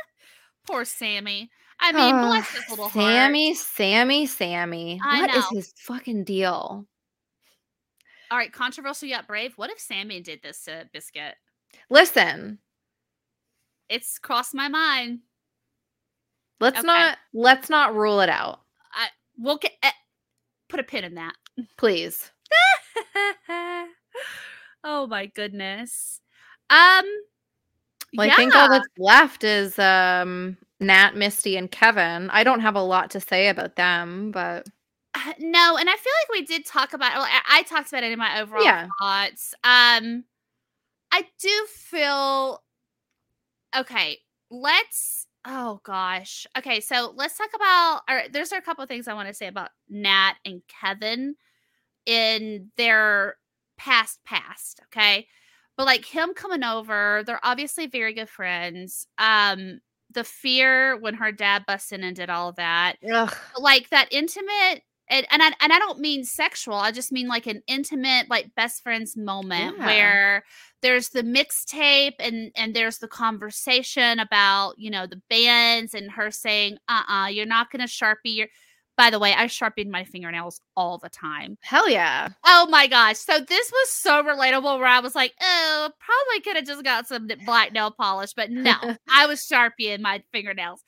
Poor 0.66 0.86
Sammy. 0.86 1.50
I 1.78 1.92
mean, 1.92 2.14
Oh, 2.14 2.28
bless 2.28 2.48
his 2.48 2.70
little 2.70 2.88
heart. 2.88 3.04
Sammy, 3.04 3.52
Sammy, 3.54 4.24
Sammy. 4.26 4.98
I 5.04 5.20
What 5.20 5.30
is 5.36 5.44
know. 5.50 5.56
his 5.58 5.74
fucking 5.76 6.24
deal? 6.24 6.86
All 8.30 8.38
right. 8.38 8.50
Controversial 8.52 9.08
yet 9.08 9.26
brave. 9.26 9.52
What 9.56 9.70
if 9.70 9.78
Sammy 9.78 10.20
did 10.22 10.40
this 10.42 10.64
to 10.64 10.88
Biscuit? 10.94 11.34
Listen, 11.90 12.60
It's 13.90 14.18
crossed 14.18 14.54
my 14.54 14.68
mind. 14.68 15.20
Let's 16.60 16.78
Okay. 16.78 16.86
not 16.86 17.18
let's 17.32 17.70
not 17.70 17.94
rule 17.94 18.20
it 18.20 18.28
out, 18.28 18.60
I, 18.92 19.08
we'll 19.38 19.58
get, 19.58 19.72
eh, 19.82 19.90
put 20.68 20.80
a 20.80 20.84
pin 20.84 21.04
in 21.04 21.14
that. 21.14 21.34
please. 21.76 22.30
oh 24.84 25.06
my 25.06 25.26
goodness. 25.26 26.20
Um 26.70 27.04
Well, 28.16 28.26
yeah, 28.26 28.32
I 28.32 28.36
think 28.36 28.54
all 28.54 28.68
that's 28.68 28.88
left 28.98 29.44
is 29.44 29.78
um 29.78 30.56
Nat, 30.80 31.16
Misty, 31.16 31.56
and 31.56 31.70
Kevin. 31.70 32.30
I 32.30 32.44
don't 32.44 32.60
have 32.60 32.76
a 32.76 32.82
lot 32.82 33.10
to 33.12 33.20
say 33.20 33.48
about 33.48 33.76
them, 33.76 34.30
but 34.30 34.66
uh, 35.14 35.32
no, 35.38 35.76
and 35.76 35.88
I 35.88 35.92
feel 35.94 36.12
like 36.22 36.30
we 36.40 36.44
did 36.44 36.66
talk 36.66 36.92
about 36.92 37.12
well, 37.14 37.22
I, 37.28 37.60
I 37.60 37.62
talked 37.62 37.88
about 37.88 38.02
it 38.04 38.12
in 38.12 38.18
my 38.18 38.40
overall 38.40 38.64
Yeah. 38.64 38.88
thoughts. 39.00 39.54
Um 39.64 40.24
I 41.12 41.26
do 41.40 41.66
feel 41.68 42.62
okay, 43.76 44.18
let's 44.50 45.26
oh 45.46 45.80
gosh. 45.84 46.46
Okay, 46.56 46.80
so 46.80 47.12
let's 47.16 47.36
talk 47.36 47.50
about 47.54 48.02
or 48.08 48.22
there's 48.32 48.52
a 48.52 48.60
couple 48.60 48.82
of 48.82 48.88
things 48.88 49.08
I 49.08 49.14
want 49.14 49.28
to 49.28 49.34
say 49.34 49.46
about 49.46 49.70
Nat 49.88 50.34
and 50.44 50.62
Kevin 50.68 51.36
in 52.06 52.70
their 52.76 53.36
past 53.76 54.20
past, 54.24 54.80
okay? 54.86 55.26
But 55.76 55.86
like 55.86 56.04
him 56.04 56.34
coming 56.34 56.62
over, 56.64 57.22
they're 57.26 57.40
obviously 57.44 57.86
very 57.86 58.14
good 58.14 58.28
friends. 58.28 59.06
Um 59.18 59.80
the 60.12 60.24
fear 60.24 60.96
when 60.98 61.14
her 61.14 61.32
dad 61.32 61.64
busted 61.66 62.00
in 62.00 62.06
and 62.06 62.16
did 62.16 62.30
all 62.30 62.48
of 62.50 62.56
that. 62.56 62.96
ugh, 63.12 63.34
like 63.58 63.90
that 63.90 64.08
intimate 64.12 64.82
and 65.08 65.26
and 65.30 65.42
I, 65.42 65.52
and 65.60 65.72
I 65.72 65.78
don't 65.78 66.00
mean 66.00 66.24
sexual. 66.24 66.74
I 66.74 66.90
just 66.92 67.12
mean 67.12 67.28
like 67.28 67.46
an 67.46 67.62
intimate 67.66 68.28
like 68.30 68.54
best 68.54 68.82
friends 68.82 69.16
moment 69.16 69.76
Yeah. 69.78 69.86
where 69.86 70.44
there's 70.82 71.10
the 71.10 71.22
mixtape 71.22 72.14
and 72.18 72.50
and 72.56 72.74
there's 72.74 72.98
the 72.98 73.08
conversation 73.08 74.18
about, 74.18 74.74
you 74.78 74.90
know, 74.90 75.06
the 75.06 75.20
bands 75.30 75.94
and 75.94 76.10
her 76.12 76.30
saying, 76.30 76.78
"Uh-uh, 76.88 77.28
you're 77.28 77.46
not 77.46 77.70
going 77.70 77.80
to 77.86 77.88
sharpie 77.88 78.36
your 78.36 78.48
By 78.96 79.10
the 79.10 79.18
way, 79.18 79.34
I 79.34 79.48
sharpened 79.48 79.90
my 79.90 80.04
fingernails 80.04 80.60
all 80.76 80.98
the 80.98 81.08
time. 81.08 81.58
hell 81.62 81.88
yeah. 81.90 82.28
Oh 82.46 82.66
my 82.70 82.86
gosh. 82.86 83.18
So 83.18 83.40
this 83.40 83.70
was 83.72 83.90
so 83.90 84.22
relatable 84.22 84.78
where 84.78 84.86
I 84.88 85.00
was 85.00 85.14
like, 85.16 85.32
oh, 85.40 85.90
probably 85.98 86.40
could 86.42 86.56
have 86.56 86.64
just 86.66 86.84
got 86.84 87.08
some 87.08 87.28
black 87.44 87.72
nail 87.72 87.90
polish, 87.90 88.34
but 88.34 88.50
no, 88.50 88.74
I 89.08 89.26
was 89.26 89.40
sharpieing 89.46 90.00
my 90.00 90.22
fingernails. 90.32 90.82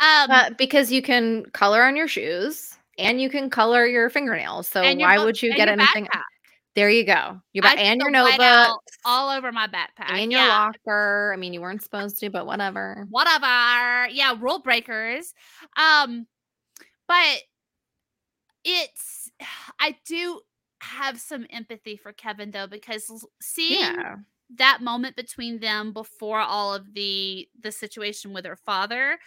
Um, 0.00 0.30
Uh, 0.30 0.50
because 0.56 0.90
you 0.90 1.02
can 1.02 1.44
color 1.52 1.82
on 1.84 1.96
your 1.96 2.08
shoes 2.08 2.76
and 3.00 3.20
you 3.20 3.28
can 3.30 3.50
color 3.50 3.86
your 3.86 4.10
fingernails. 4.10 4.68
So 4.68 4.82
your 4.82 4.96
why 4.98 5.16
book- 5.16 5.26
would 5.26 5.42
you 5.42 5.54
get 5.54 5.68
anything? 5.68 6.06
backpack. 6.06 6.22
There 6.76 6.88
you 6.88 7.04
go. 7.04 7.40
Your 7.52 7.66
I 7.66 7.74
ba- 7.74 7.80
and 7.80 8.00
your 8.00 8.10
notebook 8.10 8.80
all 9.04 9.30
over 9.30 9.50
my 9.50 9.66
backpack. 9.66 10.10
and 10.10 10.30
your 10.30 10.40
yeah. 10.42 10.48
locker. 10.48 11.32
I 11.34 11.36
mean, 11.36 11.52
you 11.52 11.60
weren't 11.60 11.82
supposed 11.82 12.18
to, 12.20 12.30
but 12.30 12.46
whatever. 12.46 13.06
whatever. 13.10 14.08
Yeah, 14.10 14.34
rule 14.38 14.60
breakers. 14.60 15.34
Um, 15.76 16.26
but 17.08 17.38
it's 18.64 19.30
I 19.80 19.96
do 20.06 20.40
have 20.82 21.18
some 21.20 21.46
empathy 21.50 21.96
for 21.96 22.12
Kevin 22.12 22.50
though 22.52 22.66
because 22.66 23.26
seeing 23.42 23.80
Yeah. 23.80 24.16
that 24.56 24.80
moment 24.80 25.16
between 25.16 25.60
them 25.60 25.92
before 25.92 26.40
all 26.40 26.72
of 26.74 26.94
the 26.94 27.48
the 27.60 27.70
situation 27.72 28.32
with 28.32 28.46
her 28.46 28.56
father 28.56 29.18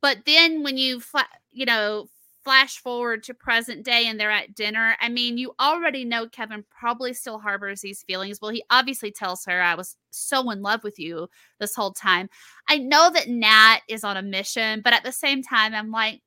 but 0.00 0.18
then 0.24 0.62
when 0.62 0.78
you 0.78 1.00
fla- 1.00 1.28
you 1.52 1.66
know 1.66 2.08
flash 2.44 2.78
forward 2.78 3.22
to 3.22 3.34
present 3.34 3.84
day 3.84 4.06
and 4.06 4.20
they're 4.20 4.30
at 4.30 4.54
dinner 4.54 4.96
i 5.00 5.08
mean 5.08 5.38
you 5.38 5.54
already 5.58 6.04
know 6.04 6.28
kevin 6.28 6.64
probably 6.70 7.12
still 7.12 7.38
harbors 7.38 7.80
these 7.80 8.02
feelings 8.02 8.40
well 8.40 8.50
he 8.50 8.62
obviously 8.70 9.10
tells 9.10 9.44
her 9.44 9.62
i 9.62 9.74
was 9.74 9.96
so 10.10 10.50
in 10.50 10.62
love 10.62 10.84
with 10.84 10.98
you 10.98 11.28
this 11.58 11.74
whole 11.74 11.92
time 11.92 12.28
i 12.68 12.78
know 12.78 13.10
that 13.10 13.28
nat 13.28 13.78
is 13.88 14.04
on 14.04 14.16
a 14.16 14.22
mission 14.22 14.80
but 14.82 14.92
at 14.92 15.02
the 15.04 15.12
same 15.12 15.42
time 15.42 15.74
i'm 15.74 15.90
like 15.90 16.20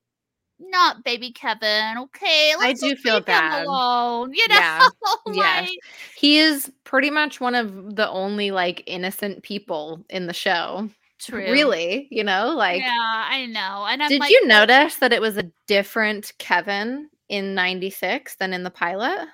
not 0.59 1.03
baby 1.03 1.31
kevin 1.31 1.97
okay 1.99 2.53
I 2.59 2.73
do 2.73 2.95
feel 2.95 3.21
bad. 3.21 3.65
alone 3.65 4.33
you 4.33 4.47
know 4.47 4.87
Yeah. 5.33 5.61
Like 5.61 5.79
He 6.15 6.39
is 6.39 6.71
pretty 6.83 7.09
much 7.09 7.39
one 7.39 7.55
of 7.55 7.95
the 7.95 8.09
only 8.09 8.51
like 8.51 8.83
innocent 8.87 9.43
people 9.43 10.03
in 10.09 10.27
the 10.27 10.33
show. 10.33 10.89
True 11.19 11.51
Really, 11.51 12.07
you 12.11 12.23
know, 12.23 12.53
like 12.55 12.81
yeah 12.81 12.91
i 13.29 13.45
know 13.47 13.85
and 13.87 14.01
i'm 14.03 14.09
Did 14.09 14.19
like 14.19 14.31
you 14.31 14.47
notice 14.47 14.95
that 14.97 15.13
it 15.13 15.21
was 15.21 15.37
a 15.37 15.51
different 15.67 16.33
Kevin 16.37 17.09
in 17.29 17.55
96 17.55 18.35
than 18.35 18.53
in 18.53 18.63
the 18.63 18.69
pilot? 18.71 19.27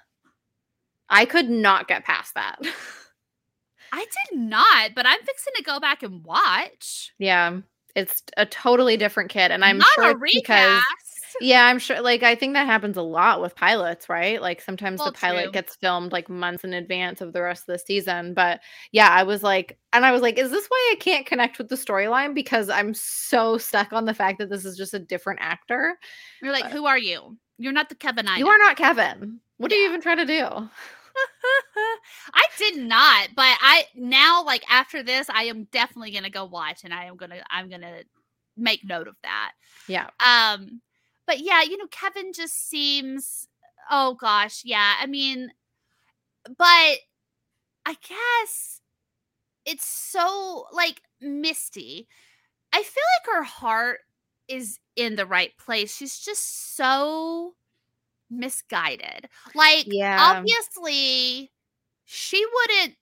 I 1.10 1.26
could 1.26 1.50
not 1.50 1.88
get 1.88 2.06
past 2.06 2.34
that. 2.36 2.58
I 3.92 4.00
did 4.00 4.40
not, 4.40 4.96
but 4.96 5.06
I'm 5.06 5.20
fixing 5.22 5.54
to 5.58 5.64
go 5.64 5.80
back 5.80 6.02
and 6.02 6.24
watch. 6.24 7.14
yeah, 7.20 7.60
it's 7.96 8.24
a 8.38 8.46
totally 8.46 8.98
different 8.98 9.30
kid 9.30 9.52
and 9.52 9.64
I'm 9.64 9.78
not 9.78 9.90
sure 9.96 10.12
a 10.12 10.16
because. 10.16 10.82
Yeah, 11.42 11.66
I'm 11.66 11.80
sure 11.80 12.02
like 12.02 12.24
I 12.24 12.36
think 12.36 12.54
that 12.54 12.66
happens 12.66 12.98
a 12.98 13.02
lot 13.02 13.42
with 13.42 13.56
pilots, 13.56 14.10
right? 14.10 14.42
Like 14.42 14.62
sometimes 14.62 15.00
Well, 15.00 15.12
the 15.12 15.18
pilot 15.18 15.44
true. 15.44 15.52
gets 15.52 15.76
filmed 15.76 16.12
like 16.12 16.30
months 16.30 16.64
in 16.64 16.74
advance 16.74 17.22
of 17.22 17.34
the 17.34 17.42
rest 17.42 17.62
of 17.68 17.74
the 17.74 17.80
season, 17.80 18.34
but 18.34 18.60
yeah, 18.92 19.10
I 19.10 19.24
was 19.24 19.44
like 19.44 19.78
and 19.92 20.06
I 20.06 20.12
was 20.12 20.22
like 20.22 20.38
is 20.38 20.52
this 20.52 20.68
why 20.68 20.94
I 20.94 21.00
can't 21.00 21.26
connect 21.26 21.58
with 21.58 21.70
the 21.70 21.76
storyline 21.76 22.34
because 22.36 22.70
I'm 22.70 22.94
so 22.94 23.58
stuck 23.58 23.94
on 23.94 24.06
the 24.06 24.14
fact 24.14 24.40
that 24.40 24.50
this 24.50 24.66
is 24.66 24.78
just 24.78 24.94
a 24.94 25.00
different 25.00 25.40
actor? 25.42 25.98
You're 26.42 26.52
like, 26.54 26.64
but- 26.66 26.72
who 26.72 26.86
are 26.86 26.98
you? 26.98 27.38
You're 27.58 27.74
not 27.74 27.90
the 27.90 27.96
Kevin 27.96 28.28
I 28.28 28.38
You 28.38 28.46
know. 28.46 28.52
are 28.52 28.58
not 28.58 28.78
Kevin. 28.78 29.40
What 29.58 29.72
are 29.72 29.76
you 29.76 29.88
even 29.88 30.02
trying 30.02 30.18
to 30.18 30.26
do? 30.26 30.70
I 32.34 32.44
did 32.58 32.78
not, 32.78 33.30
but 33.36 33.46
I 33.62 33.86
now 33.96 34.44
like 34.44 34.64
after 34.70 35.04
this, 35.04 35.28
I 35.30 35.44
am 35.44 35.66
definitely 35.66 36.12
gonna 36.12 36.30
go 36.30 36.46
watch, 36.46 36.84
and 36.84 36.94
I 36.94 37.06
am 37.06 37.18
gonna 37.18 37.44
I'm 37.52 37.70
gonna 37.70 38.02
make 38.58 38.84
note 38.84 39.08
of 39.08 39.16
that. 39.24 39.52
Yeah. 39.88 40.08
Um, 40.26 40.82
but 41.26 41.40
yeah, 41.40 41.62
you 41.64 41.78
know, 41.78 41.88
Kevin 41.92 42.34
just 42.34 42.70
seems. 42.70 43.48
Oh 43.92 44.16
gosh, 44.16 44.62
yeah. 44.64 44.96
I 45.02 45.06
mean, 45.08 45.52
but 46.46 46.58
I 47.86 47.96
guess 48.08 48.82
it's 49.66 49.86
so 49.86 50.66
like 50.72 51.02
Misty. 51.22 52.08
I 52.74 52.84
feel 52.84 53.04
like 53.20 53.36
her 53.38 53.44
heart 53.44 54.00
is 54.48 54.80
in 54.96 55.16
the 55.16 55.26
right 55.26 55.52
place. 55.58 55.96
She's 55.96 56.20
just 56.20 56.76
so 56.76 57.54
misguided. 58.30 59.30
Like 59.56 59.86
Yeah. 59.88 60.18
obviously 60.20 61.52
she 62.06 62.46
wouldn't 62.46 62.96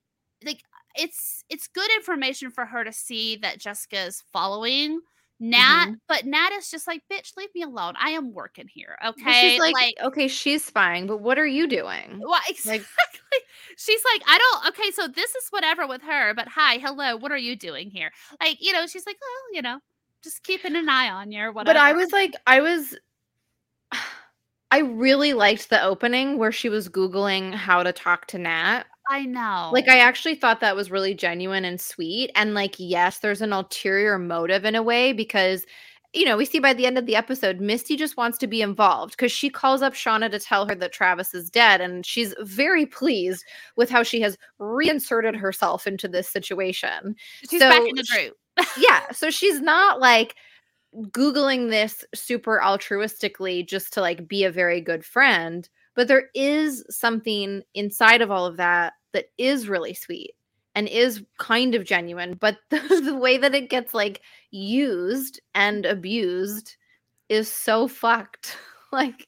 like 0.44 0.62
it's 0.94 1.44
it's 1.48 1.68
good 1.68 1.90
information 1.96 2.50
for 2.50 2.66
her 2.66 2.84
to 2.84 2.92
see 2.92 3.36
that 3.36 3.58
Jessica 3.58 4.04
is 4.04 4.22
following 4.32 5.00
Nat, 5.44 5.86
Mhm. 5.88 5.96
but 6.06 6.24
Nat 6.24 6.52
is 6.52 6.70
just 6.70 6.86
like, 6.86 7.02
bitch, 7.10 7.36
leave 7.36 7.48
me 7.54 7.62
alone. 7.62 7.94
I 7.98 8.10
am 8.10 8.32
working 8.32 8.68
here. 8.68 8.96
Okay. 9.04 9.50
She's 9.50 9.60
like, 9.60 9.94
okay, 10.00 10.28
she's 10.28 10.64
spying, 10.64 11.08
but 11.08 11.16
what 11.18 11.36
are 11.38 11.46
you 11.46 11.66
doing? 11.66 12.20
well, 12.24 12.40
exactly. 12.48 12.86
like- 13.32 13.42
she's 13.76 14.02
like, 14.14 14.22
I 14.28 14.38
don't. 14.38 14.68
Okay, 14.68 14.90
so 14.92 15.08
this 15.08 15.34
is 15.34 15.48
whatever 15.50 15.86
with 15.86 16.02
her, 16.02 16.32
but 16.34 16.46
hi, 16.46 16.78
hello, 16.78 17.16
what 17.16 17.32
are 17.32 17.36
you 17.38 17.56
doing 17.56 17.90
here? 17.90 18.12
Like, 18.40 18.58
you 18.60 18.72
know, 18.72 18.86
she's 18.86 19.04
like, 19.04 19.18
well, 19.20 19.54
you 19.54 19.62
know, 19.62 19.80
just 20.22 20.44
keeping 20.44 20.76
an 20.76 20.88
eye 20.88 21.10
on 21.10 21.32
you 21.32 21.40
or 21.42 21.50
whatever. 21.52 21.74
But 21.74 21.82
I 21.82 21.92
was 21.92 22.12
like, 22.12 22.34
I 22.46 22.60
was 22.60 22.96
I 24.70 24.78
really 24.78 25.34
liked 25.34 25.68
the 25.70 25.82
opening 25.82 26.38
where 26.38 26.52
she 26.52 26.68
was 26.68 26.88
Googling 26.88 27.52
how 27.52 27.82
to 27.82 27.92
talk 27.92 28.26
to 28.28 28.38
Nat. 28.38 28.84
I 29.08 29.24
know. 29.24 29.70
Like, 29.72 29.88
I 29.88 29.98
actually 29.98 30.34
thought 30.34 30.60
that 30.60 30.76
was 30.76 30.90
really 30.90 31.14
genuine 31.14 31.64
and 31.64 31.80
sweet. 31.80 32.30
And, 32.34 32.54
like, 32.54 32.76
yes, 32.78 33.18
there's 33.18 33.42
an 33.42 33.52
ulterior 33.52 34.18
motive 34.18 34.64
in 34.64 34.74
a 34.74 34.82
way 34.82 35.12
because, 35.12 35.66
you 36.12 36.24
know, 36.24 36.36
we 36.36 36.44
see 36.44 36.58
by 36.58 36.72
the 36.72 36.86
end 36.86 36.98
of 36.98 37.06
the 37.06 37.16
episode, 37.16 37.60
Misty 37.60 37.96
just 37.96 38.16
wants 38.16 38.38
to 38.38 38.46
be 38.46 38.62
involved 38.62 39.12
because 39.12 39.32
she 39.32 39.50
calls 39.50 39.82
up 39.82 39.94
Shauna 39.94 40.30
to 40.30 40.38
tell 40.38 40.68
her 40.68 40.74
that 40.74 40.92
Travis 40.92 41.34
is 41.34 41.50
dead. 41.50 41.80
And 41.80 42.06
she's 42.06 42.34
very 42.40 42.86
pleased 42.86 43.44
with 43.76 43.90
how 43.90 44.02
she 44.02 44.20
has 44.20 44.38
reinserted 44.58 45.34
herself 45.34 45.86
into 45.86 46.08
this 46.08 46.28
situation. 46.28 47.16
she's 47.48 47.60
back 47.60 47.80
in 47.80 47.94
the 47.94 48.06
group. 48.12 48.36
yeah 48.76 49.10
so 49.12 49.30
she's 49.30 49.60
not 49.60 49.98
like 49.98 50.36
googling 51.10 51.70
this 51.70 52.04
super 52.14 52.60
altruistically 52.62 53.66
just 53.66 53.92
to 53.94 54.00
like 54.00 54.28
be 54.28 54.44
a 54.44 54.50
very 54.50 54.80
good 54.80 55.04
friend 55.04 55.68
but 55.94 56.08
there 56.08 56.28
is 56.34 56.84
something 56.90 57.62
inside 57.74 58.22
of 58.22 58.30
all 58.30 58.46
of 58.46 58.56
that 58.56 58.94
that 59.12 59.26
is 59.38 59.68
really 59.68 59.94
sweet 59.94 60.34
and 60.74 60.88
is 60.88 61.22
kind 61.38 61.74
of 61.74 61.84
genuine 61.84 62.34
but 62.34 62.58
the, 62.70 62.78
the 63.04 63.16
way 63.16 63.36
that 63.36 63.54
it 63.54 63.70
gets 63.70 63.94
like 63.94 64.22
used 64.50 65.40
and 65.54 65.84
abused 65.86 66.76
is 67.28 67.50
so 67.50 67.86
fucked 67.88 68.56
like 68.92 69.26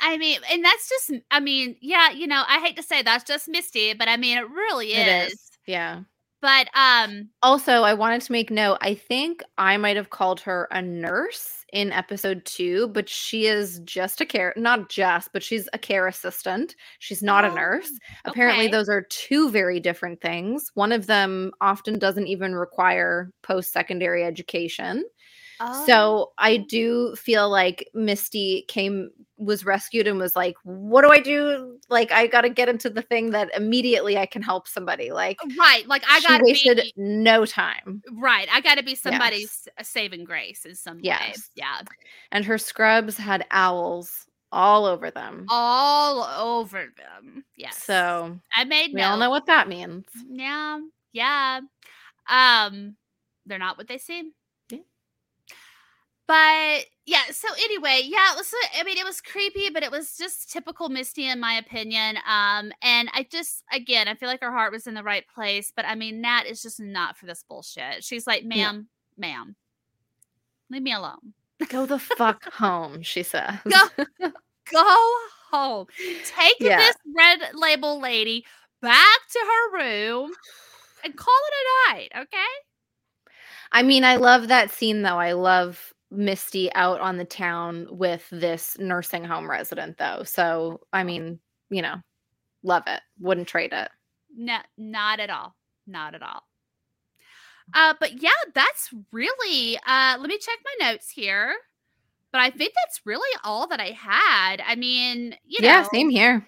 I 0.00 0.18
mean, 0.18 0.38
and 0.50 0.64
that's 0.64 0.88
just. 0.88 1.12
I 1.30 1.40
mean, 1.40 1.76
yeah, 1.80 2.10
you 2.10 2.26
know, 2.26 2.44
I 2.46 2.60
hate 2.60 2.76
to 2.76 2.82
say 2.82 3.02
that's 3.02 3.24
just 3.24 3.48
Misty, 3.48 3.92
but 3.94 4.08
I 4.08 4.16
mean, 4.16 4.38
it 4.38 4.48
really 4.48 4.92
is. 4.92 5.08
it 5.08 5.32
is 5.32 5.50
yeah 5.66 6.02
But 6.40 6.68
um, 6.74 7.30
Also, 7.42 7.82
I 7.82 7.94
wanted 7.94 8.20
to 8.22 8.32
make 8.32 8.50
note. 8.50 8.78
I 8.80 8.94
think 8.94 9.42
I 9.58 9.76
might 9.76 9.96
have 9.96 10.10
called 10.10 10.40
her 10.40 10.68
a 10.70 10.82
nurse 10.82 11.63
in 11.74 11.92
episode 11.92 12.44
two, 12.44 12.88
but 12.88 13.08
she 13.08 13.46
is 13.46 13.80
just 13.80 14.20
a 14.20 14.26
care, 14.26 14.54
not 14.56 14.88
just, 14.88 15.32
but 15.32 15.42
she's 15.42 15.68
a 15.72 15.78
care 15.78 16.06
assistant. 16.06 16.76
She's 17.00 17.22
not 17.22 17.44
a 17.44 17.50
Oh, 17.50 17.54
nurse. 17.54 17.90
Apparently, 18.24 18.66
okay. 18.66 18.72
those 18.72 18.88
are 18.88 19.02
two 19.10 19.50
very 19.50 19.80
different 19.80 20.20
things. 20.22 20.70
One 20.74 20.92
of 20.92 21.06
them 21.06 21.50
often 21.60 21.98
doesn't 21.98 22.28
even 22.28 22.54
require 22.54 23.30
post 23.42 23.72
secondary 23.72 24.24
education. 24.24 25.04
So 25.86 26.32
I 26.38 26.58
Oh. 26.62 26.64
do 26.68 27.16
feel 27.16 27.48
like 27.48 27.88
Misty 27.94 28.64
came, 28.68 29.10
was 29.36 29.64
rescued, 29.64 30.06
and 30.06 30.18
was 30.18 30.34
like, 30.36 30.56
What 30.64 31.02
do 31.02 31.10
I 31.10 31.20
do? 31.20 31.78
Like, 31.88 32.10
I 32.12 32.26
got 32.26 32.42
to 32.42 32.48
get 32.48 32.68
into 32.68 32.88
the 32.90 33.02
thing 33.02 33.30
that 33.30 33.50
immediately 33.54 34.16
I 34.16 34.26
can 34.26 34.42
help 34.42 34.66
somebody. 34.66 35.10
Like, 35.12 35.38
right, 35.58 35.86
like 35.86 36.02
I 36.08 36.20
got 36.22 36.40
wasted 36.42 36.78
be 36.78 36.92
no 36.96 37.44
time. 37.46 38.02
right. 38.12 38.48
I 38.52 38.60
got 38.60 38.76
to 38.76 38.82
be 38.84 38.94
somebody's 38.94 39.68
Yes. 39.78 39.88
saving 39.88 40.24
grace 40.24 40.64
in 40.64 40.74
some 40.74 40.96
way. 40.98 41.34
Yeah, 41.54 41.80
and 42.32 42.44
her 42.44 42.58
scrubs 42.58 43.16
had 43.16 43.44
owls 43.50 44.26
all 44.52 44.86
over 44.86 45.10
them. 45.10 45.46
all 45.48 46.22
over 46.22 46.86
them. 46.96 47.44
Yes. 47.56 47.82
So 47.82 48.38
I 48.54 48.64
made 48.64 48.92
no. 48.94 48.98
we 48.98 49.02
all 49.02 49.16
note. 49.16 49.24
know 49.26 49.30
what 49.30 49.46
that 49.46 49.68
means. 49.68 50.04
Yeah, 50.28 50.78
yeah. 51.12 51.60
Um, 52.28 52.96
they're 53.46 53.58
not 53.58 53.76
what 53.76 53.88
they 53.88 53.98
seem. 53.98 54.32
Yeah. 56.28 56.76
But 56.78 56.86
yeah, 57.06 57.22
so 57.32 57.48
anyway, 57.58 58.00
yeah, 58.04 58.32
it 58.32 58.36
was 58.36 58.52
I 58.78 58.82
mean 58.84 58.96
it 58.98 59.04
was 59.04 59.20
creepy, 59.20 59.70
but 59.72 59.82
it 59.82 59.90
was 59.90 60.16
just 60.16 60.50
typical 60.50 60.88
Misty 60.88 61.28
in 61.28 61.38
my 61.40 61.54
opinion. 61.54 62.16
Um, 62.28 62.72
and 62.82 63.08
I 63.12 63.26
just 63.30 63.62
again 63.72 64.08
I 64.08 64.14
feel 64.14 64.28
like 64.28 64.40
her 64.42 64.52
heart 64.52 64.72
was 64.72 64.86
in 64.86 64.94
the 64.94 65.02
right 65.02 65.24
place, 65.34 65.72
but 65.74 65.84
I 65.86 65.94
mean 65.94 66.20
Nat 66.20 66.44
is 66.46 66.62
just 66.62 66.80
not 66.80 67.16
for 67.16 67.26
this 67.26 67.44
bullshit. 67.48 68.02
She's 68.04 68.26
like, 68.26 68.42
Yeah. 68.42 68.72
ma'am, 68.72 68.88
ma'am, 69.18 69.56
leave 70.70 70.82
me 70.82 70.92
alone. 70.92 71.34
Go 71.68 71.86
the 71.86 71.98
fuck 71.98 72.44
home, 72.52 73.02
she 73.02 73.22
says. 73.22 73.58
Go 73.68 74.04
Go 74.72 75.12
home. 75.50 75.86
Take 76.24 76.56
Yeah. 76.58 76.78
this 76.78 76.96
red 77.16 77.40
label 77.54 78.00
lady 78.00 78.46
back 78.80 79.18
to 79.32 79.38
her 79.40 79.78
room 79.78 80.32
and 81.04 81.14
call 81.16 81.34
it 81.48 81.54
a 81.54 81.92
night, 81.94 82.12
okay? 82.16 82.52
I 83.72 83.82
mean, 83.82 84.04
I 84.04 84.16
love 84.16 84.48
that 84.48 84.70
scene 84.70 85.02
though. 85.02 85.18
I 85.18 85.32
love 85.32 85.92
Misty 86.10 86.72
out 86.74 87.00
on 87.00 87.16
the 87.16 87.24
town 87.24 87.88
with 87.90 88.26
this 88.30 88.78
nursing 88.78 89.24
home 89.24 89.50
resident 89.50 89.98
though. 89.98 90.22
So, 90.24 90.80
I 90.92 91.02
mean, 91.04 91.40
you 91.70 91.82
know, 91.82 91.96
love 92.62 92.84
it. 92.86 93.00
Wouldn't 93.20 93.48
trade 93.48 93.72
it. 93.72 93.90
No, 94.36 94.58
not 94.76 95.20
at 95.20 95.30
all. 95.30 95.54
Not 95.86 96.14
at 96.14 96.22
all. 96.22 96.42
Uh, 97.72 97.94
but 97.98 98.22
yeah, 98.22 98.30
that's 98.54 98.90
really. 99.10 99.78
Uh, 99.86 100.16
let 100.18 100.28
me 100.28 100.38
check 100.38 100.58
my 100.64 100.90
notes 100.90 101.10
here. 101.10 101.54
But 102.32 102.40
I 102.40 102.50
think 102.50 102.72
that's 102.74 103.00
really 103.04 103.38
all 103.44 103.68
that 103.68 103.80
I 103.80 103.90
had. 103.90 104.60
I 104.66 104.74
mean, 104.74 105.36
you 105.46 105.62
know, 105.62 105.68
yeah, 105.68 105.82
same 105.84 106.10
here. 106.10 106.46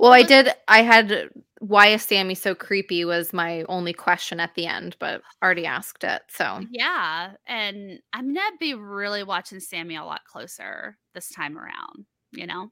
Well, 0.00 0.12
I 0.12 0.22
did 0.22 0.50
I 0.68 0.82
had 0.82 1.30
why 1.60 1.88
is 1.88 2.02
Sammy 2.02 2.34
so 2.34 2.54
creepy 2.54 3.04
was 3.04 3.32
my 3.32 3.64
only 3.68 3.92
question 3.92 4.40
at 4.40 4.54
the 4.54 4.66
end, 4.66 4.96
but 4.98 5.22
already 5.42 5.66
asked 5.66 6.04
it. 6.04 6.22
So, 6.28 6.60
Yeah, 6.70 7.32
and 7.46 8.00
I'm 8.12 8.34
gonna 8.34 8.56
be 8.58 8.74
really 8.74 9.22
watching 9.22 9.60
Sammy 9.60 9.96
a 9.96 10.04
lot 10.04 10.24
closer 10.24 10.96
this 11.14 11.30
time 11.30 11.58
around. 11.58 12.06
You 12.32 12.46
know, 12.46 12.70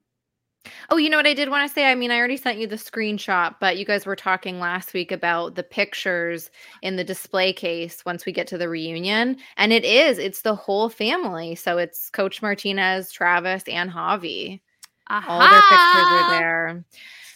Oh, 0.91 0.97
you 0.97 1.11
know 1.11 1.17
what 1.17 1.27
I 1.27 1.35
did 1.35 1.51
want 1.51 1.69
to 1.69 1.73
say? 1.73 1.91
I 1.91 1.95
mean, 1.95 2.11
I 2.11 2.19
already 2.19 2.37
sent 2.37 2.59
you 2.59 2.67
the 2.67 2.77
screenshot, 2.77 3.57
but 3.61 3.77
you 3.77 3.85
guys 3.85 4.07
were 4.07 4.17
talking 4.17 4.61
last 4.61 4.95
week 4.95 5.13
about 5.13 5.55
the 5.55 5.63
pictures 5.63 6.51
in 6.83 6.97
the 6.97 7.05
display 7.05 7.53
case 7.53 8.05
once 8.05 8.25
we 8.25 8.33
get 8.33 8.47
to 8.49 8.59
the 8.59 8.69
reunion. 8.69 9.37
And 9.57 9.73
it 9.73 9.85
is, 9.85 10.19
it's 10.19 10.43
the 10.43 10.55
whole 10.55 10.89
family. 10.89 11.55
So 11.55 11.79
it's 11.79 12.11
Coach 12.11 12.41
Martinez, 12.41 13.13
Travis, 13.13 13.65
and 13.69 13.91
Javi. 13.91 14.61
All 15.11 15.41
their 15.41 15.61
pictures 15.61 16.07
are 16.09 16.31
there. 16.31 16.85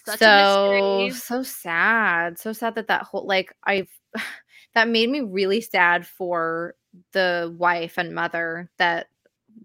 Such 0.08 0.18
so 0.20 1.10
so 1.14 1.42
sad. 1.42 2.38
So 2.38 2.52
sad 2.52 2.74
that 2.76 2.88
that 2.88 3.02
whole 3.02 3.26
like 3.26 3.54
I've 3.64 3.88
that 4.74 4.88
made 4.88 5.08
me 5.10 5.20
really 5.20 5.60
sad 5.60 6.06
for 6.06 6.74
the 7.12 7.54
wife 7.58 7.98
and 7.98 8.14
mother 8.14 8.70
that 8.78 9.08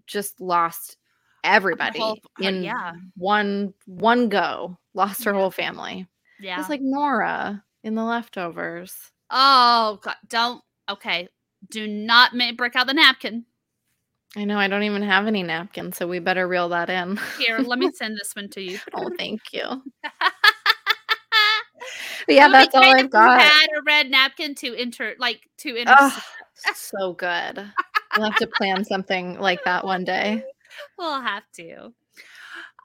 just 0.08 0.39
lost 0.41 0.98
everybody 1.44 2.00
whole- 2.00 2.20
in 2.39 2.64
yeah. 2.64 2.94
one 3.16 3.74
one 3.86 4.30
go. 4.30 4.78
Lost 4.94 5.24
her 5.24 5.32
Yeah. 5.34 5.39
whole 5.39 5.52
family. 5.52 6.08
Yeah. 6.39 6.60
It's 6.60 6.70
like 6.70 6.82
Nora 6.82 7.64
in 7.84 7.96
the 7.96 8.04
leftovers. 8.04 8.96
oh 9.30 10.00
God! 10.04 10.16
Don't. 10.28 10.62
Okay. 10.89 11.30
Do 11.70 11.88
not 11.88 12.36
ma- 12.36 12.52
break 12.52 12.76
out 12.76 12.88
the 12.88 12.94
napkin. 12.94 13.46
I 14.36 14.46
know 14.46 14.58
I 14.58 14.68
don't 14.68 14.84
even 14.84 15.04
have 15.04 15.28
any 15.28 15.44
napkins, 15.44 15.98
so 15.98 16.08
we 16.08 16.20
better 16.20 16.48
reel 16.48 16.70
that 16.70 16.90
in. 16.90 17.20
Here, 17.38 17.60
let 17.60 17.78
me 17.78 17.92
send 17.94 18.18
this 18.18 18.36
one 18.36 18.50
to 18.50 18.62
you. 18.62 18.80
oh, 18.94 19.10
thank 19.18 19.42
you. 19.52 19.84
Yeah, 22.28 22.48
that's 22.48 22.74
all 22.74 22.84
I've 22.84 23.10
got. 23.10 23.42
Had 23.42 23.68
a 23.78 23.82
red 23.86 24.10
napkin 24.10 24.56
to 24.56 24.76
enter, 24.76 25.16
like 25.20 25.50
to 25.60 25.76
enter. 25.76 25.94
Oh, 25.98 26.20
so 26.74 27.14
good. 27.14 27.66
We'll 28.16 28.30
have 28.30 28.40
to 28.40 28.48
plan 28.48 28.86
something 28.86 29.40
like 29.40 29.64
that 29.66 29.86
one 29.86 30.04
day. 30.04 30.44
We'll 30.98 31.22
have 31.22 31.44
to. 31.58 31.94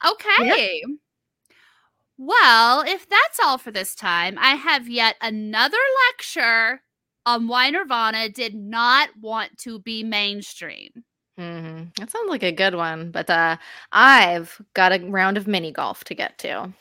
Okay. 0.07 0.83
Well, 2.19 2.81
if 2.81 3.09
that's 3.09 3.39
all 3.43 3.57
for 3.57 3.71
this 3.71 3.95
time, 3.95 4.37
I 4.39 4.55
have 4.55 4.87
yet 4.87 5.15
another 5.23 5.79
lecture 6.07 6.83
on 7.25 7.47
why 7.47 7.71
Nirvana 7.71 8.29
did 8.29 8.53
not 8.53 9.09
want 9.19 9.57
to 9.59 9.79
be 9.79 10.03
mainstream. 10.03 11.03
Hmm 11.39 11.83
That 11.97 12.11
sounds 12.11 12.29
like 12.29 12.43
a 12.43 12.51
good 12.51 12.75
one. 12.75 13.11
But 13.11 13.29
uh, 13.29 13.55
I've 13.93 14.61
got 14.73 14.91
a 14.91 14.99
round 15.05 15.37
of 15.37 15.47
mini 15.47 15.71
golf 15.71 16.03
to 16.05 16.13
get 16.15 16.37
to. 16.39 16.73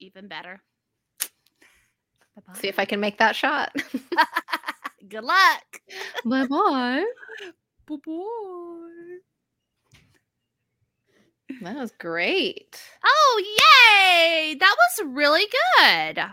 Even 0.00 0.26
better. 0.26 0.60
See 2.54 2.68
if 2.68 2.78
I 2.78 2.84
can 2.84 3.00
make 3.00 3.18
that 3.18 3.36
shot. 3.36 3.74
Good 5.08 5.24
luck. 5.24 5.80
bye 6.24 6.46
bye. 6.46 7.04
Bye-bye. 7.86 9.18
That 11.60 11.76
was 11.76 11.92
great. 11.92 12.80
Oh, 13.04 13.42
yay! 13.44 14.54
That 14.54 14.76
was 14.78 15.06
really 15.14 15.44
good. 15.44 16.24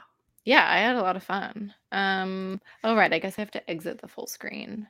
Yeah, 0.46 0.66
I 0.68 0.78
had 0.80 0.96
a 0.96 1.02
lot 1.02 1.16
of 1.18 1.24
fun. 1.24 1.74
Um, 1.92 2.62
oh 2.84 2.96
right, 2.96 3.12
I 3.14 3.20
guess 3.20 3.38
I 3.38 3.42
have 3.42 3.52
to 3.52 3.70
exit 3.70 4.02
the 4.02 4.08
full 4.08 4.28
screen. 4.28 4.88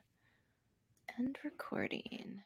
End 1.18 1.38
recording. 1.44 2.38